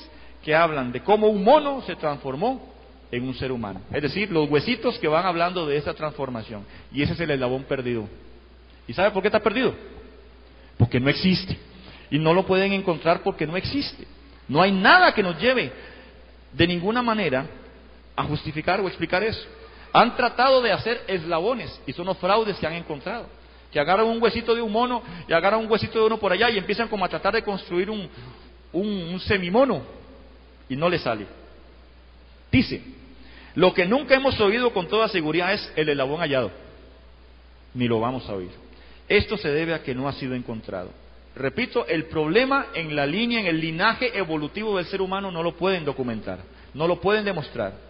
que 0.43 0.55
hablan 0.55 0.91
de 0.91 1.01
cómo 1.01 1.27
un 1.27 1.43
mono 1.43 1.81
se 1.81 1.95
transformó 1.95 2.73
en 3.11 3.27
un 3.27 3.33
ser 3.35 3.51
humano. 3.51 3.81
Es 3.91 4.01
decir, 4.01 4.31
los 4.31 4.49
huesitos 4.49 4.99
que 4.99 5.07
van 5.07 5.25
hablando 5.25 5.65
de 5.65 5.77
esa 5.77 5.93
transformación. 5.93 6.65
Y 6.91 7.01
ese 7.01 7.13
es 7.13 7.19
el 7.19 7.31
eslabón 7.31 7.63
perdido. 7.63 8.07
¿Y 8.87 8.93
sabe 8.93 9.11
por 9.11 9.21
qué 9.21 9.29
está 9.29 9.39
perdido? 9.39 9.73
Porque 10.77 10.99
no 10.99 11.09
existe. 11.09 11.57
Y 12.09 12.19
no 12.19 12.33
lo 12.33 12.45
pueden 12.45 12.73
encontrar 12.73 13.21
porque 13.23 13.47
no 13.47 13.57
existe. 13.57 14.05
No 14.47 14.61
hay 14.61 14.71
nada 14.71 15.13
que 15.13 15.23
nos 15.23 15.39
lleve 15.41 15.71
de 16.53 16.67
ninguna 16.67 17.01
manera 17.01 17.45
a 18.15 18.23
justificar 18.23 18.79
o 18.79 18.87
explicar 18.87 19.23
eso. 19.23 19.45
Han 19.97 20.15
tratado 20.15 20.61
de 20.61 20.71
hacer 20.71 21.01
eslabones 21.07 21.81
y 21.87 21.93
son 21.93 22.05
los 22.05 22.17
fraudes 22.17 22.55
que 22.57 22.67
han 22.67 22.73
encontrado. 22.73 23.25
Que 23.71 23.79
agarran 23.79 24.05
un 24.05 24.21
huesito 24.21 24.53
de 24.53 24.61
un 24.61 24.71
mono 24.71 25.01
y 25.27 25.33
agarran 25.33 25.59
un 25.59 25.71
huesito 25.71 25.97
de 25.97 26.05
uno 26.05 26.19
por 26.19 26.31
allá 26.31 26.51
y 26.51 26.57
empiezan 26.59 26.87
como 26.87 27.03
a 27.03 27.09
tratar 27.09 27.33
de 27.33 27.41
construir 27.41 27.89
un, 27.89 28.07
un, 28.73 29.19
semimono 29.21 29.81
y 30.69 30.75
no 30.75 30.87
le 30.87 30.99
sale. 30.99 31.25
Dice, 32.51 32.79
lo 33.55 33.73
que 33.73 33.87
nunca 33.87 34.13
hemos 34.13 34.39
oído 34.39 34.71
con 34.71 34.87
toda 34.87 35.07
seguridad 35.07 35.51
es 35.53 35.73
el 35.75 35.89
eslabón 35.89 36.21
hallado. 36.21 36.51
Ni 37.73 37.87
lo 37.87 37.99
vamos 37.99 38.29
a 38.29 38.33
oír. 38.33 38.51
Esto 39.09 39.35
se 39.35 39.49
debe 39.49 39.73
a 39.73 39.81
que 39.81 39.95
no 39.95 40.07
ha 40.07 40.13
sido 40.13 40.35
encontrado. 40.35 40.91
Repito, 41.35 41.87
el 41.87 42.05
problema 42.05 42.67
en 42.75 42.95
la 42.95 43.07
línea, 43.07 43.39
en 43.39 43.47
el 43.47 43.59
linaje 43.59 44.15
evolutivo 44.15 44.77
del 44.77 44.85
ser 44.85 45.01
humano 45.01 45.31
no 45.31 45.41
lo 45.41 45.55
pueden 45.55 45.85
documentar, 45.85 46.37
no 46.75 46.87
lo 46.87 47.01
pueden 47.01 47.25
demostrar. 47.25 47.86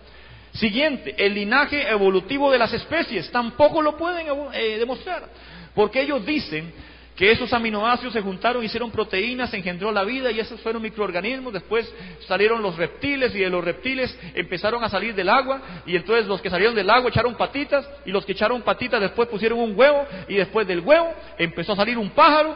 Siguiente, 0.59 1.13
el 1.17 1.35
linaje 1.35 1.87
evolutivo 1.87 2.51
de 2.51 2.57
las 2.57 2.73
especies 2.73 3.29
tampoco 3.31 3.81
lo 3.81 3.95
pueden 3.95 4.27
eh, 4.53 4.77
demostrar, 4.79 5.29
porque 5.75 6.01
ellos 6.01 6.25
dicen 6.25 6.73
que 7.15 7.31
esos 7.31 7.51
aminoácidos 7.53 8.13
se 8.13 8.21
juntaron, 8.21 8.63
hicieron 8.63 8.89
proteínas, 8.91 9.51
se 9.51 9.57
engendró 9.57 9.91
la 9.91 10.03
vida 10.03 10.31
y 10.31 10.39
esos 10.39 10.59
fueron 10.61 10.81
microorganismos, 10.81 11.53
después 11.53 11.91
salieron 12.27 12.61
los 12.61 12.75
reptiles 12.75 13.35
y 13.35 13.39
de 13.39 13.49
los 13.49 13.63
reptiles 13.63 14.17
empezaron 14.33 14.83
a 14.83 14.89
salir 14.89 15.13
del 15.13 15.29
agua 15.29 15.61
y 15.85 15.95
entonces 15.95 16.27
los 16.27 16.41
que 16.41 16.49
salieron 16.49 16.75
del 16.75 16.89
agua 16.89 17.09
echaron 17.09 17.35
patitas 17.35 17.87
y 18.05 18.11
los 18.11 18.25
que 18.25 18.31
echaron 18.31 18.61
patitas 18.61 19.01
después 19.01 19.29
pusieron 19.29 19.59
un 19.59 19.77
huevo 19.77 20.07
y 20.27 20.35
después 20.35 20.67
del 20.67 20.79
huevo 20.79 21.13
empezó 21.37 21.73
a 21.73 21.77
salir 21.77 21.97
un 21.97 22.11
pájaro 22.11 22.55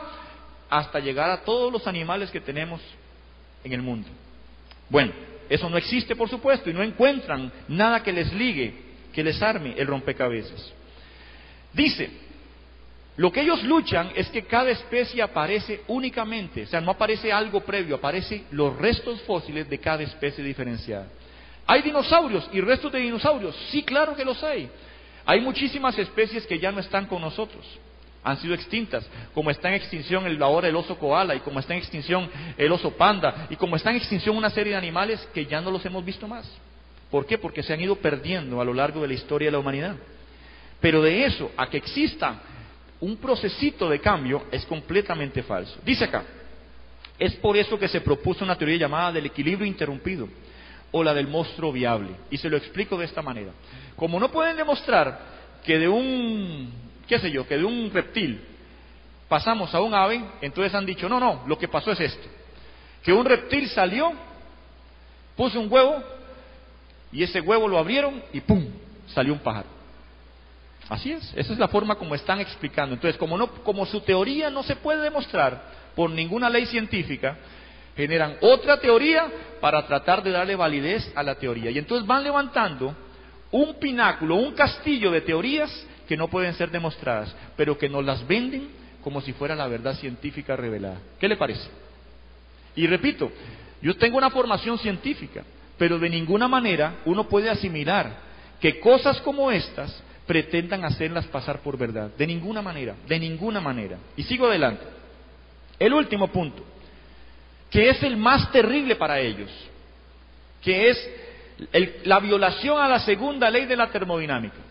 hasta 0.69 0.99
llegar 0.99 1.29
a 1.29 1.41
todos 1.41 1.71
los 1.71 1.85
animales 1.85 2.31
que 2.31 2.39
tenemos 2.39 2.81
en 3.63 3.73
el 3.73 3.81
mundo. 3.81 4.07
Bueno, 4.89 5.11
eso 5.51 5.69
no 5.69 5.75
existe, 5.75 6.15
por 6.15 6.29
supuesto, 6.29 6.69
y 6.69 6.73
no 6.73 6.81
encuentran 6.81 7.51
nada 7.67 8.01
que 8.01 8.13
les 8.13 8.31
ligue, 8.31 8.73
que 9.11 9.21
les 9.21 9.41
arme 9.41 9.73
el 9.77 9.85
rompecabezas. 9.85 10.71
Dice, 11.73 12.09
lo 13.17 13.33
que 13.33 13.41
ellos 13.41 13.61
luchan 13.65 14.11
es 14.15 14.29
que 14.29 14.43
cada 14.43 14.69
especie 14.69 15.21
aparece 15.21 15.81
únicamente, 15.89 16.63
o 16.63 16.67
sea, 16.67 16.79
no 16.79 16.91
aparece 16.91 17.33
algo 17.33 17.59
previo, 17.59 17.95
aparece 17.95 18.45
los 18.51 18.77
restos 18.77 19.21
fósiles 19.23 19.69
de 19.69 19.77
cada 19.77 20.03
especie 20.03 20.41
diferenciada. 20.41 21.07
¿Hay 21.67 21.81
dinosaurios 21.81 22.49
y 22.53 22.61
restos 22.61 22.89
de 22.93 22.99
dinosaurios? 22.99 23.53
Sí, 23.71 23.83
claro 23.83 24.15
que 24.15 24.23
los 24.23 24.41
hay. 24.41 24.69
Hay 25.25 25.41
muchísimas 25.41 25.99
especies 25.99 26.47
que 26.47 26.59
ya 26.59 26.71
no 26.71 26.79
están 26.79 27.07
con 27.07 27.21
nosotros 27.21 27.65
han 28.23 28.37
sido 28.37 28.53
extintas, 28.53 29.07
como 29.33 29.49
está 29.49 29.69
en 29.69 29.75
extinción 29.75 30.25
el, 30.25 30.41
ahora 30.43 30.67
el 30.67 30.75
oso 30.75 30.97
koala 30.97 31.35
y 31.35 31.39
como 31.39 31.59
está 31.59 31.73
en 31.73 31.79
extinción 31.79 32.29
el 32.57 32.71
oso 32.71 32.91
panda 32.91 33.47
y 33.49 33.55
como 33.55 33.75
está 33.75 33.89
en 33.89 33.97
extinción 33.97 34.37
una 34.37 34.49
serie 34.49 34.73
de 34.73 34.77
animales 34.77 35.27
que 35.33 35.45
ya 35.45 35.59
no 35.61 35.71
los 35.71 35.85
hemos 35.85 36.05
visto 36.05 36.27
más. 36.27 36.49
¿Por 37.09 37.25
qué? 37.25 37.37
Porque 37.37 37.63
se 37.63 37.73
han 37.73 37.81
ido 37.81 37.95
perdiendo 37.95 38.61
a 38.61 38.65
lo 38.65 38.73
largo 38.73 39.01
de 39.01 39.07
la 39.07 39.13
historia 39.15 39.47
de 39.47 39.51
la 39.51 39.59
humanidad. 39.59 39.95
Pero 40.79 41.01
de 41.01 41.25
eso 41.25 41.51
a 41.57 41.67
que 41.67 41.77
exista 41.77 42.41
un 42.99 43.17
procesito 43.17 43.89
de 43.89 43.99
cambio 43.99 44.45
es 44.51 44.65
completamente 44.65 45.43
falso. 45.43 45.79
Dice 45.83 46.05
acá, 46.05 46.23
es 47.17 47.33
por 47.35 47.57
eso 47.57 47.77
que 47.77 47.87
se 47.87 48.01
propuso 48.01 48.45
una 48.45 48.55
teoría 48.55 48.77
llamada 48.77 49.11
del 49.11 49.25
equilibrio 49.25 49.67
interrumpido 49.67 50.29
o 50.91 51.03
la 51.03 51.13
del 51.13 51.27
monstruo 51.27 51.71
viable. 51.71 52.09
Y 52.29 52.37
se 52.37 52.49
lo 52.49 52.57
explico 52.57 52.97
de 52.97 53.05
esta 53.05 53.21
manera. 53.21 53.51
Como 53.95 54.19
no 54.19 54.31
pueden 54.31 54.57
demostrar 54.57 55.19
que 55.63 55.77
de 55.77 55.87
un 55.87 56.90
qué 57.11 57.19
sé 57.19 57.29
yo, 57.29 57.45
que 57.45 57.57
de 57.57 57.65
un 57.65 57.91
reptil 57.91 58.39
pasamos 59.27 59.75
a 59.75 59.81
un 59.81 59.93
ave, 59.93 60.23
entonces 60.39 60.73
han 60.73 60.85
dicho, 60.85 61.09
no, 61.09 61.19
no, 61.19 61.43
lo 61.45 61.57
que 61.57 61.67
pasó 61.67 61.91
es 61.91 61.99
esto, 61.99 62.25
que 63.03 63.11
un 63.11 63.25
reptil 63.25 63.67
salió, 63.67 64.13
puso 65.35 65.59
un 65.59 65.69
huevo, 65.69 66.01
y 67.11 67.21
ese 67.21 67.41
huevo 67.41 67.67
lo 67.67 67.77
abrieron 67.77 68.23
y 68.31 68.39
¡pum! 68.39 68.65
salió 69.07 69.33
un 69.33 69.39
pájaro. 69.39 69.67
Así 70.87 71.11
es, 71.11 71.33
esa 71.35 71.51
es 71.51 71.59
la 71.59 71.67
forma 71.67 71.95
como 71.95 72.15
están 72.15 72.39
explicando. 72.39 72.95
Entonces, 72.95 73.17
como, 73.17 73.37
no, 73.37 73.47
como 73.55 73.85
su 73.85 73.99
teoría 73.99 74.49
no 74.49 74.63
se 74.63 74.77
puede 74.77 75.01
demostrar 75.01 75.61
por 75.93 76.09
ninguna 76.09 76.49
ley 76.49 76.65
científica, 76.65 77.35
generan 77.97 78.37
otra 78.39 78.79
teoría 78.79 79.29
para 79.59 79.85
tratar 79.85 80.23
de 80.23 80.31
darle 80.31 80.55
validez 80.55 81.11
a 81.13 81.23
la 81.23 81.35
teoría. 81.35 81.71
Y 81.71 81.77
entonces 81.77 82.07
van 82.07 82.23
levantando 82.23 82.95
un 83.51 83.73
pináculo, 83.79 84.35
un 84.35 84.53
castillo 84.53 85.11
de 85.11 85.19
teorías 85.19 85.69
que 86.11 86.17
no 86.17 86.27
pueden 86.27 86.53
ser 86.55 86.69
demostradas, 86.69 87.33
pero 87.55 87.77
que 87.77 87.87
nos 87.87 88.03
las 88.03 88.27
venden 88.27 88.67
como 89.01 89.21
si 89.21 89.31
fuera 89.31 89.55
la 89.55 89.65
verdad 89.67 89.95
científica 89.95 90.57
revelada. 90.57 90.99
¿Qué 91.17 91.25
le 91.25 91.37
parece? 91.37 91.69
Y 92.75 92.85
repito, 92.85 93.31
yo 93.81 93.95
tengo 93.95 94.17
una 94.17 94.29
formación 94.29 94.77
científica, 94.77 95.45
pero 95.77 95.97
de 95.99 96.09
ninguna 96.09 96.49
manera 96.49 96.95
uno 97.05 97.29
puede 97.29 97.49
asimilar 97.49 98.11
que 98.59 98.77
cosas 98.81 99.21
como 99.21 99.53
estas 99.53 100.03
pretendan 100.27 100.83
hacerlas 100.83 101.27
pasar 101.27 101.59
por 101.61 101.77
verdad. 101.77 102.11
De 102.17 102.27
ninguna 102.27 102.61
manera, 102.61 102.93
de 103.07 103.17
ninguna 103.17 103.61
manera. 103.61 103.97
Y 104.17 104.23
sigo 104.23 104.47
adelante. 104.47 104.83
El 105.79 105.93
último 105.93 106.27
punto, 106.27 106.61
que 107.69 107.87
es 107.87 108.03
el 108.03 108.17
más 108.17 108.51
terrible 108.51 108.97
para 108.97 109.17
ellos, 109.21 109.49
que 110.61 110.89
es 110.89 111.09
la 112.03 112.19
violación 112.19 112.81
a 112.81 112.89
la 112.89 112.99
segunda 112.99 113.49
ley 113.49 113.65
de 113.65 113.77
la 113.77 113.87
termodinámica. 113.89 114.70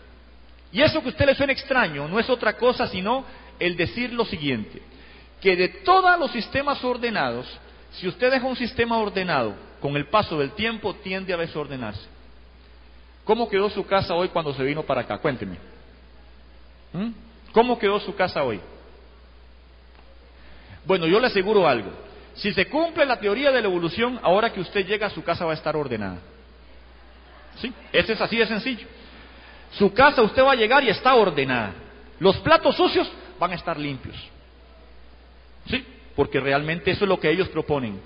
Y 0.71 0.81
eso 0.81 1.01
que 1.01 1.07
a 1.07 1.11
usted 1.11 1.25
le 1.25 1.35
suena 1.35 1.53
extraño 1.53 2.07
no 2.07 2.19
es 2.19 2.29
otra 2.29 2.53
cosa 2.53 2.87
sino 2.87 3.25
el 3.59 3.75
decir 3.75 4.13
lo 4.13 4.25
siguiente, 4.25 4.81
que 5.41 5.55
de 5.55 5.67
todos 5.67 6.17
los 6.19 6.31
sistemas 6.31 6.83
ordenados, 6.83 7.47
si 7.91 8.07
usted 8.07 8.31
deja 8.31 8.45
un 8.45 8.55
sistema 8.55 8.97
ordenado, 8.97 9.53
con 9.81 9.95
el 9.97 10.07
paso 10.07 10.37
del 10.37 10.51
tiempo 10.51 10.93
tiende 10.95 11.33
a 11.33 11.37
desordenarse. 11.37 12.07
¿Cómo 13.25 13.49
quedó 13.49 13.69
su 13.69 13.85
casa 13.85 14.15
hoy 14.15 14.29
cuando 14.29 14.53
se 14.53 14.63
vino 14.63 14.83
para 14.83 15.01
acá? 15.01 15.17
Cuénteme. 15.17 15.57
¿Mm? 16.93 17.09
¿Cómo 17.51 17.77
quedó 17.77 17.99
su 17.99 18.15
casa 18.15 18.43
hoy? 18.43 18.59
Bueno, 20.85 21.05
yo 21.07 21.19
le 21.19 21.27
aseguro 21.27 21.67
algo. 21.67 21.91
Si 22.35 22.53
se 22.53 22.67
cumple 22.67 23.05
la 23.05 23.19
teoría 23.19 23.51
de 23.51 23.61
la 23.61 23.67
evolución, 23.67 24.19
ahora 24.23 24.51
que 24.51 24.61
usted 24.61 24.85
llega, 24.85 25.09
su 25.09 25.23
casa 25.23 25.45
va 25.45 25.51
a 25.51 25.55
estar 25.55 25.75
ordenada. 25.75 26.19
¿Sí? 27.57 27.71
Ese 27.91 28.13
es 28.13 28.21
así 28.21 28.37
de 28.37 28.47
sencillo. 28.47 28.87
Su 29.71 29.93
casa 29.93 30.21
usted 30.21 30.43
va 30.43 30.51
a 30.51 30.55
llegar 30.55 30.83
y 30.83 30.89
está 30.89 31.15
ordenada. 31.15 31.73
Los 32.19 32.37
platos 32.37 32.75
sucios 32.75 33.09
van 33.39 33.51
a 33.51 33.55
estar 33.55 33.79
limpios. 33.79 34.15
¿Sí? 35.67 35.83
Porque 36.15 36.39
realmente 36.39 36.91
eso 36.91 37.05
es 37.05 37.09
lo 37.09 37.19
que 37.19 37.29
ellos 37.29 37.49
proponen. 37.49 37.99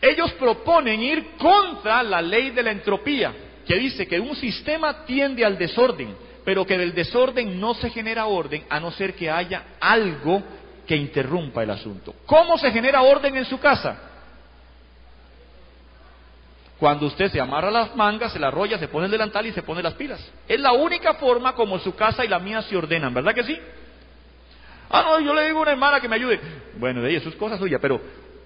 Ellos 0.00 0.32
proponen 0.32 1.00
ir 1.00 1.30
contra 1.38 2.02
la 2.02 2.22
ley 2.22 2.50
de 2.50 2.62
la 2.62 2.70
entropía, 2.70 3.32
que 3.66 3.76
dice 3.76 4.06
que 4.06 4.20
un 4.20 4.36
sistema 4.36 5.04
tiende 5.04 5.44
al 5.44 5.58
desorden, 5.58 6.14
pero 6.44 6.64
que 6.64 6.78
del 6.78 6.94
desorden 6.94 7.60
no 7.60 7.74
se 7.74 7.90
genera 7.90 8.26
orden 8.26 8.64
a 8.68 8.80
no 8.80 8.90
ser 8.90 9.14
que 9.14 9.30
haya 9.30 9.64
algo 9.80 10.42
que 10.86 10.96
interrumpa 10.96 11.62
el 11.62 11.70
asunto. 11.70 12.14
¿Cómo 12.26 12.56
se 12.58 12.70
genera 12.70 13.02
orden 13.02 13.36
en 13.36 13.44
su 13.44 13.58
casa? 13.58 14.17
Cuando 16.78 17.06
usted 17.06 17.30
se 17.30 17.40
amarra 17.40 17.70
las 17.70 17.96
mangas, 17.96 18.32
se 18.32 18.38
la 18.38 18.48
arrolla, 18.48 18.78
se 18.78 18.86
pone 18.86 19.06
el 19.06 19.10
delantal 19.10 19.44
y 19.46 19.52
se 19.52 19.62
pone 19.62 19.82
las 19.82 19.94
pilas. 19.94 20.24
Es 20.46 20.60
la 20.60 20.72
única 20.72 21.14
forma 21.14 21.54
como 21.54 21.78
su 21.80 21.94
casa 21.94 22.24
y 22.24 22.28
la 22.28 22.38
mía 22.38 22.62
se 22.62 22.76
ordenan, 22.76 23.12
¿verdad 23.12 23.34
que 23.34 23.42
sí? 23.42 23.58
Ah, 24.90 25.02
no, 25.02 25.20
yo 25.20 25.34
le 25.34 25.46
digo 25.46 25.58
a 25.58 25.62
una 25.62 25.72
hermana 25.72 26.00
que 26.00 26.08
me 26.08 26.16
ayude. 26.16 26.40
Bueno, 26.76 27.02
de 27.02 27.10
ella, 27.10 27.18
eso 27.18 27.30
es 27.30 27.34
cosa 27.34 27.58
suya, 27.58 27.78
pero 27.80 28.00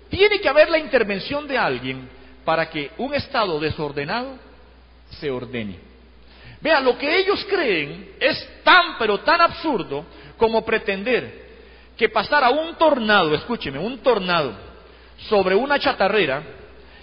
tiene 0.09 0.41
que 0.41 0.49
haber 0.49 0.71
la 0.71 0.79
intervención 0.79 1.47
de 1.47 1.59
alguien 1.59 2.09
para 2.45 2.69
que 2.71 2.91
un 2.99 3.15
estado 3.15 3.61
desordenado 3.61 4.37
se 5.11 5.31
ordene. 5.31 5.79
Vea, 6.61 6.81
lo 6.81 6.97
que 6.97 7.19
ellos 7.19 7.45
creen 7.51 8.13
es 8.19 8.63
tan, 8.65 8.97
pero 8.99 9.19
tan 9.21 9.41
absurdo 9.41 10.07
como 10.39 10.65
pretender 10.65 11.43
que 11.97 12.09
pasara 12.09 12.51
un 12.51 12.77
tornado, 12.77 13.35
escúcheme, 13.35 13.79
un 13.79 13.99
tornado 13.99 14.55
sobre 15.29 15.55
una 15.55 15.79
chatarrera, 15.79 16.43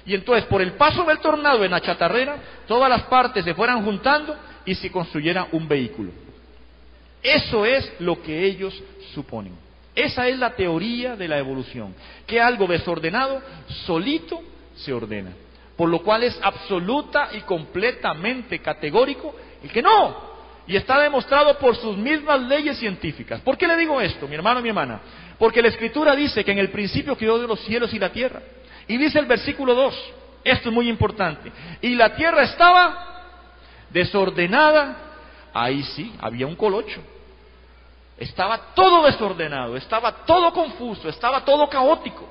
y 0.05 0.15
entonces 0.15 0.45
por 0.45 0.61
el 0.61 0.73
paso 0.73 1.03
del 1.03 1.19
tornado 1.19 1.63
en 1.63 1.71
la 1.71 1.81
chatarrera, 1.81 2.37
todas 2.67 2.89
las 2.89 3.03
partes 3.03 3.43
se 3.43 3.53
fueran 3.53 3.83
juntando 3.83 4.35
y 4.65 4.75
se 4.75 4.91
construyera 4.91 5.47
un 5.51 5.67
vehículo. 5.67 6.11
Eso 7.21 7.65
es 7.65 7.91
lo 7.99 8.21
que 8.21 8.45
ellos 8.45 8.81
suponen. 9.13 9.53
Esa 9.95 10.27
es 10.27 10.39
la 10.39 10.55
teoría 10.55 11.15
de 11.15 11.27
la 11.27 11.37
evolución, 11.37 11.93
que 12.25 12.39
algo 12.39 12.67
desordenado 12.67 13.41
solito 13.85 14.41
se 14.75 14.93
ordena. 14.93 15.31
Por 15.75 15.89
lo 15.89 16.01
cual 16.01 16.23
es 16.23 16.39
absoluta 16.41 17.29
y 17.33 17.41
completamente 17.41 18.59
categórico 18.59 19.35
el 19.63 19.71
que 19.71 19.81
no. 19.81 20.29
Y 20.67 20.75
está 20.75 20.99
demostrado 20.99 21.57
por 21.57 21.75
sus 21.75 21.97
mismas 21.97 22.41
leyes 22.41 22.77
científicas. 22.77 23.41
¿Por 23.41 23.57
qué 23.57 23.67
le 23.67 23.75
digo 23.75 23.99
esto, 23.99 24.27
mi 24.27 24.35
hermano, 24.35 24.61
mi 24.61 24.69
hermana? 24.69 25.01
Porque 25.37 25.61
la 25.61 25.69
escritura 25.69 26.15
dice 26.15 26.43
que 26.43 26.51
en 26.51 26.59
el 26.59 26.69
principio 26.69 27.17
creó 27.17 27.39
de 27.39 27.47
los 27.47 27.59
cielos 27.61 27.93
y 27.93 27.99
la 27.99 28.11
tierra. 28.11 28.41
Y 28.89 28.97
dice 28.97 29.19
el 29.19 29.27
versículo 29.27 29.75
2, 29.75 29.95
esto 30.43 30.69
es 30.69 30.75
muy 30.75 30.89
importante, 30.89 31.51
y 31.79 31.93
la 31.93 32.15
tierra 32.15 32.41
estaba 32.41 33.05
desordenada, 33.91 34.97
ahí 35.53 35.83
sí, 35.83 36.11
había 36.19 36.47
un 36.47 36.55
colocho. 36.55 36.99
Estaba 38.17 38.73
todo 38.73 39.05
desordenado, 39.05 39.77
estaba 39.77 40.25
todo 40.25 40.51
confuso, 40.51 41.07
estaba 41.07 41.45
todo 41.45 41.69
caótico. 41.69 42.27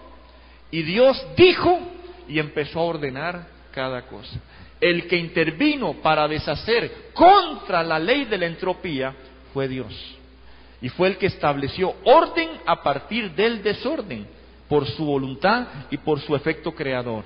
Y 0.73 0.83
Dios 0.83 1.25
dijo 1.37 1.79
y 2.27 2.41
empezó 2.41 2.81
a 2.81 2.85
ordenar 2.85 3.47
cada 3.71 4.03
cosa. 4.03 4.37
El 4.81 5.07
que 5.07 5.17
intervino 5.17 5.95
para 6.03 6.27
deshacer 6.27 7.13
contra 7.15 7.85
la 7.85 8.01
ley 8.01 8.25
de 8.25 8.37
la 8.37 8.47
entropía 8.47 9.15
fue 9.55 9.69
Dios. 9.69 9.95
Y 10.83 10.89
fue 10.89 11.07
el 11.09 11.19
que 11.19 11.27
estableció 11.27 11.95
orden 12.05 12.51
a 12.67 12.83
partir 12.83 13.31
del 13.31 13.63
desorden, 13.63 14.27
por 14.69 14.87
su 14.87 15.05
voluntad 15.05 15.67
y 15.91 15.97
por 15.97 16.21
su 16.21 16.35
efecto 16.37 16.75
creador. 16.75 17.25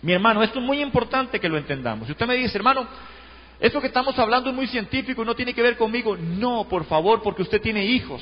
Mi 0.00 0.12
hermano, 0.12 0.42
esto 0.42 0.58
es 0.58 0.64
muy 0.64 0.80
importante 0.80 1.38
que 1.38 1.48
lo 1.48 1.56
entendamos. 1.56 2.06
Si 2.06 2.12
usted 2.12 2.26
me 2.26 2.34
dice, 2.34 2.56
hermano, 2.56 2.86
esto 3.60 3.80
que 3.80 3.86
estamos 3.86 4.18
hablando 4.18 4.50
es 4.50 4.56
muy 4.56 4.66
científico 4.66 5.22
y 5.22 5.26
no 5.26 5.36
tiene 5.36 5.54
que 5.54 5.62
ver 5.62 5.76
conmigo. 5.76 6.16
No, 6.16 6.66
por 6.68 6.84
favor, 6.84 7.22
porque 7.22 7.42
usted 7.42 7.60
tiene 7.60 7.84
hijos, 7.84 8.20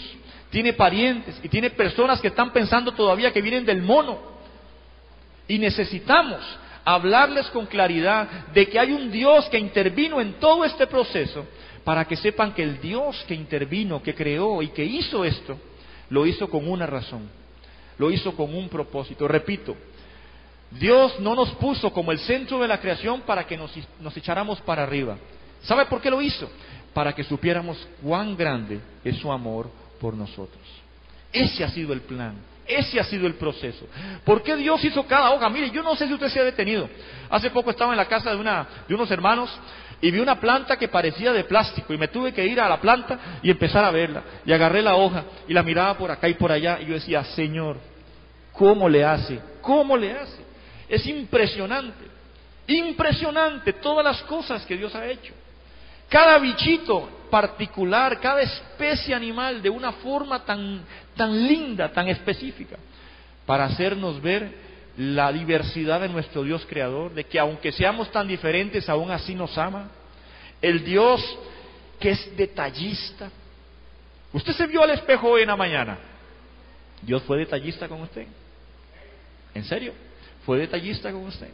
tiene 0.51 0.75
parientes 0.75 1.41
y 1.43 1.49
tiene 1.49 1.71
personas 1.71 2.21
que 2.21 2.29
están 2.29 2.53
pensando 2.53 2.93
todavía 2.93 3.33
que 3.33 3.41
vienen 3.41 3.65
del 3.65 3.81
mono. 3.81 4.19
Y 5.49 5.59
necesitamos 5.59 6.41
hablarles 6.85 7.47
con 7.49 7.67
claridad 7.67 8.29
de 8.53 8.69
que 8.69 8.79
hay 8.79 8.93
un 8.93 9.11
Dios 9.11 9.49
que 9.49 9.59
intervino 9.59 10.21
en 10.21 10.35
todo 10.35 10.65
este 10.65 10.87
proceso 10.87 11.47
para 11.85 12.05
que 12.05 12.17
sepan 12.17 12.53
que 12.53 12.63
el 12.63 12.81
Dios 12.81 13.25
que 13.27 13.35
intervino, 13.35 14.03
que 14.03 14.15
creó 14.15 14.61
y 14.61 14.69
que 14.69 14.85
hizo 14.85 15.25
esto, 15.25 15.59
lo 16.11 16.27
hizo 16.27 16.51
con 16.51 16.69
una 16.69 16.87
razón, 16.87 17.31
lo 18.01 18.11
hizo 18.11 18.35
con 18.35 18.55
un 18.55 18.71
propósito. 18.71 19.29
Repito, 19.29 19.77
Dios 20.71 21.21
no 21.21 21.35
nos 21.35 21.51
puso 21.51 21.93
como 21.93 22.13
el 22.13 22.19
centro 22.21 22.59
de 22.59 22.67
la 22.67 22.81
creación 22.81 23.21
para 23.21 23.47
que 23.47 23.59
nos, 23.59 23.71
echáramos 24.17 24.59
para 24.63 24.85
arriba. 24.85 25.19
¿Sabe 25.63 25.85
por 25.85 26.01
qué 26.01 26.11
lo 26.11 26.23
hizo? 26.23 26.51
Para 26.95 27.13
que 27.13 27.23
supiéramos 27.23 27.77
cuán 28.03 28.35
grande 28.39 28.81
es 29.05 29.19
su 29.19 29.31
amor 29.31 29.71
por 30.01 30.15
nosotros. 30.15 30.63
Ese 31.31 31.63
ha 31.63 31.69
sido 31.69 31.93
el 31.93 32.01
plan. 32.01 32.37
Ese 32.67 32.99
ha 32.99 33.05
sido 33.05 33.27
el 33.27 33.35
proceso. 33.35 33.87
¿Por 34.25 34.43
qué 34.43 34.57
Dios 34.57 34.83
hizo 34.83 35.07
cada 35.07 35.33
hoja? 35.33 35.51
Mire, 35.51 35.71
yo 35.71 35.83
no 35.83 35.95
sé 35.95 36.07
si 36.07 36.15
usted 36.15 36.29
se 36.29 36.41
ha 36.41 36.45
detenido. 36.45 36.89
Hace 37.29 37.51
poco 37.51 37.71
estaba 37.71 37.93
en 37.93 37.99
la 37.99 38.09
casa 38.09 38.31
de, 38.31 38.37
una, 38.37 38.67
de 38.89 38.95
unos 38.95 39.11
hermanos 39.11 39.51
y 40.03 40.11
vi 40.11 40.19
una 40.19 40.41
planta 40.41 40.77
que 40.77 40.89
parecía 40.89 41.33
de 41.33 41.45
plástico 41.45 41.93
y 41.93 41.99
me 41.99 42.09
tuve 42.09 42.33
que 42.33 42.47
ir 42.47 42.61
a 42.61 42.69
la 42.69 42.81
planta 42.81 43.39
y 43.43 43.51
empezar 43.51 43.85
a 43.85 43.91
verla. 43.91 44.23
Y 44.47 44.53
agarré 44.53 44.81
la 44.81 44.97
hoja 44.97 45.25
y 45.47 45.53
la 45.53 45.63
miraba 45.63 45.97
por 45.99 46.11
acá 46.11 46.29
y 46.29 46.35
por 46.35 46.51
allá 46.51 46.79
y 46.81 46.87
yo 46.87 46.95
decía, 46.95 47.23
Señor, 47.25 47.77
¿cómo 48.53 48.89
le 48.89 49.05
hace? 49.05 49.41
¿Cómo 49.61 49.97
le 49.97 50.13
hace? 50.13 50.43
Es 50.89 51.07
impresionante, 51.07 52.05
impresionante 52.67 53.75
todas 53.75 54.05
las 54.05 54.23
cosas 54.23 54.65
que 54.65 54.77
Dios 54.77 54.95
ha 54.95 55.07
hecho. 55.07 55.35
Cada 56.09 56.39
bichito 56.39 57.09
particular, 57.31 58.19
cada 58.21 58.43
especie 58.43 59.15
animal 59.15 59.63
de 59.63 59.71
una 59.71 59.93
forma 59.93 60.45
tan, 60.45 60.81
tan 61.15 61.47
linda, 61.47 61.93
tan 61.93 62.09
específica, 62.09 62.77
para 63.47 63.67
hacernos 63.67 64.21
ver 64.21 64.70
la 64.97 65.33
diversidad 65.33 66.01
de 66.01 66.09
nuestro 66.09 66.43
Dios 66.43 66.67
creador, 66.69 67.15
de 67.15 67.25
que 67.25 67.39
aunque 67.39 67.73
seamos 67.73 68.11
tan 68.11 68.29
diferentes, 68.29 68.89
aún 68.89 69.11
así 69.11 69.35
nos 69.35 69.57
ama. 69.57 69.91
El 70.61 70.85
Dios 70.85 71.39
que 71.99 72.11
es 72.11 72.37
detallista. 72.37 73.31
Usted 74.33 74.53
se 74.53 74.67
vio 74.67 74.83
al 74.83 74.91
espejo 74.91 75.29
hoy 75.29 75.43
en 75.43 75.49
la 75.49 75.57
mañana. 75.57 75.99
Dios 77.03 77.23
fue 77.23 77.39
detallista 77.39 77.89
con 77.89 78.03
usted. 78.03 78.27
¿En 79.55 79.65
serio? 79.65 79.93
fue 80.45 80.59
detallista 80.59 81.13
con 81.13 81.25
usted. 81.25 81.49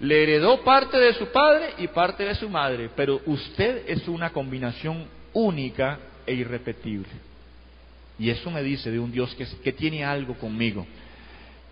Le 0.00 0.22
heredó 0.22 0.62
parte 0.62 0.96
de 0.96 1.12
su 1.14 1.26
padre 1.26 1.74
y 1.78 1.88
parte 1.88 2.24
de 2.24 2.34
su 2.34 2.48
madre, 2.48 2.88
pero 2.94 3.20
usted 3.26 3.84
es 3.88 4.06
una 4.06 4.30
combinación 4.30 5.06
única 5.32 5.98
e 6.24 6.34
irrepetible. 6.34 7.08
Y 8.18 8.30
eso 8.30 8.50
me 8.50 8.62
dice 8.62 8.90
de 8.90 8.98
un 8.98 9.10
Dios 9.10 9.34
que, 9.34 9.46
que 9.62 9.72
tiene 9.72 10.04
algo 10.04 10.34
conmigo, 10.34 10.86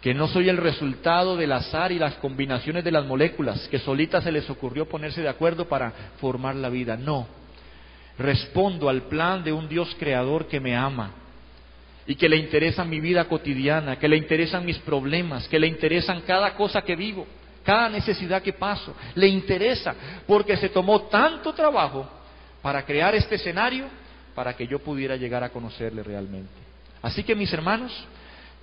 que 0.07 0.15
no 0.15 0.29
soy 0.29 0.49
el 0.49 0.59
resultado 0.59 1.37
del 1.37 1.51
azar 1.51 1.91
y 1.91 1.99
las 1.99 2.15
combinaciones 2.19 2.85
de 2.85 2.93
las 2.93 3.05
moléculas, 3.05 3.67
que 3.67 3.81
solita 3.81 4.21
se 4.21 4.31
les 4.31 4.49
ocurrió 4.49 4.89
ponerse 4.89 5.21
de 5.21 5.29
acuerdo 5.29 5.67
para 5.67 5.91
formar 6.21 6.55
la 6.55 6.69
vida. 6.69 6.97
No, 6.97 7.27
respondo 8.17 8.89
al 8.89 9.09
plan 9.09 9.43
de 9.43 9.53
un 9.53 9.69
Dios 9.69 9.97
creador 9.99 10.47
que 10.47 10.61
me 10.61 10.77
ama, 10.77 11.11
y 12.07 12.15
que 12.15 12.29
le 12.29 12.37
interesa 12.37 12.85
mi 12.85 13.01
vida 13.01 13.25
cotidiana, 13.25 13.99
que 13.99 14.07
le 14.07 14.17
interesan 14.17 14.65
mis 14.65 14.79
problemas, 14.79 15.49
que 15.49 15.59
le 15.59 15.67
interesan 15.67 16.21
cada 16.21 16.55
cosa 16.55 16.83
que 16.83 16.95
vivo, 16.95 17.27
cada 17.65 17.89
necesidad 17.89 18.43
que 18.43 18.53
paso. 18.53 18.95
Le 19.17 19.27
interesa 19.27 19.93
porque 20.25 20.57
se 20.57 20.69
tomó 20.69 21.01
tanto 21.09 21.53
trabajo 21.53 22.09
para 22.63 22.85
crear 22.85 23.17
este 23.17 23.35
escenario 23.35 23.87
para 24.37 24.55
que 24.55 24.69
yo 24.69 24.79
pudiera 24.79 25.17
llegar 25.17 25.43
a 25.43 25.49
conocerle 25.49 26.05
realmente. 26.05 26.53
Así 27.03 27.25
que 27.25 27.35
mis 27.35 27.53
hermanos, 27.53 28.07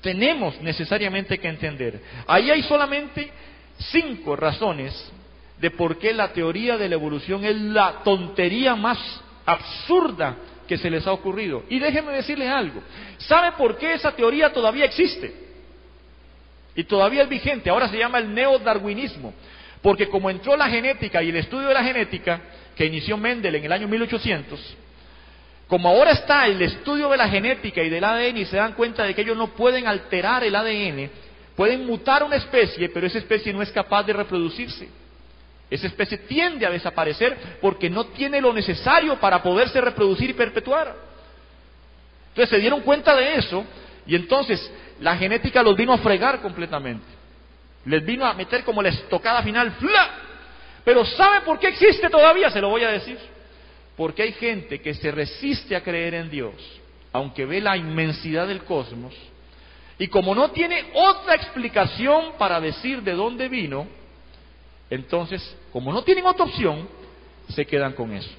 tenemos 0.03 0.61
necesariamente 0.61 1.39
que 1.39 1.47
entender, 1.47 1.99
ahí 2.27 2.51
hay 2.51 2.61
solamente 2.63 3.31
cinco 3.77 4.35
razones 4.35 5.11
de 5.59 5.71
por 5.71 5.97
qué 5.97 6.13
la 6.13 6.33
teoría 6.33 6.77
de 6.77 6.89
la 6.89 6.95
evolución 6.95 7.45
es 7.45 7.55
la 7.55 8.03
tontería 8.03 8.75
más 8.75 8.99
absurda 9.45 10.35
que 10.67 10.77
se 10.77 10.89
les 10.89 11.07
ha 11.07 11.13
ocurrido. 11.13 11.63
Y 11.69 11.79
déjenme 11.79 12.11
decirle 12.11 12.49
algo. 12.49 12.81
¿Sabe 13.17 13.53
por 13.53 13.77
qué 13.77 13.93
esa 13.93 14.11
teoría 14.11 14.51
todavía 14.51 14.85
existe? 14.85 15.33
Y 16.75 16.83
todavía 16.83 17.23
es 17.23 17.29
vigente. 17.29 17.69
Ahora 17.69 17.87
se 17.87 17.97
llama 17.97 18.17
el 18.17 18.33
neodarwinismo. 18.33 19.33
Porque 19.81 20.09
como 20.09 20.29
entró 20.29 20.57
la 20.57 20.69
genética 20.69 21.23
y 21.23 21.29
el 21.29 21.37
estudio 21.37 21.69
de 21.69 21.73
la 21.73 21.83
genética, 21.83 22.41
que 22.75 22.85
inició 22.85 23.17
Mendel 23.17 23.55
en 23.55 23.65
el 23.65 23.71
año 23.71 23.87
1800, 23.87 24.77
como 25.73 25.89
ahora 25.89 26.11
está 26.11 26.45
el 26.45 26.61
estudio 26.61 27.09
de 27.09 27.17
la 27.17 27.27
genética 27.27 27.81
y 27.81 27.89
del 27.89 28.03
ADN 28.03 28.37
y 28.37 28.45
se 28.45 28.57
dan 28.57 28.73
cuenta 28.73 29.05
de 29.05 29.15
que 29.15 29.21
ellos 29.21 29.35
no 29.35 29.55
pueden 29.55 29.87
alterar 29.87 30.43
el 30.43 30.55
ADN, 30.55 31.09
pueden 31.55 31.87
mutar 31.87 32.21
una 32.23 32.35
especie, 32.35 32.89
pero 32.89 33.07
esa 33.07 33.17
especie 33.17 33.51
no 33.51 33.59
es 33.63 33.71
capaz 33.71 34.03
de 34.03 34.13
reproducirse. 34.13 34.87
Esa 35.71 35.87
especie 35.87 36.19
tiende 36.19 36.67
a 36.67 36.69
desaparecer 36.69 37.57
porque 37.59 37.89
no 37.89 38.05
tiene 38.05 38.39
lo 38.39 38.53
necesario 38.53 39.19
para 39.19 39.41
poderse 39.41 39.81
reproducir 39.81 40.29
y 40.29 40.33
perpetuar. 40.33 40.95
Entonces 42.29 42.51
se 42.51 42.59
dieron 42.59 42.81
cuenta 42.81 43.15
de 43.15 43.33
eso 43.33 43.65
y 44.05 44.13
entonces 44.15 44.71
la 44.99 45.17
genética 45.17 45.63
los 45.63 45.75
vino 45.75 45.91
a 45.91 45.97
fregar 45.97 46.39
completamente. 46.39 47.07
Les 47.85 48.05
vino 48.05 48.27
a 48.27 48.35
meter 48.35 48.63
como 48.63 48.83
la 48.83 48.89
estocada 48.89 49.41
final. 49.41 49.71
¡fla! 49.71 50.11
Pero 50.85 51.03
¿sabe 51.03 51.41
por 51.41 51.57
qué 51.57 51.69
existe 51.69 52.11
todavía? 52.11 52.51
Se 52.51 52.61
lo 52.61 52.69
voy 52.69 52.83
a 52.83 52.89
decir. 52.89 53.32
Porque 53.95 54.23
hay 54.23 54.33
gente 54.33 54.81
que 54.81 54.93
se 54.93 55.11
resiste 55.11 55.75
a 55.75 55.83
creer 55.83 56.15
en 56.15 56.29
Dios, 56.29 56.53
aunque 57.11 57.45
ve 57.45 57.61
la 57.61 57.77
inmensidad 57.77 58.47
del 58.47 58.63
cosmos, 58.63 59.13
y 59.97 60.07
como 60.07 60.33
no 60.33 60.51
tiene 60.51 60.85
otra 60.93 61.35
explicación 61.35 62.33
para 62.37 62.59
decir 62.59 63.03
de 63.03 63.13
dónde 63.13 63.47
vino, 63.47 63.87
entonces, 64.89 65.55
como 65.71 65.93
no 65.93 66.03
tienen 66.03 66.25
otra 66.25 66.45
opción, 66.45 66.87
se 67.49 67.65
quedan 67.65 67.93
con 67.93 68.11
eso. 68.13 68.29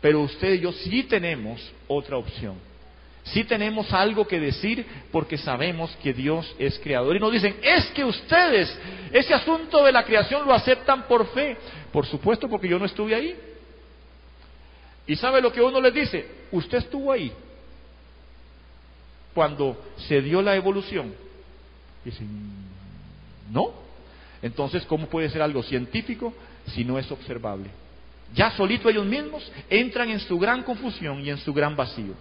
Pero 0.00 0.20
usted 0.20 0.54
y 0.54 0.60
yo 0.60 0.72
sí 0.72 1.04
tenemos 1.04 1.72
otra 1.88 2.16
opción. 2.16 2.56
Sí 3.24 3.42
tenemos 3.42 3.92
algo 3.92 4.26
que 4.26 4.38
decir 4.38 4.86
porque 5.10 5.36
sabemos 5.36 5.90
que 6.02 6.12
Dios 6.12 6.54
es 6.58 6.78
creador. 6.78 7.16
Y 7.16 7.18
nos 7.18 7.32
dicen, 7.32 7.56
es 7.60 7.86
que 7.86 8.04
ustedes 8.04 8.78
ese 9.12 9.34
asunto 9.34 9.84
de 9.84 9.90
la 9.90 10.04
creación 10.04 10.46
lo 10.46 10.54
aceptan 10.54 11.08
por 11.08 11.26
fe. 11.28 11.56
Por 11.92 12.06
supuesto, 12.06 12.48
porque 12.48 12.68
yo 12.68 12.78
no 12.78 12.84
estuve 12.84 13.14
ahí. 13.14 13.36
¿Y 15.06 15.16
sabe 15.16 15.40
lo 15.40 15.52
que 15.52 15.60
uno 15.62 15.80
les 15.80 15.94
dice? 15.94 16.26
Usted 16.50 16.78
estuvo 16.78 17.12
ahí 17.12 17.32
cuando 19.34 19.76
se 20.08 20.20
dio 20.22 20.42
la 20.42 20.56
evolución. 20.56 21.14
Dicen, 22.04 22.28
no. 23.50 23.70
Entonces, 24.42 24.84
¿cómo 24.86 25.06
puede 25.08 25.28
ser 25.28 25.42
algo 25.42 25.62
científico 25.62 26.32
si 26.68 26.84
no 26.84 26.98
es 26.98 27.10
observable? 27.10 27.68
Ya 28.34 28.50
solito 28.52 28.88
ellos 28.88 29.06
mismos 29.06 29.50
entran 29.70 30.10
en 30.10 30.20
su 30.20 30.38
gran 30.38 30.62
confusión 30.62 31.24
y 31.24 31.30
en 31.30 31.38
su 31.38 31.52
gran 31.52 31.76
vacío. 31.76 32.14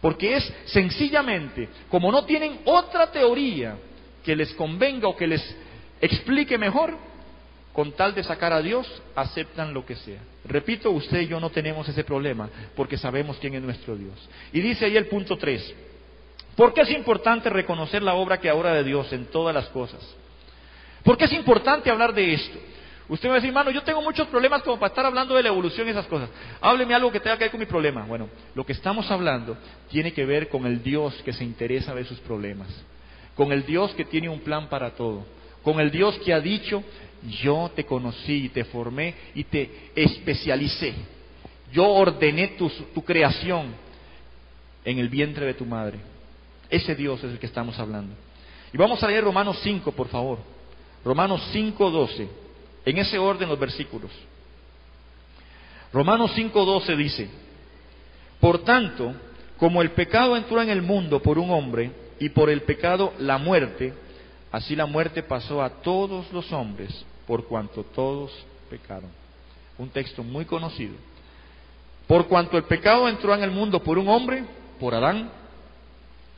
Porque 0.00 0.36
es 0.36 0.52
sencillamente, 0.66 1.68
como 1.90 2.12
no 2.12 2.24
tienen 2.24 2.60
otra 2.64 3.10
teoría 3.10 3.76
que 4.24 4.36
les 4.36 4.52
convenga 4.54 5.08
o 5.08 5.16
que 5.16 5.26
les 5.26 5.56
explique 6.00 6.58
mejor, 6.58 6.96
con 7.76 7.92
tal 7.92 8.14
de 8.14 8.24
sacar 8.24 8.54
a 8.54 8.62
Dios, 8.62 8.90
aceptan 9.14 9.74
lo 9.74 9.84
que 9.84 9.96
sea. 9.96 10.18
Repito, 10.46 10.90
usted 10.92 11.20
y 11.20 11.26
yo 11.26 11.38
no 11.38 11.50
tenemos 11.50 11.86
ese 11.86 12.04
problema, 12.04 12.48
porque 12.74 12.96
sabemos 12.96 13.36
quién 13.38 13.52
es 13.52 13.60
nuestro 13.60 13.94
Dios. 13.94 14.14
Y 14.50 14.62
dice 14.62 14.86
ahí 14.86 14.96
el 14.96 15.08
punto 15.08 15.36
3, 15.36 15.74
¿por 16.56 16.72
qué 16.72 16.80
es 16.80 16.90
importante 16.92 17.50
reconocer 17.50 18.02
la 18.02 18.14
obra 18.14 18.40
que 18.40 18.48
ahora 18.48 18.72
de 18.72 18.82
Dios 18.82 19.12
en 19.12 19.26
todas 19.26 19.54
las 19.54 19.66
cosas? 19.68 20.00
¿Por 21.04 21.18
qué 21.18 21.26
es 21.26 21.32
importante 21.34 21.90
hablar 21.90 22.14
de 22.14 22.32
esto? 22.32 22.58
Usted 23.10 23.24
me 23.24 23.32
va 23.32 23.34
a 23.34 23.40
decir, 23.40 23.50
hermano, 23.50 23.70
yo 23.70 23.82
tengo 23.82 24.00
muchos 24.00 24.26
problemas 24.28 24.62
como 24.62 24.78
para 24.78 24.88
estar 24.88 25.04
hablando 25.04 25.34
de 25.34 25.42
la 25.42 25.50
evolución 25.50 25.86
y 25.86 25.90
esas 25.90 26.06
cosas. 26.06 26.30
Hábleme 26.62 26.94
algo 26.94 27.12
que 27.12 27.20
tenga 27.20 27.36
que 27.36 27.44
ver 27.44 27.50
con 27.50 27.60
mi 27.60 27.66
problema. 27.66 28.06
Bueno, 28.06 28.30
lo 28.54 28.64
que 28.64 28.72
estamos 28.72 29.10
hablando 29.10 29.54
tiene 29.90 30.14
que 30.14 30.24
ver 30.24 30.48
con 30.48 30.64
el 30.64 30.82
Dios 30.82 31.12
que 31.26 31.34
se 31.34 31.44
interesa 31.44 31.94
de 31.94 32.06
sus 32.06 32.20
problemas, 32.20 32.68
con 33.34 33.52
el 33.52 33.66
Dios 33.66 33.92
que 33.92 34.06
tiene 34.06 34.30
un 34.30 34.40
plan 34.40 34.70
para 34.70 34.92
todo, 34.92 35.26
con 35.62 35.78
el 35.78 35.90
Dios 35.90 36.16
que 36.24 36.32
ha 36.32 36.38
dicho, 36.38 36.82
yo 37.42 37.70
te 37.74 37.84
conocí, 37.84 38.48
te 38.50 38.64
formé 38.64 39.14
y 39.34 39.44
te 39.44 39.90
especialicé. 39.94 40.94
Yo 41.72 41.88
ordené 41.88 42.48
tu, 42.48 42.68
tu 42.68 43.02
creación 43.02 43.74
en 44.84 44.98
el 44.98 45.08
vientre 45.08 45.46
de 45.46 45.54
tu 45.54 45.64
madre. 45.64 45.98
Ese 46.70 46.94
Dios 46.94 47.22
es 47.24 47.32
el 47.32 47.38
que 47.38 47.46
estamos 47.46 47.78
hablando. 47.78 48.14
Y 48.72 48.76
vamos 48.76 49.02
a 49.02 49.08
leer 49.08 49.24
Romanos 49.24 49.58
5, 49.62 49.92
por 49.92 50.08
favor. 50.08 50.38
Romanos 51.04 51.42
5, 51.52 51.90
12. 51.90 52.28
En 52.84 52.98
ese 52.98 53.18
orden 53.18 53.48
los 53.48 53.58
versículos. 53.58 54.10
Romanos 55.92 56.32
5:12 56.36 56.96
dice, 56.96 57.28
por 58.40 58.64
tanto, 58.64 59.14
como 59.56 59.80
el 59.80 59.92
pecado 59.92 60.36
entró 60.36 60.60
en 60.60 60.68
el 60.68 60.82
mundo 60.82 61.22
por 61.22 61.38
un 61.38 61.50
hombre 61.50 61.90
y 62.20 62.28
por 62.28 62.50
el 62.50 62.62
pecado 62.62 63.14
la 63.18 63.38
muerte, 63.38 63.94
así 64.56 64.74
la 64.74 64.86
muerte 64.86 65.22
pasó 65.22 65.62
a 65.62 65.68
todos 65.68 66.32
los 66.32 66.50
hombres 66.50 67.04
por 67.26 67.44
cuanto 67.44 67.84
todos 67.84 68.32
pecaron. 68.70 69.10
Un 69.76 69.90
texto 69.90 70.22
muy 70.22 70.46
conocido. 70.46 70.94
Por 72.06 72.26
cuanto 72.26 72.56
el 72.56 72.64
pecado 72.64 73.06
entró 73.06 73.34
en 73.34 73.42
el 73.42 73.50
mundo 73.50 73.82
por 73.82 73.98
un 73.98 74.08
hombre, 74.08 74.44
por 74.80 74.94
Adán, 74.94 75.30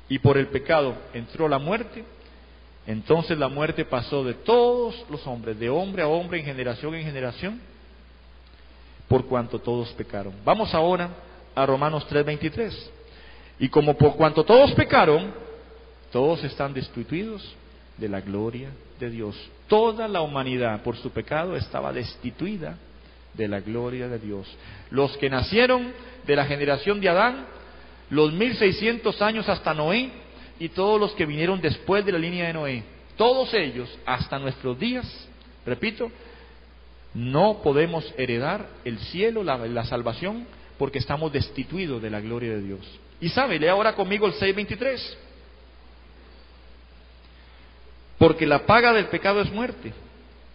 y 0.08 0.18
por 0.18 0.36
el 0.36 0.48
pecado 0.48 0.96
entró 1.14 1.48
la 1.48 1.58
muerte, 1.58 2.04
entonces 2.88 3.38
la 3.38 3.48
muerte 3.48 3.84
pasó 3.84 4.24
de 4.24 4.34
todos 4.34 5.04
los 5.08 5.24
hombres, 5.26 5.56
de 5.56 5.70
hombre 5.70 6.02
a 6.02 6.08
hombre, 6.08 6.40
en 6.40 6.46
generación 6.46 6.96
en 6.96 7.04
generación, 7.04 7.60
por 9.06 9.26
cuanto 9.26 9.60
todos 9.60 9.90
pecaron. 9.92 10.32
Vamos 10.44 10.74
ahora 10.74 11.10
a 11.54 11.64
Romanos 11.66 12.04
3:23. 12.08 12.90
Y 13.60 13.68
como 13.68 13.96
por 13.96 14.16
cuanto 14.16 14.42
todos 14.42 14.72
pecaron, 14.72 15.32
todos 16.10 16.42
están 16.42 16.74
destituidos 16.74 17.54
de 17.98 18.08
la 18.08 18.20
gloria 18.20 18.70
de 18.98 19.10
Dios. 19.10 19.36
Toda 19.68 20.08
la 20.08 20.22
humanidad 20.22 20.82
por 20.82 20.96
su 20.96 21.10
pecado 21.10 21.56
estaba 21.56 21.92
destituida 21.92 22.78
de 23.34 23.48
la 23.48 23.60
gloria 23.60 24.08
de 24.08 24.18
Dios. 24.18 24.46
Los 24.90 25.16
que 25.18 25.30
nacieron 25.30 25.92
de 26.26 26.36
la 26.36 26.46
generación 26.46 27.00
de 27.00 27.08
Adán, 27.08 27.46
los 28.10 28.32
1600 28.32 29.20
años 29.22 29.48
hasta 29.48 29.74
Noé, 29.74 30.10
y 30.60 30.70
todos 30.70 30.98
los 30.98 31.12
que 31.12 31.26
vinieron 31.26 31.60
después 31.60 32.04
de 32.04 32.12
la 32.12 32.18
línea 32.18 32.46
de 32.46 32.52
Noé, 32.52 32.82
todos 33.16 33.52
ellos 33.54 33.88
hasta 34.06 34.38
nuestros 34.38 34.78
días, 34.78 35.06
repito, 35.64 36.10
no 37.14 37.60
podemos 37.62 38.12
heredar 38.16 38.68
el 38.84 38.98
cielo, 38.98 39.42
la, 39.42 39.84
salvación, 39.84 40.46
porque 40.78 40.98
estamos 40.98 41.32
destituidos 41.32 42.02
de 42.02 42.10
la 42.10 42.20
gloria 42.20 42.52
de 42.52 42.62
Dios. 42.62 42.80
Y 43.20 43.28
sabe, 43.30 43.58
lee 43.58 43.68
ahora 43.68 43.94
conmigo 43.94 44.26
el 44.26 44.34
6.23. 44.34 45.16
Porque 48.18 48.46
la 48.46 48.66
paga 48.66 48.92
del 48.92 49.06
pecado 49.06 49.40
es 49.40 49.50
muerte, 49.52 49.92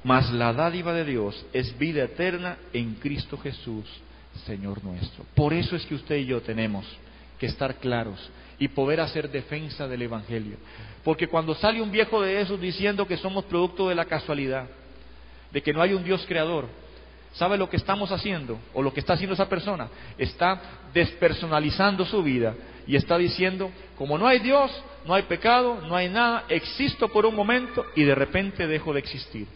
mas 0.03 0.31
la 0.31 0.51
dádiva 0.53 0.93
de 0.93 1.05
Dios 1.05 1.45
es 1.53 1.77
vida 1.77 2.03
eterna 2.03 2.57
en 2.73 2.95
Cristo 2.95 3.37
Jesús, 3.37 3.85
Señor 4.45 4.83
nuestro. 4.83 5.25
Por 5.33 5.53
eso 5.53 5.75
es 5.75 5.85
que 5.85 5.95
usted 5.95 6.17
y 6.17 6.25
yo 6.25 6.41
tenemos 6.41 6.85
que 7.39 7.45
estar 7.45 7.75
claros 7.75 8.19
y 8.59 8.67
poder 8.67 8.99
hacer 8.99 9.29
defensa 9.29 9.87
del 9.87 10.01
Evangelio. 10.01 10.57
Porque 11.03 11.27
cuando 11.27 11.55
sale 11.55 11.81
un 11.81 11.91
viejo 11.91 12.21
de 12.21 12.41
esos 12.41 12.59
diciendo 12.59 13.07
que 13.07 13.17
somos 13.17 13.45
producto 13.45 13.87
de 13.89 13.95
la 13.95 14.05
casualidad, 14.05 14.67
de 15.51 15.61
que 15.61 15.73
no 15.73 15.81
hay 15.81 15.93
un 15.93 16.03
Dios 16.03 16.25
creador, 16.27 16.67
¿sabe 17.33 17.57
lo 17.57 17.69
que 17.69 17.77
estamos 17.77 18.11
haciendo? 18.11 18.59
O 18.73 18.81
lo 18.81 18.93
que 18.93 18.99
está 18.99 19.13
haciendo 19.13 19.33
esa 19.33 19.49
persona. 19.49 19.89
Está 20.17 20.61
despersonalizando 20.93 22.05
su 22.05 22.23
vida 22.23 22.55
y 22.87 22.95
está 22.95 23.17
diciendo, 23.17 23.71
como 23.97 24.17
no 24.17 24.27
hay 24.27 24.39
Dios, 24.39 24.71
no 25.05 25.13
hay 25.13 25.23
pecado, 25.23 25.81
no 25.81 25.95
hay 25.95 26.09
nada, 26.09 26.45
existo 26.49 27.09
por 27.09 27.25
un 27.25 27.35
momento 27.35 27.85
y 27.95 28.03
de 28.03 28.15
repente 28.15 28.67
dejo 28.67 28.93
de 28.93 28.99
existir. 28.99 29.47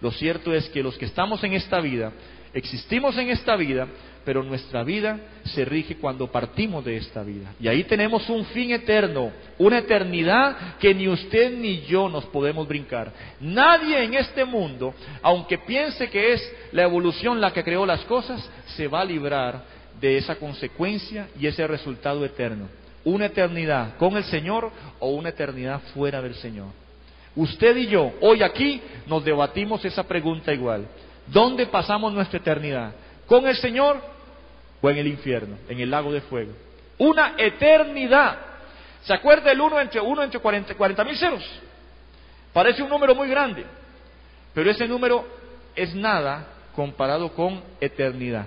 Lo 0.00 0.10
cierto 0.10 0.54
es 0.54 0.68
que 0.70 0.82
los 0.82 0.96
que 0.96 1.04
estamos 1.04 1.44
en 1.44 1.52
esta 1.52 1.80
vida, 1.80 2.12
existimos 2.52 3.16
en 3.16 3.30
esta 3.30 3.56
vida, 3.56 3.86
pero 4.24 4.42
nuestra 4.42 4.84
vida 4.84 5.18
se 5.44 5.64
rige 5.64 5.96
cuando 5.96 6.30
partimos 6.30 6.84
de 6.84 6.96
esta 6.96 7.22
vida. 7.22 7.54
Y 7.60 7.68
ahí 7.68 7.84
tenemos 7.84 8.28
un 8.28 8.44
fin 8.46 8.72
eterno, 8.72 9.30
una 9.58 9.78
eternidad 9.78 10.76
que 10.78 10.94
ni 10.94 11.08
usted 11.08 11.52
ni 11.52 11.80
yo 11.82 12.08
nos 12.08 12.26
podemos 12.26 12.68
brincar. 12.68 13.12
Nadie 13.40 14.04
en 14.04 14.14
este 14.14 14.44
mundo, 14.44 14.94
aunque 15.22 15.58
piense 15.58 16.10
que 16.10 16.32
es 16.34 16.56
la 16.72 16.82
evolución 16.82 17.40
la 17.40 17.52
que 17.52 17.64
creó 17.64 17.86
las 17.86 18.04
cosas, 18.04 18.48
se 18.76 18.88
va 18.88 19.00
a 19.00 19.04
librar 19.04 19.62
de 20.00 20.16
esa 20.16 20.36
consecuencia 20.36 21.28
y 21.38 21.46
ese 21.46 21.66
resultado 21.66 22.24
eterno. 22.24 22.68
Una 23.04 23.26
eternidad 23.26 23.96
con 23.96 24.16
el 24.16 24.24
Señor 24.24 24.70
o 24.98 25.10
una 25.10 25.30
eternidad 25.30 25.80
fuera 25.94 26.20
del 26.20 26.34
Señor. 26.34 26.68
Usted 27.36 27.76
y 27.76 27.86
yo, 27.86 28.12
hoy 28.20 28.42
aquí, 28.42 28.80
nos 29.06 29.24
debatimos 29.24 29.84
esa 29.84 30.02
pregunta 30.02 30.52
igual. 30.52 30.86
¿Dónde 31.30 31.66
pasamos 31.66 32.12
nuestra 32.12 32.38
eternidad? 32.38 32.92
con 33.30 33.46
el 33.46 33.54
Señor 33.58 34.00
o 34.82 34.90
en 34.90 34.96
el 34.96 35.06
infierno, 35.06 35.56
en 35.68 35.78
el 35.78 35.88
lago 35.88 36.10
de 36.12 36.20
fuego. 36.22 36.50
Una 36.98 37.34
eternidad. 37.38 38.38
¿Se 39.04 39.14
acuerda 39.14 39.52
el 39.52 39.60
uno 39.60 39.80
entre 39.80 40.00
uno 40.00 40.24
entre 40.24 40.40
40 40.40 41.04
mil 41.04 41.16
ceros? 41.16 41.48
Parece 42.52 42.82
un 42.82 42.90
número 42.90 43.14
muy 43.14 43.28
grande, 43.28 43.64
pero 44.52 44.68
ese 44.68 44.88
número 44.88 45.24
es 45.76 45.94
nada 45.94 46.44
comparado 46.74 47.32
con 47.32 47.62
eternidad. 47.80 48.46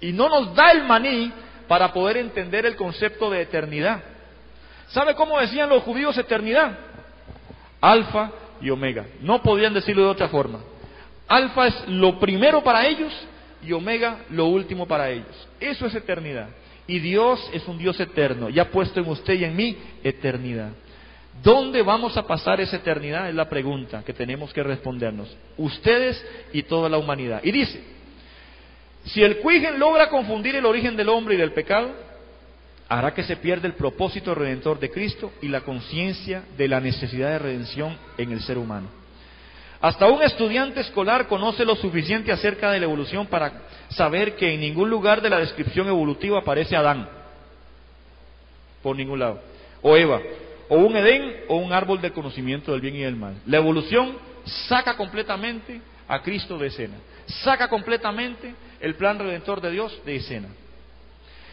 Y 0.00 0.12
no 0.12 0.28
nos 0.28 0.52
da 0.56 0.72
el 0.72 0.82
maní 0.82 1.32
para 1.68 1.92
poder 1.92 2.16
entender 2.16 2.66
el 2.66 2.74
concepto 2.74 3.30
de 3.30 3.42
eternidad. 3.42 4.02
¿Sabe 4.88 5.14
cómo 5.14 5.38
decían 5.38 5.68
los 5.68 5.84
judíos 5.84 6.18
eternidad? 6.18 6.76
Alfa 7.80 8.32
y 8.60 8.68
omega. 8.68 9.06
No 9.20 9.40
podían 9.42 9.74
decirlo 9.74 10.02
de 10.02 10.10
otra 10.10 10.28
forma. 10.28 10.58
Alfa 11.28 11.66
es 11.66 11.88
lo 11.88 12.18
primero 12.18 12.62
para 12.62 12.86
ellos 12.86 13.12
y 13.64 13.72
omega 13.72 14.20
lo 14.30 14.46
último 14.46 14.86
para 14.86 15.10
ellos. 15.10 15.48
Eso 15.58 15.86
es 15.86 15.94
eternidad. 15.94 16.48
Y 16.86 17.00
Dios 17.00 17.50
es 17.52 17.66
un 17.66 17.78
Dios 17.78 17.98
eterno 17.98 18.48
y 18.48 18.58
ha 18.60 18.70
puesto 18.70 19.00
en 19.00 19.08
usted 19.08 19.34
y 19.34 19.44
en 19.44 19.56
mí 19.56 19.76
eternidad. 20.04 20.70
¿Dónde 21.42 21.82
vamos 21.82 22.16
a 22.16 22.26
pasar 22.26 22.60
esa 22.60 22.76
eternidad? 22.76 23.28
Es 23.28 23.34
la 23.34 23.48
pregunta 23.48 24.02
que 24.04 24.12
tenemos 24.12 24.52
que 24.52 24.62
respondernos. 24.62 25.36
Ustedes 25.56 26.24
y 26.52 26.62
toda 26.62 26.88
la 26.88 26.98
humanidad. 26.98 27.40
Y 27.42 27.50
dice, 27.50 27.82
si 29.04 29.22
el 29.22 29.38
cuigen 29.38 29.78
logra 29.78 30.08
confundir 30.08 30.56
el 30.56 30.64
origen 30.64 30.96
del 30.96 31.08
hombre 31.08 31.34
y 31.34 31.38
del 31.38 31.52
pecado, 31.52 31.90
hará 32.88 33.12
que 33.12 33.24
se 33.24 33.36
pierda 33.36 33.66
el 33.66 33.74
propósito 33.74 34.34
redentor 34.34 34.78
de 34.78 34.90
Cristo 34.90 35.32
y 35.42 35.48
la 35.48 35.62
conciencia 35.62 36.44
de 36.56 36.68
la 36.68 36.80
necesidad 36.80 37.30
de 37.30 37.38
redención 37.38 37.96
en 38.16 38.32
el 38.32 38.40
ser 38.40 38.58
humano. 38.58 38.88
Hasta 39.86 40.08
un 40.08 40.20
estudiante 40.20 40.80
escolar 40.80 41.28
conoce 41.28 41.64
lo 41.64 41.76
suficiente 41.76 42.32
acerca 42.32 42.72
de 42.72 42.80
la 42.80 42.86
evolución 42.86 43.24
para 43.28 43.52
saber 43.90 44.34
que 44.34 44.52
en 44.52 44.60
ningún 44.60 44.90
lugar 44.90 45.22
de 45.22 45.30
la 45.30 45.38
descripción 45.38 45.86
evolutiva 45.86 46.40
aparece 46.40 46.74
Adán. 46.74 47.08
Por 48.82 48.96
ningún 48.96 49.20
lado. 49.20 49.40
O 49.82 49.96
Eva. 49.96 50.20
O 50.68 50.78
un 50.78 50.96
Edén 50.96 51.36
o 51.46 51.58
un 51.58 51.72
árbol 51.72 52.00
del 52.00 52.12
conocimiento 52.12 52.72
del 52.72 52.80
bien 52.80 52.96
y 52.96 53.02
del 53.02 53.14
mal. 53.14 53.36
La 53.46 53.58
evolución 53.58 54.18
saca 54.44 54.96
completamente 54.96 55.80
a 56.08 56.20
Cristo 56.20 56.58
de 56.58 56.66
escena. 56.66 56.96
Saca 57.44 57.68
completamente 57.68 58.56
el 58.80 58.96
plan 58.96 59.20
redentor 59.20 59.60
de 59.60 59.70
Dios 59.70 59.96
de 60.04 60.16
escena. 60.16 60.48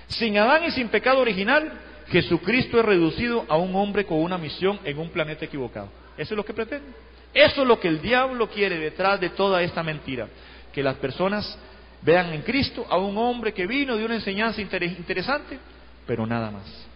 Sin 0.07 0.39
Adán 0.39 0.63
y 0.63 0.71
sin 0.71 0.87
pecado 0.87 1.19
original, 1.19 1.71
Jesucristo 2.07 2.79
es 2.79 2.85
reducido 2.85 3.45
a 3.47 3.57
un 3.57 3.75
hombre 3.75 4.07
con 4.07 4.17
una 4.17 4.39
misión 4.39 4.79
en 4.85 4.97
un 4.97 5.09
planeta 5.09 5.45
equivocado. 5.45 5.89
Eso 6.17 6.33
es 6.33 6.37
lo 6.37 6.43
que 6.43 6.55
pretende. 6.55 7.12
Eso 7.33 7.61
es 7.63 7.67
lo 7.67 7.79
que 7.79 7.87
el 7.87 8.01
diablo 8.01 8.47
quiere 8.49 8.77
detrás 8.77 9.19
de 9.19 9.29
toda 9.29 9.61
esta 9.63 9.81
mentira. 9.81 10.27
Que 10.71 10.83
las 10.83 10.95
personas 10.95 11.57
vean 12.01 12.33
en 12.33 12.41
Cristo 12.41 12.85
a 12.89 12.97
un 12.97 13.17
hombre 13.17 13.53
que 13.53 13.65
vino 13.65 13.97
de 13.97 14.05
una 14.05 14.15
enseñanza 14.15 14.61
interesante, 14.61 15.57
pero 16.05 16.27
nada 16.27 16.51
más. 16.51 16.87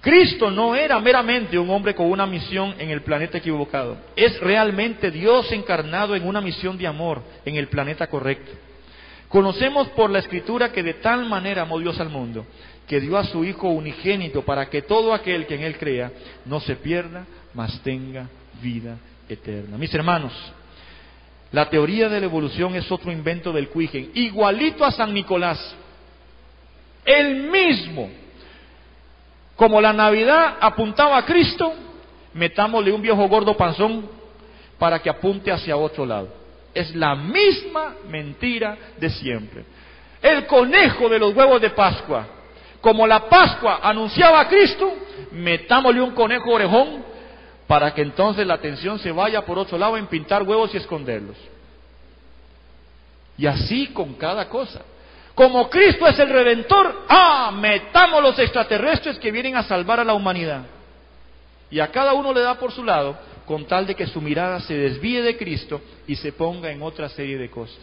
Cristo 0.00 0.50
no 0.50 0.76
era 0.76 1.00
meramente 1.00 1.58
un 1.58 1.70
hombre 1.70 1.94
con 1.94 2.10
una 2.10 2.26
misión 2.26 2.74
en 2.78 2.90
el 2.90 3.02
planeta 3.02 3.38
equivocado. 3.38 3.96
Es 4.14 4.38
realmente 4.40 5.10
Dios 5.10 5.50
encarnado 5.50 6.14
en 6.14 6.26
una 6.26 6.40
misión 6.40 6.78
de 6.78 6.86
amor 6.86 7.22
en 7.44 7.56
el 7.56 7.68
planeta 7.68 8.06
correcto. 8.06 8.52
Conocemos 9.28 9.88
por 9.88 10.10
la 10.10 10.20
Escritura 10.20 10.72
que 10.72 10.82
de 10.82 10.94
tal 10.94 11.26
manera 11.26 11.62
amó 11.62 11.78
Dios 11.78 11.98
al 12.00 12.10
mundo, 12.10 12.46
que 12.86 13.00
dio 13.00 13.18
a 13.18 13.24
su 13.24 13.44
Hijo 13.44 13.68
unigénito 13.68 14.42
para 14.42 14.70
que 14.70 14.82
todo 14.82 15.12
aquel 15.12 15.46
que 15.46 15.56
en 15.56 15.62
Él 15.62 15.76
crea 15.76 16.12
no 16.46 16.60
se 16.60 16.76
pierda, 16.76 17.26
mas 17.52 17.82
tenga 17.82 18.28
vida 18.62 18.96
eterna. 19.28 19.76
Mis 19.76 19.92
hermanos, 19.94 20.32
la 21.52 21.68
teoría 21.70 22.08
de 22.08 22.20
la 22.20 22.26
evolución 22.26 22.74
es 22.74 22.90
otro 22.90 23.10
invento 23.10 23.52
del 23.52 23.68
Cuigen, 23.68 24.10
igualito 24.14 24.84
a 24.84 24.92
San 24.92 25.14
Nicolás. 25.14 25.74
El 27.04 27.44
mismo. 27.44 28.10
Como 29.56 29.80
la 29.80 29.92
Navidad 29.92 30.56
apuntaba 30.60 31.16
a 31.16 31.24
Cristo, 31.24 31.72
metámosle 32.34 32.92
un 32.92 33.02
viejo 33.02 33.26
gordo 33.28 33.56
panzón 33.56 34.08
para 34.78 35.00
que 35.00 35.10
apunte 35.10 35.50
hacia 35.50 35.76
otro 35.76 36.04
lado. 36.04 36.28
Es 36.74 36.94
la 36.94 37.14
misma 37.14 37.94
mentira 38.08 38.76
de 38.98 39.10
siempre. 39.10 39.64
El 40.20 40.46
conejo 40.46 41.08
de 41.08 41.18
los 41.18 41.34
huevos 41.34 41.60
de 41.60 41.70
Pascua. 41.70 42.26
Como 42.80 43.06
la 43.06 43.28
Pascua 43.28 43.80
anunciaba 43.82 44.40
a 44.40 44.48
Cristo, 44.48 44.92
metámosle 45.32 46.00
un 46.00 46.12
conejo 46.12 46.50
orejón 46.50 47.04
para 47.68 47.92
que 47.92 48.00
entonces 48.00 48.46
la 48.46 48.54
atención 48.54 48.98
se 48.98 49.12
vaya 49.12 49.44
por 49.44 49.58
otro 49.58 49.76
lado 49.76 49.98
en 49.98 50.06
pintar 50.06 50.42
huevos 50.42 50.74
y 50.74 50.78
esconderlos. 50.78 51.36
Y 53.36 53.46
así 53.46 53.88
con 53.88 54.14
cada 54.14 54.48
cosa. 54.48 54.80
Como 55.34 55.68
Cristo 55.68 56.06
es 56.08 56.18
el 56.18 56.30
redentor, 56.30 57.04
ah, 57.08 57.52
metamos 57.54 58.22
los 58.22 58.38
extraterrestres 58.38 59.18
que 59.18 59.30
vienen 59.30 59.54
a 59.54 59.62
salvar 59.62 60.00
a 60.00 60.04
la 60.04 60.14
humanidad. 60.14 60.62
Y 61.70 61.78
a 61.78 61.88
cada 61.88 62.14
uno 62.14 62.32
le 62.32 62.40
da 62.40 62.54
por 62.54 62.72
su 62.72 62.82
lado, 62.82 63.16
con 63.44 63.66
tal 63.66 63.86
de 63.86 63.94
que 63.94 64.06
su 64.06 64.22
mirada 64.22 64.60
se 64.60 64.74
desvíe 64.74 65.20
de 65.20 65.36
Cristo 65.36 65.82
y 66.06 66.16
se 66.16 66.32
ponga 66.32 66.70
en 66.72 66.80
otra 66.82 67.10
serie 67.10 67.36
de 67.36 67.50
cosas. 67.50 67.78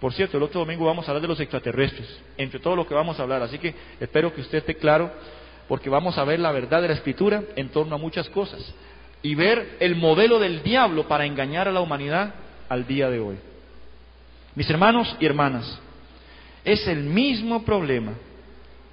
Por 0.00 0.12
cierto, 0.12 0.36
el 0.36 0.42
otro 0.42 0.60
domingo 0.60 0.86
vamos 0.86 1.06
a 1.06 1.12
hablar 1.12 1.22
de 1.22 1.28
los 1.28 1.40
extraterrestres, 1.40 2.20
entre 2.36 2.58
todo 2.58 2.74
lo 2.74 2.86
que 2.86 2.94
vamos 2.94 3.18
a 3.18 3.22
hablar, 3.22 3.42
así 3.42 3.58
que 3.60 3.74
espero 4.00 4.34
que 4.34 4.40
usted 4.40 4.58
esté 4.58 4.74
claro, 4.74 5.10
porque 5.68 5.88
vamos 5.88 6.18
a 6.18 6.24
ver 6.24 6.40
la 6.40 6.50
verdad 6.50 6.82
de 6.82 6.88
la 6.88 6.94
Escritura 6.94 7.44
en 7.54 7.68
torno 7.68 7.94
a 7.94 7.98
muchas 7.98 8.28
cosas 8.28 8.74
y 9.24 9.34
ver 9.34 9.78
el 9.80 9.96
modelo 9.96 10.38
del 10.38 10.62
diablo 10.62 11.08
para 11.08 11.24
engañar 11.24 11.66
a 11.66 11.72
la 11.72 11.80
humanidad 11.80 12.34
al 12.68 12.86
día 12.86 13.08
de 13.08 13.20
hoy. 13.20 13.36
Mis 14.54 14.68
hermanos 14.68 15.16
y 15.18 15.24
hermanas, 15.24 15.80
es 16.62 16.86
el 16.86 17.04
mismo 17.04 17.64
problema, 17.64 18.12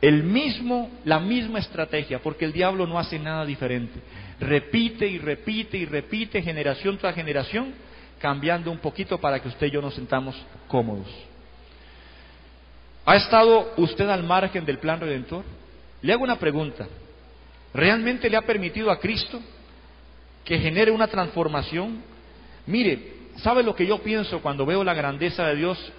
el 0.02 0.24
mismo, 0.24 0.90
la 1.04 1.20
misma 1.20 1.60
estrategia, 1.60 2.20
porque 2.20 2.46
el 2.46 2.54
diablo 2.54 2.88
no 2.88 2.98
hace 2.98 3.20
nada 3.20 3.46
diferente. 3.46 4.00
Repite 4.40 5.06
y 5.06 5.18
repite 5.18 5.78
y 5.78 5.86
repite 5.86 6.42
generación 6.42 6.98
tras 6.98 7.14
generación, 7.14 7.74
cambiando 8.18 8.72
un 8.72 8.80
poquito 8.80 9.20
para 9.20 9.38
que 9.42 9.50
usted 9.50 9.68
y 9.68 9.72
yo 9.72 9.82
nos 9.82 9.96
sentamos 9.96 10.42
cómodos. 10.70 11.08
¿Ha 13.06 13.18
estado 13.18 13.74
usted 13.76 14.08
al 14.08 14.24
margen 14.24 14.64
del 14.64 14.78
plan 14.78 15.02
redentor? 15.02 15.44
Le 16.02 16.14
hago 16.14 16.24
una 16.24 16.40
pregunta. 16.40 16.88
¿Realmente 17.74 18.30
le 18.30 18.38
ha 18.38 18.44
permitido 18.44 18.90
a 18.90 18.98
Cristo 18.98 19.42
que 20.44 20.60
genere 20.60 20.92
una 20.92 21.08
transformación. 21.08 22.02
Mire, 22.66 23.14
¿sabe 23.38 23.64
lo 23.64 23.76
que 23.76 23.86
yo 23.86 24.00
pienso 24.00 24.42
cuando 24.42 24.66
veo 24.66 24.84
la 24.84 24.94
grandeza 24.94 25.46
de 25.48 25.56
Dios? 25.56 25.92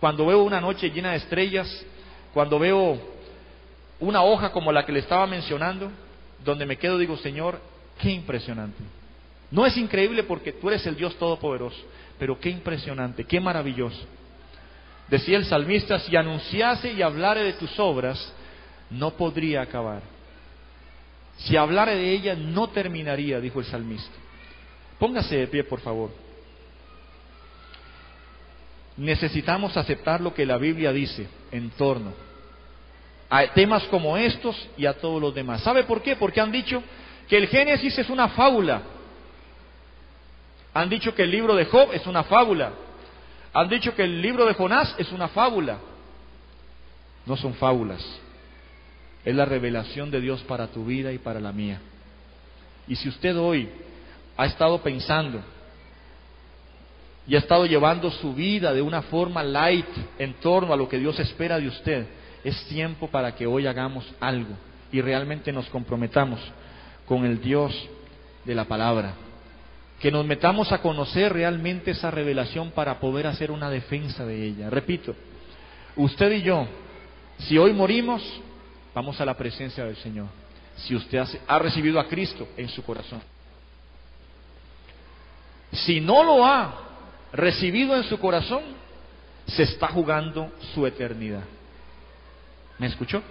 Cuando 0.00 0.26
veo 0.26 0.42
una 0.42 0.60
noche 0.60 0.90
llena 0.90 1.10
de 1.10 1.18
estrellas, 1.18 1.84
cuando 2.32 2.58
veo 2.58 2.98
una 3.98 4.22
hoja 4.22 4.50
como 4.50 4.72
la 4.72 4.84
que 4.84 4.92
le 4.92 5.00
estaba 5.00 5.26
mencionando, 5.26 5.90
donde 6.44 6.64
me 6.66 6.76
quedo 6.76 6.98
digo, 6.98 7.16
Señor, 7.18 7.60
qué 8.00 8.10
impresionante. 8.10 8.82
No 9.50 9.66
es 9.66 9.76
increíble 9.76 10.22
porque 10.22 10.52
tú 10.52 10.68
eres 10.68 10.86
el 10.86 10.96
Dios 10.96 11.16
Todopoderoso, 11.16 11.80
pero 12.18 12.38
qué 12.38 12.48
impresionante, 12.48 13.24
qué 13.24 13.40
maravilloso. 13.40 14.06
Decía 15.08 15.36
el 15.36 15.44
salmista, 15.44 15.98
si 15.98 16.16
anunciase 16.16 16.92
y 16.92 17.02
hablare 17.02 17.42
de 17.42 17.54
tus 17.54 17.78
obras, 17.78 18.32
no 18.90 19.10
podría 19.10 19.62
acabar. 19.62 20.02
Si 21.44 21.56
hablara 21.56 21.92
de 21.92 22.10
ella 22.10 22.34
no 22.34 22.68
terminaría, 22.68 23.40
dijo 23.40 23.60
el 23.60 23.66
salmista. 23.66 24.16
Póngase 24.98 25.36
de 25.36 25.46
pie, 25.46 25.64
por 25.64 25.80
favor. 25.80 26.10
Necesitamos 28.96 29.76
aceptar 29.76 30.20
lo 30.20 30.34
que 30.34 30.44
la 30.44 30.58
Biblia 30.58 30.92
dice 30.92 31.28
en 31.50 31.70
torno 31.70 32.12
a 33.30 33.46
temas 33.54 33.84
como 33.84 34.16
estos 34.16 34.68
y 34.76 34.86
a 34.86 34.94
todos 34.94 35.22
los 35.22 35.32
demás. 35.32 35.62
¿Sabe 35.62 35.84
por 35.84 36.02
qué? 36.02 36.16
Porque 36.16 36.40
han 36.40 36.50
dicho 36.50 36.82
que 37.28 37.36
el 37.36 37.46
Génesis 37.46 37.96
es 37.96 38.10
una 38.10 38.28
fábula. 38.30 38.82
Han 40.74 40.88
dicho 40.88 41.14
que 41.14 41.22
el 41.22 41.30
libro 41.30 41.54
de 41.54 41.64
Job 41.64 41.90
es 41.92 42.04
una 42.08 42.24
fábula. 42.24 42.72
Han 43.52 43.68
dicho 43.68 43.94
que 43.94 44.02
el 44.02 44.20
libro 44.20 44.46
de 44.46 44.54
Jonás 44.54 44.96
es 44.98 45.12
una 45.12 45.28
fábula. 45.28 45.78
No 47.24 47.36
son 47.36 47.54
fábulas. 47.54 48.04
Es 49.24 49.34
la 49.34 49.44
revelación 49.44 50.10
de 50.10 50.20
Dios 50.20 50.42
para 50.42 50.68
tu 50.68 50.84
vida 50.84 51.12
y 51.12 51.18
para 51.18 51.40
la 51.40 51.52
mía. 51.52 51.80
Y 52.88 52.96
si 52.96 53.08
usted 53.08 53.36
hoy 53.36 53.68
ha 54.36 54.46
estado 54.46 54.82
pensando 54.82 55.40
y 57.26 57.36
ha 57.36 57.38
estado 57.38 57.66
llevando 57.66 58.10
su 58.10 58.34
vida 58.34 58.72
de 58.72 58.82
una 58.82 59.02
forma 59.02 59.42
light 59.42 59.86
en 60.18 60.34
torno 60.34 60.72
a 60.72 60.76
lo 60.76 60.88
que 60.88 60.98
Dios 60.98 61.18
espera 61.20 61.58
de 61.58 61.68
usted, 61.68 62.06
es 62.42 62.64
tiempo 62.64 63.08
para 63.08 63.34
que 63.34 63.46
hoy 63.46 63.66
hagamos 63.66 64.10
algo 64.18 64.56
y 64.90 65.00
realmente 65.00 65.52
nos 65.52 65.68
comprometamos 65.68 66.40
con 67.06 67.24
el 67.24 67.40
Dios 67.40 67.72
de 68.44 68.54
la 68.54 68.64
palabra. 68.64 69.14
Que 70.00 70.10
nos 70.10 70.24
metamos 70.24 70.72
a 70.72 70.78
conocer 70.78 71.32
realmente 71.32 71.90
esa 71.90 72.10
revelación 72.10 72.70
para 72.70 72.98
poder 72.98 73.26
hacer 73.26 73.50
una 73.50 73.68
defensa 73.68 74.24
de 74.24 74.46
ella. 74.46 74.70
Repito, 74.70 75.14
usted 75.96 76.32
y 76.32 76.42
yo, 76.42 76.66
si 77.40 77.58
hoy 77.58 77.74
morimos, 77.74 78.22
Vamos 78.94 79.20
a 79.20 79.24
la 79.24 79.36
presencia 79.36 79.84
del 79.84 79.96
Señor. 79.96 80.26
Si 80.76 80.94
usted 80.94 81.22
ha 81.46 81.58
recibido 81.58 82.00
a 82.00 82.06
Cristo 82.08 82.48
en 82.56 82.68
su 82.68 82.82
corazón. 82.82 83.20
Si 85.72 86.00
no 86.00 86.24
lo 86.24 86.44
ha 86.44 86.74
recibido 87.32 87.96
en 87.96 88.04
su 88.04 88.18
corazón, 88.18 88.62
se 89.46 89.62
está 89.62 89.88
jugando 89.88 90.52
su 90.74 90.86
eternidad. 90.86 91.44
¿Me 92.78 92.86
escuchó? 92.86 93.22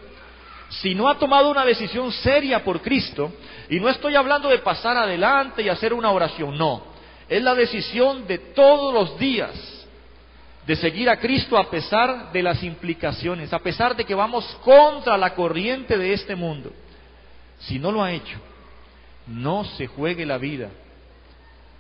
Si 0.70 0.94
no 0.94 1.10
ha 1.10 1.18
tomado 1.18 1.50
una 1.50 1.66
decisión 1.66 2.12
seria 2.12 2.64
por 2.64 2.82
Cristo, 2.82 3.32
y 3.70 3.80
no 3.80 3.90
estoy 3.90 4.16
hablando 4.16 4.50
de 4.50 4.60
pasar 4.60 4.96
adelante 4.96 5.64
y 5.64 5.70
hacer 5.70 5.94
una 5.94 6.12
oración, 6.12 6.58
no, 6.58 6.84
es 7.28 7.42
la 7.42 7.56
decisión 7.56 8.28
de 8.28 8.38
todos 8.38 8.94
los 8.94 9.18
días 9.20 9.79
de 10.66 10.76
seguir 10.76 11.10
a 11.10 11.20
Cristo 11.20 11.58
a 11.58 11.70
pesar 11.70 12.32
de 12.32 12.44
las 12.44 12.64
implicaciones, 12.64 13.52
a 13.54 13.60
pesar 13.60 13.96
de 13.96 14.06
que 14.06 14.14
vamos 14.14 14.46
contra 14.64 15.18
la 15.18 15.34
corriente 15.34 15.98
de 15.98 16.14
este 16.14 16.36
mundo. 16.36 16.72
Si 17.60 17.80
no 17.80 17.92
lo 17.92 18.04
ha 18.04 18.12
hecho, 18.12 18.38
no 19.28 19.64
se 19.64 19.88
juegue 19.88 20.26
la 20.26 20.38
vida, 20.38 20.70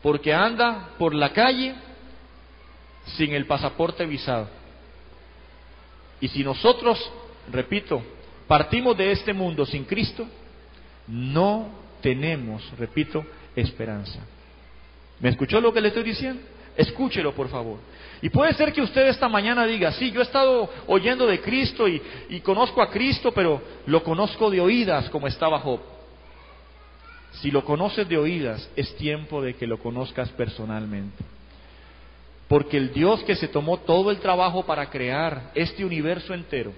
porque 0.01 0.33
anda 0.33 0.89
por 0.97 1.13
la 1.13 1.31
calle 1.33 1.75
sin 3.17 3.33
el 3.33 3.45
pasaporte 3.45 4.05
visado. 4.05 4.47
Y 6.21 6.27
si 6.27 6.43
nosotros, 6.43 7.11
repito, 7.51 8.01
partimos 8.47 8.97
de 8.97 9.11
este 9.11 9.33
mundo 9.33 9.65
sin 9.65 9.85
Cristo, 9.85 10.27
no 11.07 11.69
tenemos, 12.01 12.69
repito, 12.77 13.25
esperanza. 13.55 14.19
¿Me 15.19 15.29
escuchó 15.29 15.59
lo 15.59 15.73
que 15.73 15.81
le 15.81 15.89
estoy 15.89 16.03
diciendo? 16.03 16.41
Escúchelo, 16.75 17.33
por 17.33 17.49
favor. 17.49 17.79
Y 18.21 18.29
puede 18.29 18.53
ser 18.53 18.73
que 18.73 18.81
usted 18.81 19.07
esta 19.07 19.29
mañana 19.29 19.65
diga, 19.65 19.91
sí, 19.93 20.11
yo 20.11 20.19
he 20.19 20.23
estado 20.23 20.69
oyendo 20.87 21.25
de 21.25 21.39
Cristo 21.39 21.87
y, 21.87 22.01
conozco 22.41 22.81
a 22.81 22.89
Cristo, 22.89 23.31
pero 23.31 23.61
lo 23.85 24.03
conozco 24.03 24.49
de 24.49 24.59
oídas 24.59 25.09
como 25.09 25.27
estaba 25.27 25.59
Job. 25.59 25.79
Si 27.33 27.51
lo 27.51 27.63
conoces 27.63 28.07
de 28.09 28.17
oídas, 28.17 28.69
es 28.75 28.95
tiempo 28.95 29.41
de 29.41 29.55
que 29.55 29.67
lo 29.67 29.77
conozcas 29.77 30.29
personalmente. 30.29 31.23
Porque 32.47 32.77
el 32.77 32.91
Dios 32.91 33.23
que 33.23 33.35
se 33.35 33.47
tomó 33.47 33.77
todo 33.77 34.11
el 34.11 34.17
trabajo 34.17 34.65
para 34.65 34.89
crear 34.89 35.51
este 35.53 35.85
universo 35.85 36.33
entero, 36.33 36.73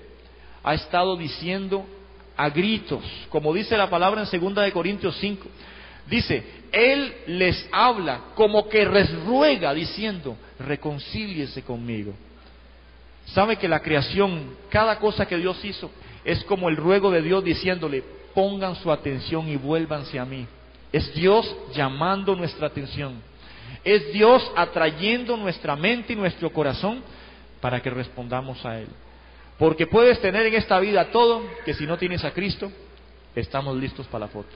ha 0.64 0.74
estado 0.76 1.16
diciendo 1.16 1.86
a 2.38 2.50
gritos, 2.50 3.04
como 3.30 3.54
dice 3.54 3.78
la 3.78 3.89
palabra 3.89 4.24
en 4.30 4.39
2 4.39 4.56
de 4.56 4.72
Corintios 4.72 5.18
5, 5.20 5.48
dice, 6.08 6.61
Él 6.72 7.13
les 7.28 7.67
habla 7.72 8.22
como 8.36 8.69
que 8.69 8.86
les 8.86 9.11
ruega 9.26 9.74
diciendo, 9.74 10.38
reconcíliese 10.59 11.63
conmigo. 11.63 12.13
Sabe 13.26 13.57
que 13.57 13.67
la 13.67 13.82
creación, 13.82 14.55
cada 14.69 14.97
cosa 14.99 15.26
que 15.26 15.38
Dios 15.38 15.63
hizo, 15.63 15.91
es 16.24 16.43
como 16.45 16.69
el 16.69 16.78
ruego 16.78 17.11
de 17.11 17.22
Dios 17.22 17.43
diciéndole, 17.43 18.03
pongan 18.34 18.76
su 18.76 18.91
atención 18.91 19.47
y 19.49 19.57
vuélvanse 19.57 20.19
a 20.19 20.26
mí. 20.26 20.47
Es 20.91 21.13
Dios 21.13 21.55
llamando 21.74 22.36
nuestra 22.36 22.67
atención. 22.67 23.22
Es 23.84 24.11
Dios 24.13 24.49
atrayendo 24.55 25.38
nuestra 25.38 25.76
mente 25.76 26.13
y 26.13 26.15
nuestro 26.15 26.51
corazón 26.51 27.01
para 27.59 27.82
que 27.82 27.89
respondamos 27.89 28.63
a 28.65 28.80
Él. 28.80 28.88
Porque 29.57 29.88
puedes 29.88 30.19
tener 30.22 30.45
en 30.45 30.55
esta 30.55 30.80
vida 30.80 31.11
todo, 31.11 31.43
que 31.65 31.74
si 31.74 31.86
no 31.86 31.97
tienes 31.97 32.24
a 32.24 32.32
Cristo, 32.32 32.72
estamos 33.36 33.78
listos 33.78 34.07
para 34.07 34.26
la 34.26 34.32
foto. 34.32 34.55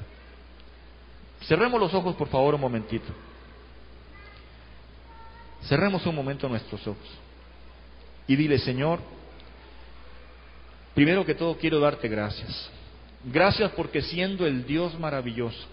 Cerremos 1.44 1.80
los 1.80 1.94
ojos, 1.94 2.16
por 2.16 2.28
favor, 2.28 2.56
un 2.56 2.62
momentito. 2.62 3.14
Cerremos 5.64 6.06
un 6.06 6.16
momento 6.16 6.48
nuestros 6.48 6.86
ojos. 6.88 7.08
Y 8.28 8.36
dile, 8.36 8.58
Señor, 8.60 9.00
primero 10.94 11.26
que 11.26 11.36
todo 11.36 11.58
quiero 11.58 11.80
darte 11.80 12.08
gracias. 12.08 12.70
Gracias 13.24 13.72
porque 13.72 14.02
siendo 14.02 14.46
el 14.46 14.66
Dios 14.66 14.98
maravilloso, 15.00 15.68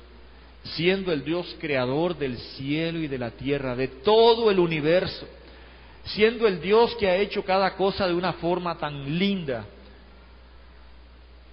siendo 0.64 1.12
el 1.12 1.24
Dios 1.24 1.54
creador 1.60 2.16
del 2.16 2.38
cielo 2.38 2.98
y 3.00 3.08
de 3.08 3.18
la 3.18 3.30
tierra, 3.30 3.76
de 3.76 3.88
todo 3.88 4.50
el 4.50 4.58
universo, 4.58 5.26
siendo 6.04 6.46
el 6.46 6.60
Dios 6.60 6.94
que 6.96 7.08
ha 7.08 7.16
hecho 7.16 7.44
cada 7.44 7.76
cosa 7.76 8.06
de 8.06 8.14
una 8.14 8.34
forma 8.34 8.78
tan 8.78 9.18
linda, 9.18 9.66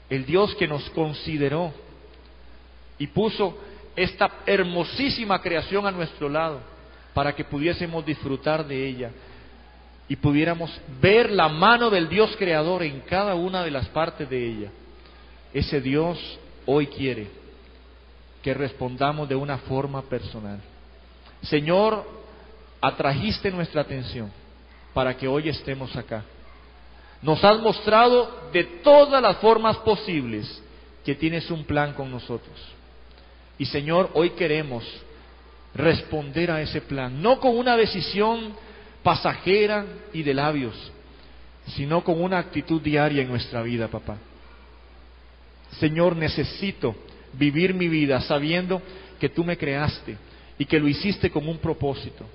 el 0.10 0.26
Dios 0.26 0.56
que 0.56 0.68
nos 0.68 0.90
consideró 0.92 1.74
y 2.98 3.08
puso 3.08 3.58
esta 3.96 4.30
hermosísima 4.46 5.42
creación 5.42 5.86
a 5.86 5.92
nuestro 5.92 6.30
lado 6.30 6.62
para 7.14 7.36
que 7.36 7.44
pudiésemos 7.44 8.06
disfrutar 8.06 8.66
de 8.66 8.88
ella 8.88 9.12
y 10.08 10.16
pudiéramos 10.16 10.72
ver 11.02 11.32
la 11.32 11.50
mano 11.50 11.90
del 11.90 12.10
Dios 12.10 12.36
creador 12.38 12.84
en 12.84 13.02
cada 13.02 13.36
una 13.36 13.64
de 13.64 13.72
las 13.72 13.88
partes 13.90 14.30
de 14.30 14.46
ella. 14.46 14.72
Ese 15.54 15.82
Dios 15.82 16.18
hoy 16.66 16.88
quiere 16.88 17.28
que 18.42 18.54
respondamos 18.54 19.28
de 19.28 19.36
una 19.36 19.58
forma 19.60 20.02
personal. 20.04 20.60
Señor, 21.42 22.06
atrajiste 22.82 23.52
nuestra 23.52 23.82
atención 23.82 24.32
para 24.94 25.16
que 25.16 25.28
hoy 25.28 25.50
estemos 25.50 25.96
acá. 25.96 26.24
Nos 27.22 27.44
has 27.44 27.60
mostrado 27.60 28.50
de 28.54 28.64
todas 28.64 29.22
las 29.22 29.38
formas 29.38 29.78
posibles 29.78 30.64
que 31.04 31.16
tienes 31.16 31.50
un 31.52 31.66
plan 31.66 31.94
con 31.94 32.10
nosotros. 32.10 32.56
Y 33.60 33.66
Señor, 33.66 34.10
hoy 34.14 34.32
queremos 34.32 34.84
responder 35.76 36.50
a 36.50 36.62
ese 36.62 36.82
plan, 36.82 37.22
no 37.22 37.40
con 37.40 37.58
una 37.58 37.78
decisión 37.78 38.54
pasajera 39.04 39.86
y 40.14 40.24
de 40.24 40.34
labios, 40.34 40.76
sino 41.76 42.04
con 42.04 42.22
una 42.22 42.40
actitud 42.40 42.82
diaria 42.82 43.22
en 43.22 43.28
nuestra 43.28 43.62
vida, 43.62 43.88
papá. 43.90 44.18
Señor, 45.80 46.16
necesito 46.16 46.96
vivir 47.34 47.74
mi 47.74 47.88
vida 47.88 48.22
sabiendo 48.22 48.82
que 49.20 49.30
tú 49.30 49.44
me 49.44 49.58
creaste 49.58 50.18
y 50.58 50.66
que 50.66 50.80
lo 50.80 50.88
hiciste 50.88 51.30
con 51.30 51.48
un 51.48 51.58
propósito. 51.58 52.26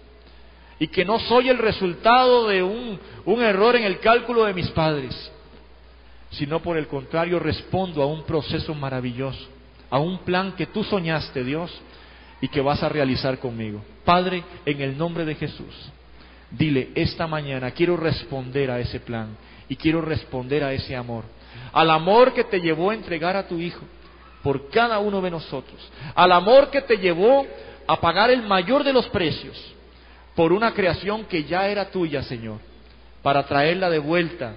Y 0.79 0.89
que 0.89 1.05
no 1.05 1.19
soy 1.21 1.49
el 1.49 1.59
resultado 1.59 2.49
de 2.49 2.63
un, 2.63 2.99
un 3.25 3.43
error 3.43 3.77
en 3.77 3.85
el 3.85 3.99
cálculo 4.01 4.45
de 4.45 4.55
mis 4.55 4.69
padres, 4.71 5.31
sino 6.31 6.61
por 6.61 6.77
el 6.77 6.87
contrario 6.87 7.39
respondo 7.39 8.03
a 8.03 8.07
un 8.07 8.25
proceso 8.25 8.75
maravilloso, 8.75 9.49
a 9.91 9.99
un 9.99 10.19
plan 10.19 10.53
que 10.53 10.67
tú 10.67 10.85
soñaste, 10.85 11.45
Dios, 11.45 11.71
y 12.41 12.49
que 12.49 12.61
vas 12.61 12.83
a 12.83 12.89
realizar 12.89 13.39
conmigo. 13.39 13.83
Padre, 14.05 14.45
en 14.67 14.81
el 14.81 14.99
nombre 14.99 15.25
de 15.25 15.35
Jesús, 15.35 15.91
dile, 16.51 16.91
esta 16.95 17.27
mañana 17.27 17.71
quiero 17.71 17.97
responder 17.97 18.71
a 18.71 18.81
ese 18.81 19.01
plan 19.01 19.37
y 19.69 19.77
quiero 19.77 20.01
responder 20.03 20.63
a 20.63 20.73
ese 20.73 20.95
amor, 20.95 21.25
al 21.73 21.91
amor 21.91 22.35
que 22.35 22.45
te 22.45 22.61
llevó 22.61 22.91
a 22.91 22.95
entregar 22.95 23.37
a 23.37 23.47
tu 23.47 23.59
Hijo 23.59 23.83
por 24.43 24.69
cada 24.69 24.99
uno 24.99 25.23
de 25.23 25.31
nosotros, 25.31 25.81
al 26.15 26.33
amor 26.33 26.71
que 26.71 26.83
te 26.83 26.99
llevó 26.99 27.47
a 27.87 28.01
pagar 28.01 28.31
el 28.31 28.43
mayor 28.43 28.85
de 28.85 28.93
los 28.93 29.09
precios 29.09 29.75
por 30.35 30.53
una 30.53 30.75
creación 30.75 31.25
que 31.25 31.45
ya 31.45 31.69
era 31.69 31.91
tuya, 31.91 32.23
Señor, 32.23 32.59
para 33.23 33.47
traerla 33.47 33.89
de 33.89 33.99
vuelta 33.99 34.55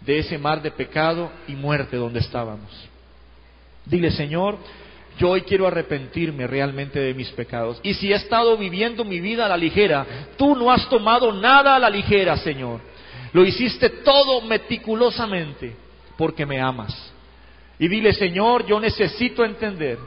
de 0.00 0.18
ese 0.18 0.38
mar 0.38 0.60
de 0.60 0.70
pecado 0.70 1.30
y 1.46 1.52
muerte 1.52 1.96
donde 1.96 2.20
estábamos. 2.20 2.70
Dile, 3.88 4.10
Señor, 4.10 4.58
yo 5.18 5.30
hoy 5.30 5.42
quiero 5.42 5.66
arrepentirme 5.66 6.46
realmente 6.46 7.00
de 7.00 7.14
mis 7.14 7.30
pecados. 7.30 7.80
Y 7.82 7.94
si 7.94 8.12
he 8.12 8.16
estado 8.16 8.56
viviendo 8.56 9.04
mi 9.04 9.20
vida 9.20 9.46
a 9.46 9.48
la 9.48 9.56
ligera, 9.56 10.06
tú 10.36 10.54
no 10.54 10.70
has 10.70 10.88
tomado 10.88 11.32
nada 11.32 11.76
a 11.76 11.78
la 11.78 11.90
ligera, 11.90 12.36
Señor. 12.36 12.80
Lo 13.32 13.44
hiciste 13.44 13.88
todo 13.88 14.40
meticulosamente 14.42 15.74
porque 16.16 16.46
me 16.46 16.60
amas. 16.60 17.12
Y 17.78 17.88
dile, 17.88 18.12
Señor, 18.12 18.66
yo 18.66 18.80
necesito 18.80 19.44
entender 19.44 19.98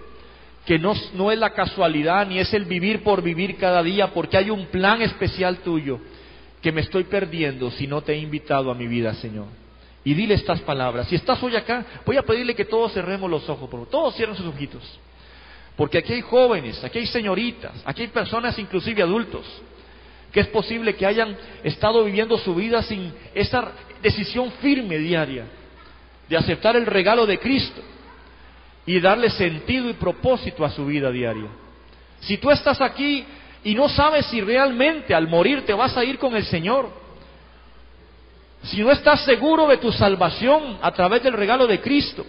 que 0.66 0.78
no, 0.78 0.94
es 1.32 1.40
la 1.40 1.52
casualidad 1.52 2.28
ni 2.28 2.40
es 2.40 2.54
el 2.54 2.66
vivir 2.66 3.04
por 3.04 3.22
vivir 3.22 3.58
cada 3.58 3.82
día, 3.82 4.14
porque 4.14 4.38
hay 4.38 4.50
un 4.50 4.68
plan 4.68 5.02
especial 5.02 5.58
tuyo 5.60 6.00
que 6.62 6.72
me 6.72 6.82
estoy 6.82 7.06
perdiendo 7.06 7.72
si 7.72 7.88
no 7.88 8.02
te 8.02 8.14
he 8.14 8.18
invitado 8.18 8.70
a 8.70 8.76
mi 8.76 8.88
vida, 8.88 9.14
Señor. 9.16 9.48
Y 10.04 10.14
dile 10.14 10.34
estas 10.34 10.60
palabras. 10.62 11.08
Si 11.08 11.16
estás 11.16 11.41
hoy 11.43 11.56
acá, 11.56 11.86
voy 12.06 12.18
a 12.18 12.24
pedirle 12.24 12.56
que 12.56 12.66
todos 12.66 12.93
cerremos 12.93 13.30
los 13.30 13.47
ojos, 13.47 13.70
por 13.70 13.88
todos 13.88 14.16
cierren 14.16 14.36
sus 14.36 14.47
ojitos. 14.47 14.99
Porque 15.76 15.99
aquí 15.99 16.14
hay 16.14 16.22
jóvenes, 16.22 16.84
aquí 16.84 16.99
hay 16.99 17.08
señoritas, 17.08 17.74
aquí 17.86 18.04
hay 18.04 18.08
personas, 18.08 18.58
inclusive 18.60 19.02
adultos, 19.02 19.45
que 20.32 20.39
es 20.39 20.47
posible 20.47 20.95
que 20.95 21.06
hayan 21.06 21.38
estado 21.64 22.04
viviendo 22.04 22.38
su 22.38 22.56
vida 22.56 22.82
sin 22.82 23.14
esa 23.36 23.72
decisión 24.02 24.52
firme 24.62 24.97
diaria 24.97 25.45
de 26.28 26.38
aceptar 26.38 26.76
el 26.76 26.86
regalo 26.86 27.26
de 27.26 27.39
Cristo 27.39 27.82
y 28.86 28.99
darle 28.99 29.30
sentido 29.30 29.89
y 29.89 29.93
propósito 29.93 30.66
a 30.66 30.70
su 30.70 30.86
vida 30.86 31.12
diaria. 31.12 31.47
Si 32.22 32.38
tú 32.38 32.49
estás 32.49 32.82
aquí 32.82 33.26
y 33.64 33.76
no 33.76 33.89
sabes 33.89 34.26
si 34.28 34.41
realmente 34.41 35.14
al 35.14 35.28
morir 35.28 35.66
te 35.66 35.74
vas 35.74 35.95
a 35.97 36.04
ir 36.04 36.18
con 36.18 36.36
el 36.36 36.45
Señor, 36.45 37.01
si 38.64 38.82
no 38.82 38.91
estás 38.91 39.24
seguro 39.26 39.68
de 39.68 39.78
tu 39.78 39.91
salvación 39.91 40.78
a 40.82 40.91
través 40.91 41.24
del 41.24 41.34
regalo 41.34 41.66
de 41.68 41.82
Cristo, 41.82 42.26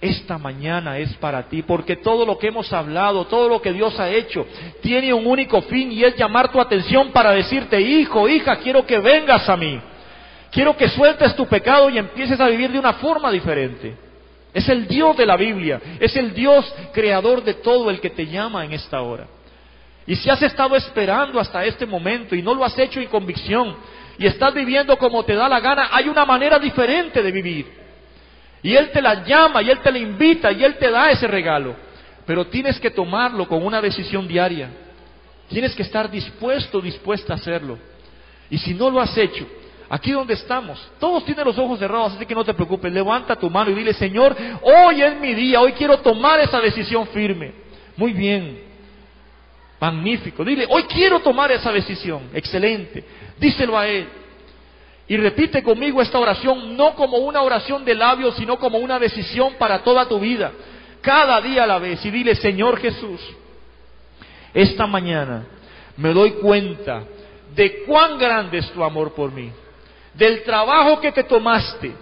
esta 0.00 0.38
mañana 0.38 0.98
es 0.98 1.12
para 1.14 1.48
ti, 1.48 1.62
porque 1.62 1.96
todo 1.96 2.24
lo 2.24 2.38
que 2.38 2.48
hemos 2.48 2.72
hablado, 2.72 3.26
todo 3.26 3.48
lo 3.48 3.60
que 3.60 3.72
Dios 3.72 3.98
ha 3.98 4.08
hecho, 4.08 4.46
tiene 4.80 5.12
un 5.12 5.26
único 5.26 5.60
fin 5.62 5.90
y 5.90 6.04
es 6.04 6.16
llamar 6.16 6.52
tu 6.52 6.60
atención 6.60 7.10
para 7.10 7.32
decirte, 7.32 7.80
hijo, 7.80 8.28
hija, 8.28 8.56
quiero 8.56 8.86
que 8.86 8.98
vengas 8.98 9.48
a 9.48 9.56
mí. 9.56 9.80
Quiero 10.52 10.76
que 10.76 10.88
sueltes 10.88 11.34
tu 11.34 11.46
pecado 11.46 11.90
y 11.90 11.98
empieces 11.98 12.40
a 12.40 12.48
vivir 12.48 12.70
de 12.70 12.78
una 12.78 12.94
forma 12.94 13.30
diferente. 13.32 13.96
Es 14.54 14.68
el 14.68 14.86
Dios 14.86 15.16
de 15.16 15.26
la 15.26 15.36
Biblia, 15.36 15.80
es 15.98 16.16
el 16.16 16.32
Dios 16.32 16.72
creador 16.92 17.42
de 17.42 17.54
todo 17.54 17.90
el 17.90 18.00
que 18.00 18.10
te 18.10 18.26
llama 18.26 18.64
en 18.64 18.72
esta 18.72 19.02
hora. 19.02 19.26
Y 20.06 20.16
si 20.16 20.30
has 20.30 20.40
estado 20.40 20.74
esperando 20.74 21.38
hasta 21.38 21.64
este 21.64 21.84
momento 21.84 22.34
y 22.34 22.40
no 22.40 22.54
lo 22.54 22.64
has 22.64 22.78
hecho 22.78 22.98
en 23.00 23.08
convicción 23.08 23.76
y 24.18 24.26
estás 24.26 24.52
viviendo 24.52 24.96
como 24.96 25.24
te 25.24 25.34
da 25.34 25.48
la 25.48 25.60
gana, 25.60 25.88
hay 25.92 26.08
una 26.08 26.24
manera 26.24 26.58
diferente 26.58 27.22
de 27.22 27.32
vivir. 27.32 27.66
Y 28.62 28.74
Él 28.74 28.90
te 28.90 29.00
la 29.00 29.24
llama 29.24 29.62
y 29.62 29.70
Él 29.70 29.78
te 29.78 29.92
la 29.92 29.98
invita 29.98 30.50
y 30.50 30.64
Él 30.64 30.76
te 30.76 30.90
da 30.90 31.10
ese 31.10 31.26
regalo. 31.26 31.76
Pero 32.26 32.46
tienes 32.46 32.80
que 32.80 32.90
tomarlo 32.90 33.46
con 33.46 33.64
una 33.64 33.80
decisión 33.80 34.26
diaria. 34.26 34.70
Tienes 35.48 35.74
que 35.74 35.82
estar 35.82 36.10
dispuesto, 36.10 36.80
dispuesta 36.80 37.32
a 37.32 37.36
hacerlo. 37.36 37.78
Y 38.50 38.58
si 38.58 38.74
no 38.74 38.90
lo 38.90 39.00
has 39.00 39.16
hecho, 39.16 39.46
Aquí 39.90 40.12
donde 40.12 40.34
estamos, 40.34 40.78
todos 41.00 41.24
tienen 41.24 41.46
los 41.46 41.56
ojos 41.56 41.78
cerrados, 41.78 42.12
así 42.14 42.26
que 42.26 42.34
no 42.34 42.44
te 42.44 42.52
preocupes, 42.52 42.92
levanta 42.92 43.34
tu 43.36 43.48
mano 43.48 43.70
y 43.70 43.74
dile, 43.74 43.94
Señor, 43.94 44.36
hoy 44.60 45.00
es 45.00 45.18
mi 45.18 45.32
día, 45.32 45.60
hoy 45.60 45.72
quiero 45.72 45.98
tomar 46.00 46.38
esa 46.40 46.60
decisión 46.60 47.06
firme. 47.06 47.52
Muy 47.96 48.12
bien, 48.12 48.60
magnífico, 49.80 50.44
dile, 50.44 50.66
hoy 50.68 50.82
quiero 50.82 51.20
tomar 51.20 51.50
esa 51.52 51.72
decisión, 51.72 52.28
excelente, 52.34 53.02
díselo 53.38 53.78
a 53.78 53.88
Él. 53.88 54.08
Y 55.06 55.16
repite 55.16 55.62
conmigo 55.62 56.02
esta 56.02 56.18
oración, 56.18 56.76
no 56.76 56.94
como 56.94 57.18
una 57.18 57.40
oración 57.40 57.84
de 57.84 57.94
labios, 57.94 58.34
sino 58.36 58.58
como 58.58 58.78
una 58.78 58.98
decisión 58.98 59.54
para 59.58 59.82
toda 59.82 60.06
tu 60.06 60.20
vida, 60.20 60.52
cada 61.00 61.40
día 61.40 61.64
a 61.64 61.66
la 61.66 61.78
vez. 61.78 62.04
Y 62.04 62.10
dile, 62.10 62.34
Señor 62.34 62.78
Jesús, 62.78 63.20
esta 64.52 64.86
mañana 64.86 65.46
me 65.96 66.12
doy 66.12 66.32
cuenta 66.32 67.04
de 67.54 67.84
cuán 67.84 68.18
grande 68.18 68.58
es 68.58 68.70
tu 68.72 68.84
amor 68.84 69.14
por 69.14 69.32
mí 69.32 69.50
del 70.18 70.42
trabajo 70.42 71.00
que 71.00 71.12
te 71.12 71.22
tomaste 71.22 71.92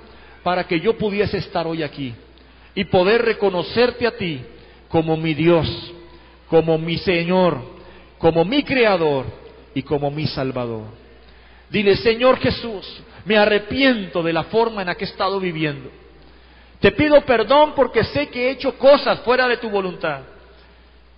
para 0.43 0.65
que 0.65 0.81
yo 0.81 0.97
pudiese 0.97 1.37
estar 1.37 1.67
hoy 1.67 1.83
aquí 1.83 2.15
y 2.75 2.85
poder 2.85 3.23
reconocerte 3.23 4.07
a 4.07 4.17
ti 4.17 4.43
como 4.89 5.17
mi 5.17 5.35
Dios, 5.35 5.93
como 6.49 6.79
mi 6.79 6.97
Señor, 6.99 7.59
como 8.19 8.45
mi 8.45 8.63
Creador 8.63 9.27
y 9.75 9.83
como 9.83 10.11
mi 10.11 10.27
Salvador. 10.27 10.85
Dile, 11.71 11.97
Señor 11.97 12.39
Jesús, 12.39 12.87
me 13.25 13.37
arrepiento 13.37 14.23
de 14.23 14.33
la 14.33 14.45
forma 14.45 14.83
en 14.83 14.87
la 14.87 14.95
que 14.95 15.05
he 15.05 15.09
estado 15.09 15.41
viviendo. 15.41 15.91
Te 16.81 16.93
pido 16.93 17.21
perdón 17.23 17.73
porque 17.75 18.05
sé 18.05 18.29
que 18.29 18.47
he 18.47 18.51
hecho 18.51 18.79
cosas 18.79 19.21
fuera 19.21 19.49
de 19.49 19.57
tu 19.57 19.69
voluntad. 19.69 20.21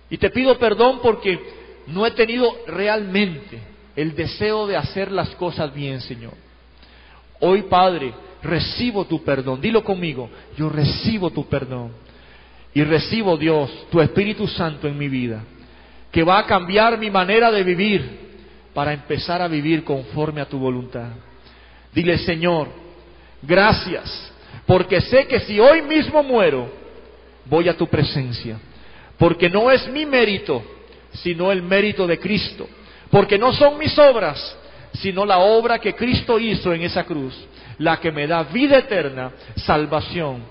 Y 0.09 0.17
te 0.17 0.29
pido 0.29 0.57
perdón 0.57 0.99
porque 1.03 1.39
no 1.87 2.05
he 2.05 2.11
tenido 2.11 2.51
realmente 2.65 3.59
el 3.95 4.15
deseo 4.15 4.65
de 4.65 4.77
hacer 4.77 5.11
las 5.11 5.29
cosas 5.35 5.73
bien, 5.73 6.01
Señor. 6.01 6.33
Hoy, 7.39 7.63
Padre, 7.63 8.13
recibo 8.41 9.05
tu 9.05 9.23
perdón. 9.23 9.61
Dilo 9.61 9.83
conmigo, 9.83 10.29
yo 10.57 10.69
recibo 10.69 11.29
tu 11.29 11.47
perdón. 11.47 11.91
Y 12.73 12.83
recibo, 12.83 13.37
Dios, 13.37 13.69
tu 13.91 13.99
Espíritu 13.99 14.47
Santo 14.47 14.87
en 14.87 14.97
mi 14.97 15.09
vida, 15.09 15.43
que 16.11 16.23
va 16.23 16.39
a 16.39 16.45
cambiar 16.45 16.97
mi 16.97 17.09
manera 17.09 17.51
de 17.51 17.63
vivir 17.63 18.28
para 18.79 18.93
empezar 18.93 19.41
a 19.41 19.49
vivir 19.49 19.83
conforme 19.83 20.39
a 20.39 20.45
tu 20.45 20.57
voluntad. 20.57 21.09
Dile, 21.93 22.17
Señor, 22.19 22.69
gracias, 23.41 24.31
porque 24.65 25.01
sé 25.01 25.27
que 25.27 25.41
si 25.41 25.59
hoy 25.59 25.81
mismo 25.81 26.23
muero, 26.23 26.71
voy 27.43 27.67
a 27.67 27.75
tu 27.75 27.87
presencia, 27.87 28.57
porque 29.17 29.49
no 29.49 29.69
es 29.69 29.85
mi 29.89 30.05
mérito, 30.05 30.63
sino 31.11 31.51
el 31.51 31.61
mérito 31.61 32.07
de 32.07 32.19
Cristo, 32.19 32.69
porque 33.11 33.37
no 33.37 33.51
son 33.51 33.77
mis 33.77 33.99
obras, 33.99 34.57
sino 34.93 35.25
la 35.25 35.39
obra 35.39 35.79
que 35.79 35.93
Cristo 35.93 36.39
hizo 36.39 36.73
en 36.73 36.83
esa 36.83 37.03
cruz, 37.03 37.35
la 37.79 37.99
que 37.99 38.13
me 38.13 38.27
da 38.27 38.43
vida 38.43 38.77
eterna, 38.77 39.33
salvación, 39.57 40.41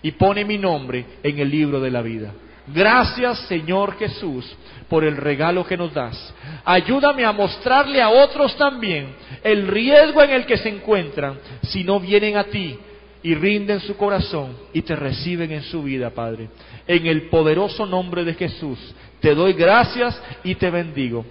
y 0.00 0.12
pone 0.12 0.42
mi 0.46 0.56
nombre 0.56 1.04
en 1.22 1.38
el 1.38 1.50
libro 1.50 1.80
de 1.82 1.90
la 1.90 2.00
vida. 2.00 2.32
Gracias 2.66 3.38
Señor 3.40 3.98
Jesús 3.98 4.56
por 4.88 5.04
el 5.04 5.16
regalo 5.16 5.66
que 5.66 5.76
nos 5.76 5.92
das. 5.92 6.34
Ayúdame 6.64 7.24
a 7.24 7.32
mostrarle 7.32 8.00
a 8.00 8.08
otros 8.08 8.56
también 8.56 9.14
el 9.42 9.66
riesgo 9.66 10.22
en 10.22 10.30
el 10.30 10.46
que 10.46 10.56
se 10.56 10.68
encuentran 10.68 11.38
si 11.62 11.84
no 11.84 12.00
vienen 12.00 12.36
a 12.36 12.44
ti 12.44 12.78
y 13.22 13.34
rinden 13.34 13.80
su 13.80 13.96
corazón 13.96 14.56
y 14.72 14.82
te 14.82 14.94
reciben 14.96 15.50
en 15.52 15.62
su 15.62 15.82
vida, 15.82 16.10
Padre. 16.10 16.48
En 16.86 17.06
el 17.06 17.28
poderoso 17.28 17.86
nombre 17.86 18.24
de 18.24 18.34
Jesús, 18.34 18.78
te 19.20 19.34
doy 19.34 19.54
gracias 19.54 20.20
y 20.42 20.54
te 20.54 20.70
bendigo. 20.70 21.24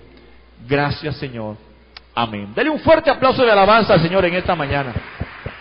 Gracias 0.68 1.18
Señor. 1.18 1.58
Amén. 2.16 2.54
Dele 2.56 2.70
un 2.70 2.80
fuerte 2.80 3.10
aplauso 3.10 3.44
de 3.44 3.52
alabanza 3.52 3.94
al 3.94 4.02
Señor 4.02 4.26
en 4.26 4.36
esta 4.36 4.56
mañana. 4.56 4.94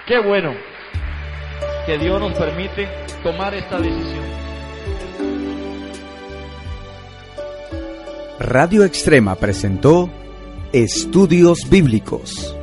Qué 0.07 0.19
bueno 0.19 0.55
que 1.87 1.99
Dios 1.99 2.21
nos 2.21 2.33
permite 2.33 2.89
tomar 3.23 3.55
esta 3.55 3.79
decisión. 3.79 4.42
Radio 8.43 8.83
Extrema 8.83 9.37
presentó 9.37 10.11
Estudios 10.73 11.71
Bíblicos. 11.71 12.57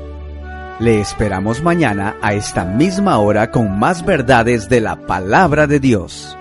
Le 0.77 0.99
esperamos 0.99 1.63
mañana 1.63 2.17
a 2.21 2.33
esta 2.33 2.65
misma 2.65 3.17
hora 3.19 3.49
con 3.49 3.79
más 3.79 4.05
verdades 4.05 4.67
de 4.67 4.81
la 4.81 5.07
palabra 5.07 5.67
de 5.67 5.79
Dios. 5.79 6.37